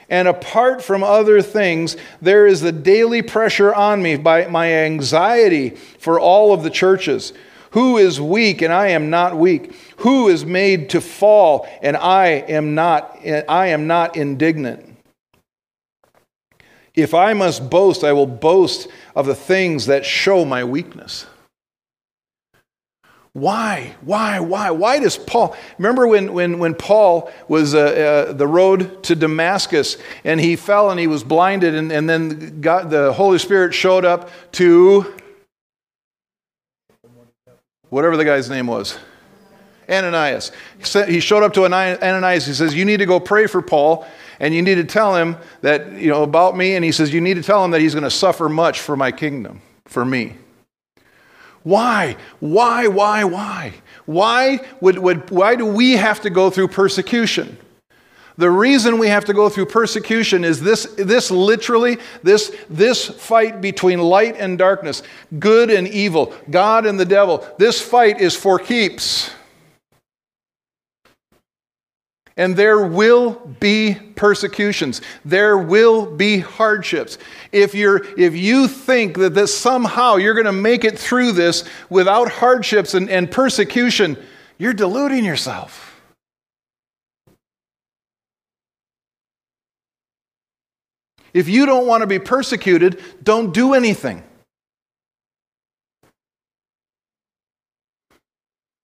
And 0.08 0.26
apart 0.26 0.82
from 0.82 1.04
other 1.04 1.40
things, 1.40 1.96
there 2.20 2.46
is 2.46 2.60
the 2.60 2.72
daily 2.72 3.22
pressure 3.22 3.72
on 3.72 4.02
me 4.02 4.16
by 4.16 4.48
my 4.48 4.72
anxiety 4.72 5.70
for 5.70 6.18
all 6.18 6.52
of 6.52 6.64
the 6.64 6.70
churches. 6.70 7.32
Who 7.70 7.98
is 7.98 8.20
weak 8.20 8.62
and 8.62 8.72
I 8.72 8.88
am 8.88 9.10
not 9.10 9.36
weak? 9.36 9.72
Who 9.98 10.28
is 10.28 10.44
made 10.44 10.90
to 10.90 11.00
fall 11.00 11.68
and 11.80 11.96
I 11.96 12.26
am 12.26 12.74
not 12.74 13.16
I 13.24 13.68
am 13.68 13.86
not 13.86 14.16
indignant? 14.16 14.96
If 16.94 17.14
I 17.14 17.32
must 17.32 17.70
boast, 17.70 18.02
I 18.02 18.12
will 18.12 18.26
boast 18.26 18.88
of 19.14 19.26
the 19.26 19.34
things 19.36 19.86
that 19.86 20.04
show 20.04 20.44
my 20.44 20.64
weakness. 20.64 21.26
Why? 23.32 23.94
Why? 24.00 24.40
Why? 24.40 24.70
Why 24.70 24.98
does 24.98 25.16
Paul? 25.16 25.56
Remember 25.78 26.06
when, 26.06 26.32
when, 26.32 26.58
when 26.58 26.74
Paul 26.74 27.30
was 27.46 27.74
uh, 27.74 27.78
uh, 28.28 28.32
the 28.32 28.46
road 28.46 29.04
to 29.04 29.14
Damascus 29.14 29.98
and 30.24 30.40
he 30.40 30.56
fell 30.56 30.90
and 30.90 30.98
he 30.98 31.06
was 31.06 31.22
blinded, 31.22 31.74
and, 31.76 31.92
and 31.92 32.10
then 32.10 32.60
God, 32.60 32.90
the 32.90 33.12
Holy 33.12 33.38
Spirit 33.38 33.72
showed 33.72 34.04
up 34.04 34.30
to 34.52 35.14
whatever 37.88 38.16
the 38.16 38.24
guy's 38.24 38.50
name 38.50 38.66
was 38.66 38.98
Ananias. 39.88 40.50
He 41.06 41.20
showed 41.20 41.44
up 41.44 41.52
to 41.54 41.64
Ananias. 41.64 42.46
He 42.46 42.52
says, 42.52 42.74
You 42.74 42.84
need 42.84 42.98
to 42.98 43.06
go 43.06 43.20
pray 43.20 43.46
for 43.46 43.62
Paul 43.62 44.06
and 44.40 44.54
you 44.54 44.62
need 44.62 44.76
to 44.76 44.84
tell 44.84 45.14
him 45.14 45.36
that, 45.60 45.92
you 45.92 46.08
know, 46.08 46.22
about 46.22 46.56
me. 46.56 46.74
And 46.74 46.84
he 46.84 46.92
says, 46.92 47.12
You 47.12 47.20
need 47.20 47.34
to 47.34 47.42
tell 47.42 47.64
him 47.64 47.72
that 47.72 47.80
he's 47.80 47.94
going 47.94 48.04
to 48.04 48.10
suffer 48.10 48.48
much 48.48 48.80
for 48.80 48.96
my 48.96 49.12
kingdom, 49.12 49.60
for 49.84 50.04
me. 50.04 50.36
Why? 51.62 52.16
Why? 52.40 52.86
Why? 52.86 53.24
Why? 53.24 53.74
Why, 54.06 54.60
would, 54.80 54.98
would, 54.98 55.30
why 55.30 55.56
do 55.56 55.66
we 55.66 55.92
have 55.92 56.20
to 56.22 56.30
go 56.30 56.50
through 56.50 56.68
persecution? 56.68 57.58
The 58.38 58.50
reason 58.50 58.98
we 58.98 59.08
have 59.08 59.26
to 59.26 59.34
go 59.34 59.50
through 59.50 59.66
persecution 59.66 60.44
is 60.44 60.62
this, 60.62 60.84
this 60.96 61.30
literally, 61.30 61.98
this, 62.22 62.56
this 62.70 63.06
fight 63.06 63.60
between 63.60 63.98
light 63.98 64.36
and 64.38 64.56
darkness, 64.56 65.02
good 65.38 65.70
and 65.70 65.86
evil, 65.86 66.32
God 66.48 66.86
and 66.86 66.98
the 66.98 67.04
devil. 67.04 67.46
This 67.58 67.82
fight 67.82 68.18
is 68.18 68.34
for 68.34 68.58
keeps. 68.58 69.30
And 72.40 72.56
there 72.56 72.86
will 72.86 73.32
be 73.60 73.98
persecutions. 74.16 75.02
There 75.26 75.58
will 75.58 76.06
be 76.06 76.38
hardships. 76.38 77.18
If, 77.52 77.74
you're, 77.74 78.02
if 78.18 78.34
you 78.34 78.66
think 78.66 79.18
that 79.18 79.34
this, 79.34 79.54
somehow 79.54 80.16
you're 80.16 80.32
going 80.32 80.46
to 80.46 80.52
make 80.52 80.82
it 80.82 80.98
through 80.98 81.32
this 81.32 81.64
without 81.90 82.30
hardships 82.30 82.94
and, 82.94 83.10
and 83.10 83.30
persecution, 83.30 84.16
you're 84.56 84.72
deluding 84.72 85.22
yourself. 85.22 86.00
If 91.34 91.46
you 91.46 91.66
don't 91.66 91.86
want 91.86 92.00
to 92.00 92.06
be 92.06 92.18
persecuted, 92.18 93.02
don't 93.22 93.52
do 93.52 93.74
anything. 93.74 94.24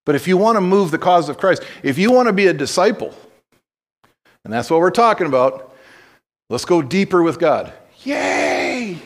But 0.05 0.15
if 0.15 0.29
you 0.29 0.37
want 0.37 0.57
to 0.57 0.61
move 0.61 0.91
the 0.91 0.99
cause 0.99 1.31
of 1.31 1.39
Christ, 1.39 1.63
if 1.83 1.97
you 1.97 2.13
want 2.13 2.27
to 2.27 2.35
be 2.35 2.49
a 2.49 2.53
disciple, 2.53 3.15
and 4.47 4.53
that's 4.53 4.71
what 4.71 4.79
we're 4.79 4.93
talking 4.93 5.27
about. 5.27 5.75
Let's 6.49 6.65
go 6.65 6.81
deeper 6.81 7.21
with 7.21 7.41
God. 7.41 7.73
Yay! 8.05 8.97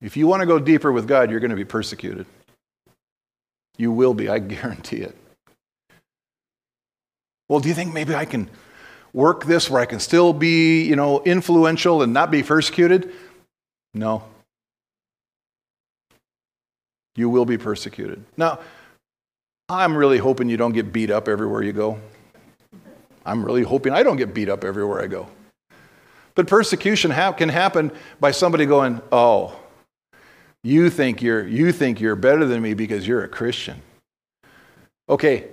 If 0.00 0.16
you 0.16 0.26
want 0.26 0.40
to 0.40 0.46
go 0.46 0.58
deeper 0.58 0.90
with 0.90 1.06
God, 1.06 1.30
you're 1.30 1.40
going 1.40 1.50
to 1.50 1.56
be 1.56 1.66
persecuted. 1.66 2.24
You 3.76 3.92
will 3.92 4.14
be, 4.14 4.30
I 4.30 4.38
guarantee 4.38 5.02
it. 5.02 5.14
Well, 7.50 7.60
do 7.60 7.68
you 7.68 7.74
think 7.74 7.92
maybe 7.92 8.14
I 8.14 8.24
can 8.24 8.48
work 9.12 9.44
this 9.44 9.68
where 9.68 9.82
I 9.82 9.86
can 9.86 10.00
still 10.00 10.32
be, 10.32 10.82
you 10.84 10.96
know, 10.96 11.22
influential 11.24 12.00
and 12.00 12.14
not 12.14 12.30
be 12.30 12.42
persecuted? 12.42 13.12
No. 13.92 14.24
You 17.16 17.28
will 17.28 17.44
be 17.44 17.58
persecuted. 17.58 18.24
Now, 18.38 18.60
I'm 19.68 19.96
really 19.96 20.18
hoping 20.18 20.48
you 20.48 20.56
don't 20.56 20.72
get 20.72 20.92
beat 20.92 21.10
up 21.10 21.28
everywhere 21.28 21.62
you 21.62 21.72
go. 21.72 21.98
I'm 23.24 23.44
really 23.44 23.62
hoping 23.62 23.92
I 23.92 24.04
don't 24.04 24.16
get 24.16 24.32
beat 24.32 24.48
up 24.48 24.62
everywhere 24.62 25.02
I 25.02 25.08
go. 25.08 25.28
But 26.36 26.46
persecution 26.46 27.10
ha- 27.10 27.32
can 27.32 27.48
happen 27.48 27.90
by 28.20 28.30
somebody 28.30 28.66
going, 28.66 29.00
"Oh, 29.10 29.56
you 30.62 30.90
think 30.90 31.22
you're 31.22 31.46
you 31.46 31.72
think 31.72 32.00
you're 32.00 32.14
better 32.14 32.44
than 32.44 32.62
me 32.62 32.74
because 32.74 33.06
you're 33.08 33.24
a 33.24 33.28
Christian." 33.28 33.82
Okay. 35.08 35.48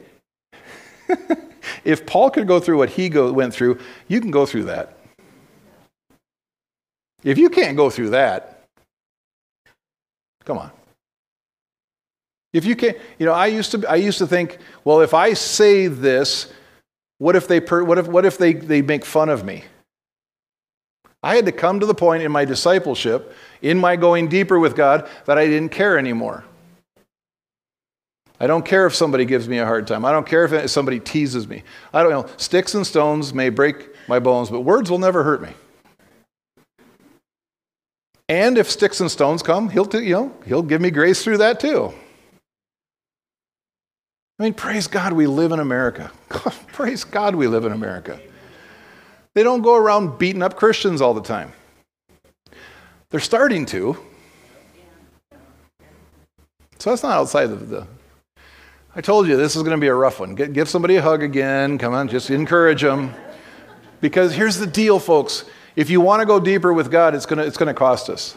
if 1.83 2.05
Paul 2.05 2.29
could 2.29 2.47
go 2.47 2.59
through 2.59 2.77
what 2.77 2.89
he 2.89 3.09
go, 3.09 3.31
went 3.31 3.53
through, 3.53 3.79
you 4.07 4.21
can 4.21 4.29
go 4.29 4.45
through 4.45 4.65
that. 4.65 4.97
If 7.23 7.37
you 7.37 7.49
can't 7.49 7.77
go 7.77 7.89
through 7.89 8.11
that, 8.11 8.65
come 10.43 10.57
on. 10.57 10.71
If 12.53 12.65
you 12.65 12.75
can't, 12.75 12.97
you 13.17 13.25
know, 13.25 13.33
I 13.33 13.47
used 13.47 13.71
to, 13.71 13.85
I 13.89 13.95
used 13.95 14.19
to 14.19 14.27
think, 14.27 14.59
well, 14.85 15.01
if 15.01 15.13
I 15.13 15.33
say 15.33 15.87
this, 15.87 16.53
what 17.17 17.35
if 17.35 17.47
they, 17.47 17.59
what 17.59 17.97
if, 17.97 18.07
what 18.07 18.25
if 18.25 18.37
they, 18.37 18.53
they 18.53 18.81
make 18.81 19.03
fun 19.03 19.29
of 19.29 19.43
me? 19.43 19.63
I 21.23 21.35
had 21.35 21.45
to 21.45 21.51
come 21.51 21.79
to 21.79 21.85
the 21.85 21.95
point 21.95 22.21
in 22.21 22.31
my 22.31 22.45
discipleship, 22.45 23.33
in 23.61 23.79
my 23.79 23.95
going 23.95 24.27
deeper 24.27 24.59
with 24.59 24.75
God, 24.75 25.09
that 25.25 25.37
I 25.37 25.47
didn't 25.47 25.69
care 25.69 25.97
anymore. 25.97 26.43
I 28.39 28.45
don't 28.45 28.65
care 28.65 28.85
if 28.85 28.93
somebody 28.93 29.23
gives 29.23 29.47
me 29.47 29.57
a 29.59 29.65
hard 29.65 29.87
time. 29.87 30.03
I 30.03 30.11
don't 30.11 30.27
care 30.27 30.43
if 30.43 30.69
somebody 30.69 30.99
teases 30.99 31.47
me. 31.47 31.63
I 31.93 32.03
don't 32.03 32.11
know. 32.11 32.29
Sticks 32.35 32.75
and 32.75 32.85
stones 32.85 33.33
may 33.33 33.49
break 33.49 33.89
my 34.07 34.19
bones, 34.19 34.49
but 34.49 34.61
words 34.61 34.91
will 34.91 34.99
never 34.99 35.23
hurt 35.23 35.41
me. 35.41 35.53
And 38.27 38.57
if 38.57 38.69
sticks 38.69 38.99
and 38.99 39.09
stones 39.09 39.41
come, 39.43 39.69
he'll, 39.69 39.87
you 39.95 40.13
know, 40.13 40.35
he'll 40.45 40.61
give 40.61 40.81
me 40.81 40.91
grace 40.91 41.23
through 41.23 41.37
that 41.37 41.59
too. 41.59 41.93
I 44.43 44.47
mean, 44.47 44.55
praise 44.55 44.87
God 44.87 45.13
we 45.13 45.25
live 45.25 45.53
in 45.53 45.61
America. 45.61 46.11
praise 46.73 47.05
God 47.05 47.33
we 47.33 47.47
live 47.47 47.63
in 47.63 47.71
America. 47.71 48.19
They 49.35 49.41
don't 49.41 49.61
go 49.61 49.77
around 49.77 50.19
beating 50.19 50.41
up 50.41 50.57
Christians 50.57 51.01
all 51.01 51.13
the 51.13 51.21
time. 51.21 51.53
They're 53.09 53.21
starting 53.21 53.65
to. 53.67 53.97
So 56.77 56.89
that's 56.89 57.03
not 57.03 57.13
outside 57.13 57.51
of 57.51 57.69
the. 57.69 57.87
I 58.93 58.99
told 58.99 59.29
you 59.29 59.37
this 59.37 59.55
is 59.55 59.63
going 59.63 59.77
to 59.77 59.81
be 59.81 59.87
a 59.87 59.95
rough 59.95 60.19
one. 60.19 60.35
Get, 60.35 60.51
give 60.51 60.67
somebody 60.67 60.97
a 60.97 61.01
hug 61.01 61.23
again. 61.23 61.77
Come 61.77 61.93
on, 61.93 62.09
just 62.09 62.29
encourage 62.29 62.81
them. 62.81 63.13
Because 64.01 64.35
here's 64.35 64.57
the 64.57 64.67
deal, 64.67 64.99
folks. 64.99 65.45
If 65.77 65.89
you 65.89 66.01
want 66.01 66.19
to 66.19 66.25
go 66.25 66.37
deeper 66.37 66.73
with 66.73 66.91
God, 66.91 67.15
it's 67.15 67.25
going 67.25 67.39
to, 67.39 67.45
it's 67.45 67.55
going 67.55 67.67
to 67.67 67.73
cost 67.73 68.09
us. 68.09 68.35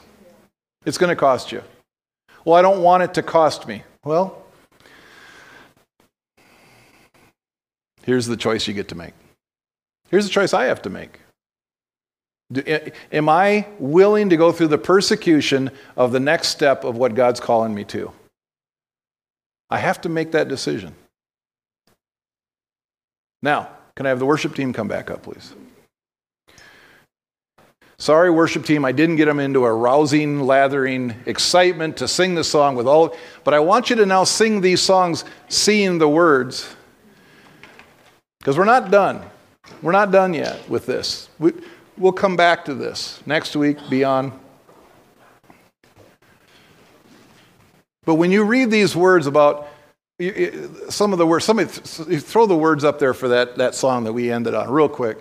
It's 0.84 0.98
going 0.98 1.10
to 1.10 1.16
cost 1.16 1.50
you. 1.50 1.64
Well, 2.44 2.54
I 2.54 2.62
don't 2.62 2.80
want 2.80 3.02
it 3.02 3.12
to 3.14 3.24
cost 3.24 3.66
me. 3.66 3.82
Well, 4.04 4.45
here's 8.06 8.26
the 8.26 8.36
choice 8.36 8.66
you 8.66 8.72
get 8.72 8.88
to 8.88 8.94
make. 8.94 9.12
Here's 10.08 10.24
the 10.24 10.30
choice 10.30 10.54
I 10.54 10.64
have 10.64 10.80
to 10.82 10.90
make. 10.90 11.20
Do, 12.50 12.62
am 13.12 13.28
I 13.28 13.66
willing 13.78 14.30
to 14.30 14.36
go 14.36 14.52
through 14.52 14.68
the 14.68 14.78
persecution 14.78 15.70
of 15.96 16.12
the 16.12 16.20
next 16.20 16.48
step 16.48 16.84
of 16.84 16.96
what 16.96 17.14
God's 17.14 17.40
calling 17.40 17.74
me 17.74 17.84
to? 17.84 18.12
I 19.68 19.78
have 19.78 20.00
to 20.02 20.08
make 20.08 20.32
that 20.32 20.48
decision. 20.48 20.94
Now, 23.42 23.68
can 23.96 24.06
I 24.06 24.10
have 24.10 24.20
the 24.20 24.26
worship 24.26 24.54
team 24.54 24.72
come 24.72 24.86
back 24.86 25.10
up, 25.10 25.24
please? 25.24 25.54
Sorry, 27.98 28.30
worship 28.30 28.64
team, 28.64 28.84
I 28.84 28.92
didn't 28.92 29.16
get 29.16 29.24
them 29.24 29.40
into 29.40 29.64
a 29.64 29.72
rousing, 29.72 30.42
lathering 30.42 31.14
excitement 31.24 31.96
to 31.96 32.06
sing 32.06 32.34
the 32.34 32.44
song 32.44 32.76
with 32.76 32.86
all, 32.86 33.16
but 33.42 33.54
I 33.54 33.60
want 33.60 33.88
you 33.88 33.96
to 33.96 34.06
now 34.06 34.24
sing 34.24 34.60
these 34.60 34.82
songs 34.82 35.24
seeing 35.48 35.98
the 35.98 36.08
words. 36.08 36.76
Because 38.46 38.58
we're 38.58 38.64
not 38.64 38.92
done. 38.92 39.22
We're 39.82 39.90
not 39.90 40.12
done 40.12 40.32
yet 40.32 40.70
with 40.70 40.86
this. 40.86 41.28
We, 41.40 41.50
we'll 41.98 42.12
come 42.12 42.36
back 42.36 42.64
to 42.66 42.74
this 42.74 43.20
next 43.26 43.56
week, 43.56 43.76
beyond. 43.90 44.30
But 48.04 48.14
when 48.14 48.30
you 48.30 48.44
read 48.44 48.70
these 48.70 48.94
words 48.94 49.26
about 49.26 49.66
some 50.90 51.12
of 51.12 51.18
the 51.18 51.26
words, 51.26 51.44
somebody 51.44 51.68
throw 52.20 52.46
the 52.46 52.56
words 52.56 52.84
up 52.84 53.00
there 53.00 53.14
for 53.14 53.26
that, 53.26 53.56
that 53.56 53.74
song 53.74 54.04
that 54.04 54.12
we 54.12 54.30
ended 54.30 54.54
on, 54.54 54.70
real 54.70 54.88
quick. 54.88 55.18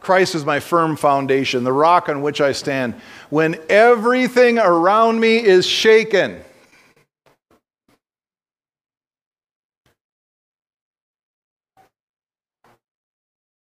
Christ 0.00 0.34
is 0.34 0.44
my 0.44 0.60
firm 0.60 0.96
foundation, 0.96 1.64
the 1.64 1.72
rock 1.72 2.10
on 2.10 2.20
which 2.20 2.42
I 2.42 2.52
stand. 2.52 2.92
When 3.30 3.58
everything 3.70 4.58
around 4.58 5.18
me 5.18 5.42
is 5.42 5.66
shaken, 5.66 6.44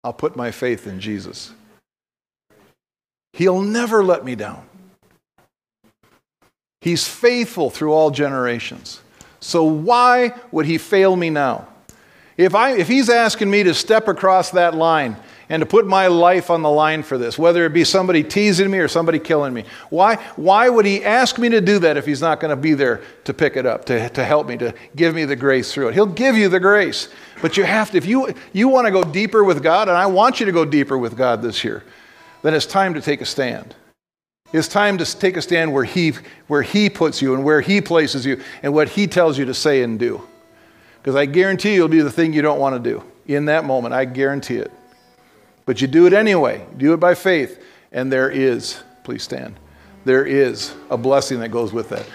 I'll 0.06 0.14
put 0.14 0.36
my 0.36 0.52
faith 0.52 0.86
in 0.86 1.00
Jesus. 1.00 1.52
He'll 3.34 3.64
never 3.64 4.04
let 4.04 4.24
me 4.24 4.36
down. 4.36 4.64
He's 6.80 7.08
faithful 7.08 7.72
through 7.72 7.92
all 7.92 8.12
generations. 8.12 9.02
So 9.40 9.64
why 9.64 10.36
would 10.52 10.68
he 10.68 10.78
fail 10.78 11.16
me 11.16 11.32
now? 11.32 11.68
If, 12.38 12.54
I, 12.54 12.74
if 12.78 12.88
he's 12.88 13.10
asking 13.10 13.50
me 13.50 13.64
to 13.64 13.74
step 13.74 14.08
across 14.08 14.52
that 14.52 14.76
line 14.76 15.18
and 15.50 15.62
to 15.62 15.66
put 15.66 15.86
my 15.86 16.08
life 16.08 16.50
on 16.50 16.62
the 16.62 16.70
line 16.70 17.04
for 17.04 17.18
this, 17.18 17.38
whether 17.38 17.66
it 17.66 17.74
be 17.74 17.84
somebody 17.84 18.24
teasing 18.24 18.72
me 18.72 18.80
or 18.80 18.88
somebody 18.88 19.20
killing 19.20 19.54
me. 19.54 19.64
Why, 19.90 20.16
why 20.36 20.70
would 20.70 20.86
he 20.86 21.04
ask 21.04 21.38
me 21.38 21.50
to 21.50 21.62
do 21.62 21.80
that 21.80 21.98
if 21.98 22.06
he's 22.06 22.22
not 22.22 22.40
going 22.40 22.50
to 22.50 22.56
be 22.56 22.74
there 22.74 23.02
to 23.26 23.34
pick 23.34 23.56
it 23.56 23.66
up, 23.66 23.86
to, 23.86 24.10
to 24.10 24.24
help 24.24 24.48
me, 24.48 24.58
to 24.58 24.74
give 24.96 25.14
me 25.14 25.26
the 25.26 25.36
grace 25.36 25.74
through 25.74 25.90
it? 25.90 25.94
He'll 25.94 26.06
give 26.06 26.36
you 26.36 26.50
the 26.50 26.60
grace. 26.60 27.10
But 27.42 27.58
you 27.58 27.64
have 27.64 27.92
to, 27.92 27.98
if 27.98 28.06
you, 28.06 28.34
you 28.54 28.68
want 28.68 28.88
to 28.88 28.92
go 28.92 29.04
deeper 29.04 29.44
with 29.44 29.62
God, 29.62 29.88
and 29.88 29.98
I 29.98 30.08
want 30.08 30.40
you 30.40 30.46
to 30.46 30.52
go 30.52 30.66
deeper 30.66 30.98
with 30.98 31.16
God 31.16 31.42
this 31.42 31.64
year, 31.64 31.84
then 32.42 32.54
it's 32.54 32.66
time 32.66 32.94
to 32.94 33.02
take 33.02 33.22
a 33.22 33.26
stand. 33.26 33.76
It's 34.54 34.68
time 34.68 34.98
to 35.00 35.20
take 35.20 35.38
a 35.38 35.42
stand 35.42 35.74
where 35.74 35.84
he, 35.84 36.14
where 36.48 36.62
he 36.62 36.90
puts 36.90 37.22
you 37.22 37.34
and 37.34 37.44
where 37.44 37.62
He 37.62 37.82
places 37.82 38.26
you 38.26 38.42
and 38.64 38.74
what 38.74 38.90
He 38.90 39.08
tells 39.08 39.38
you 39.38 39.46
to 39.46 39.54
say 39.54 39.84
and 39.84 40.00
do. 40.00 40.22
Because 41.02 41.16
I 41.16 41.26
guarantee 41.26 41.76
you 41.76 41.84
it'll 41.84 41.90
be 41.90 42.02
the 42.02 42.12
thing 42.12 42.34
you 42.34 42.42
don't 42.42 42.60
want 42.60 42.82
to 42.82 42.90
do 42.92 43.04
in 43.28 43.46
that 43.46 43.66
moment. 43.66 43.94
I 43.94 44.06
guarantee 44.06 44.58
it. 44.58 44.72
But 45.66 45.82
you 45.82 45.88
do 45.88 46.06
it 46.06 46.14
anyway. 46.14 46.66
do 46.78 46.94
it 46.94 46.98
by 46.98 47.16
faith. 47.16 47.62
And 47.92 48.12
there 48.12 48.30
is, 48.30 48.82
please 49.04 49.24
stand, 49.24 49.56
there 50.04 50.26
is 50.26 50.74
a 50.90 50.98
blessing 50.98 51.40
that 51.40 51.50
goes 51.50 51.74
with 51.74 51.90
that. 51.90 52.06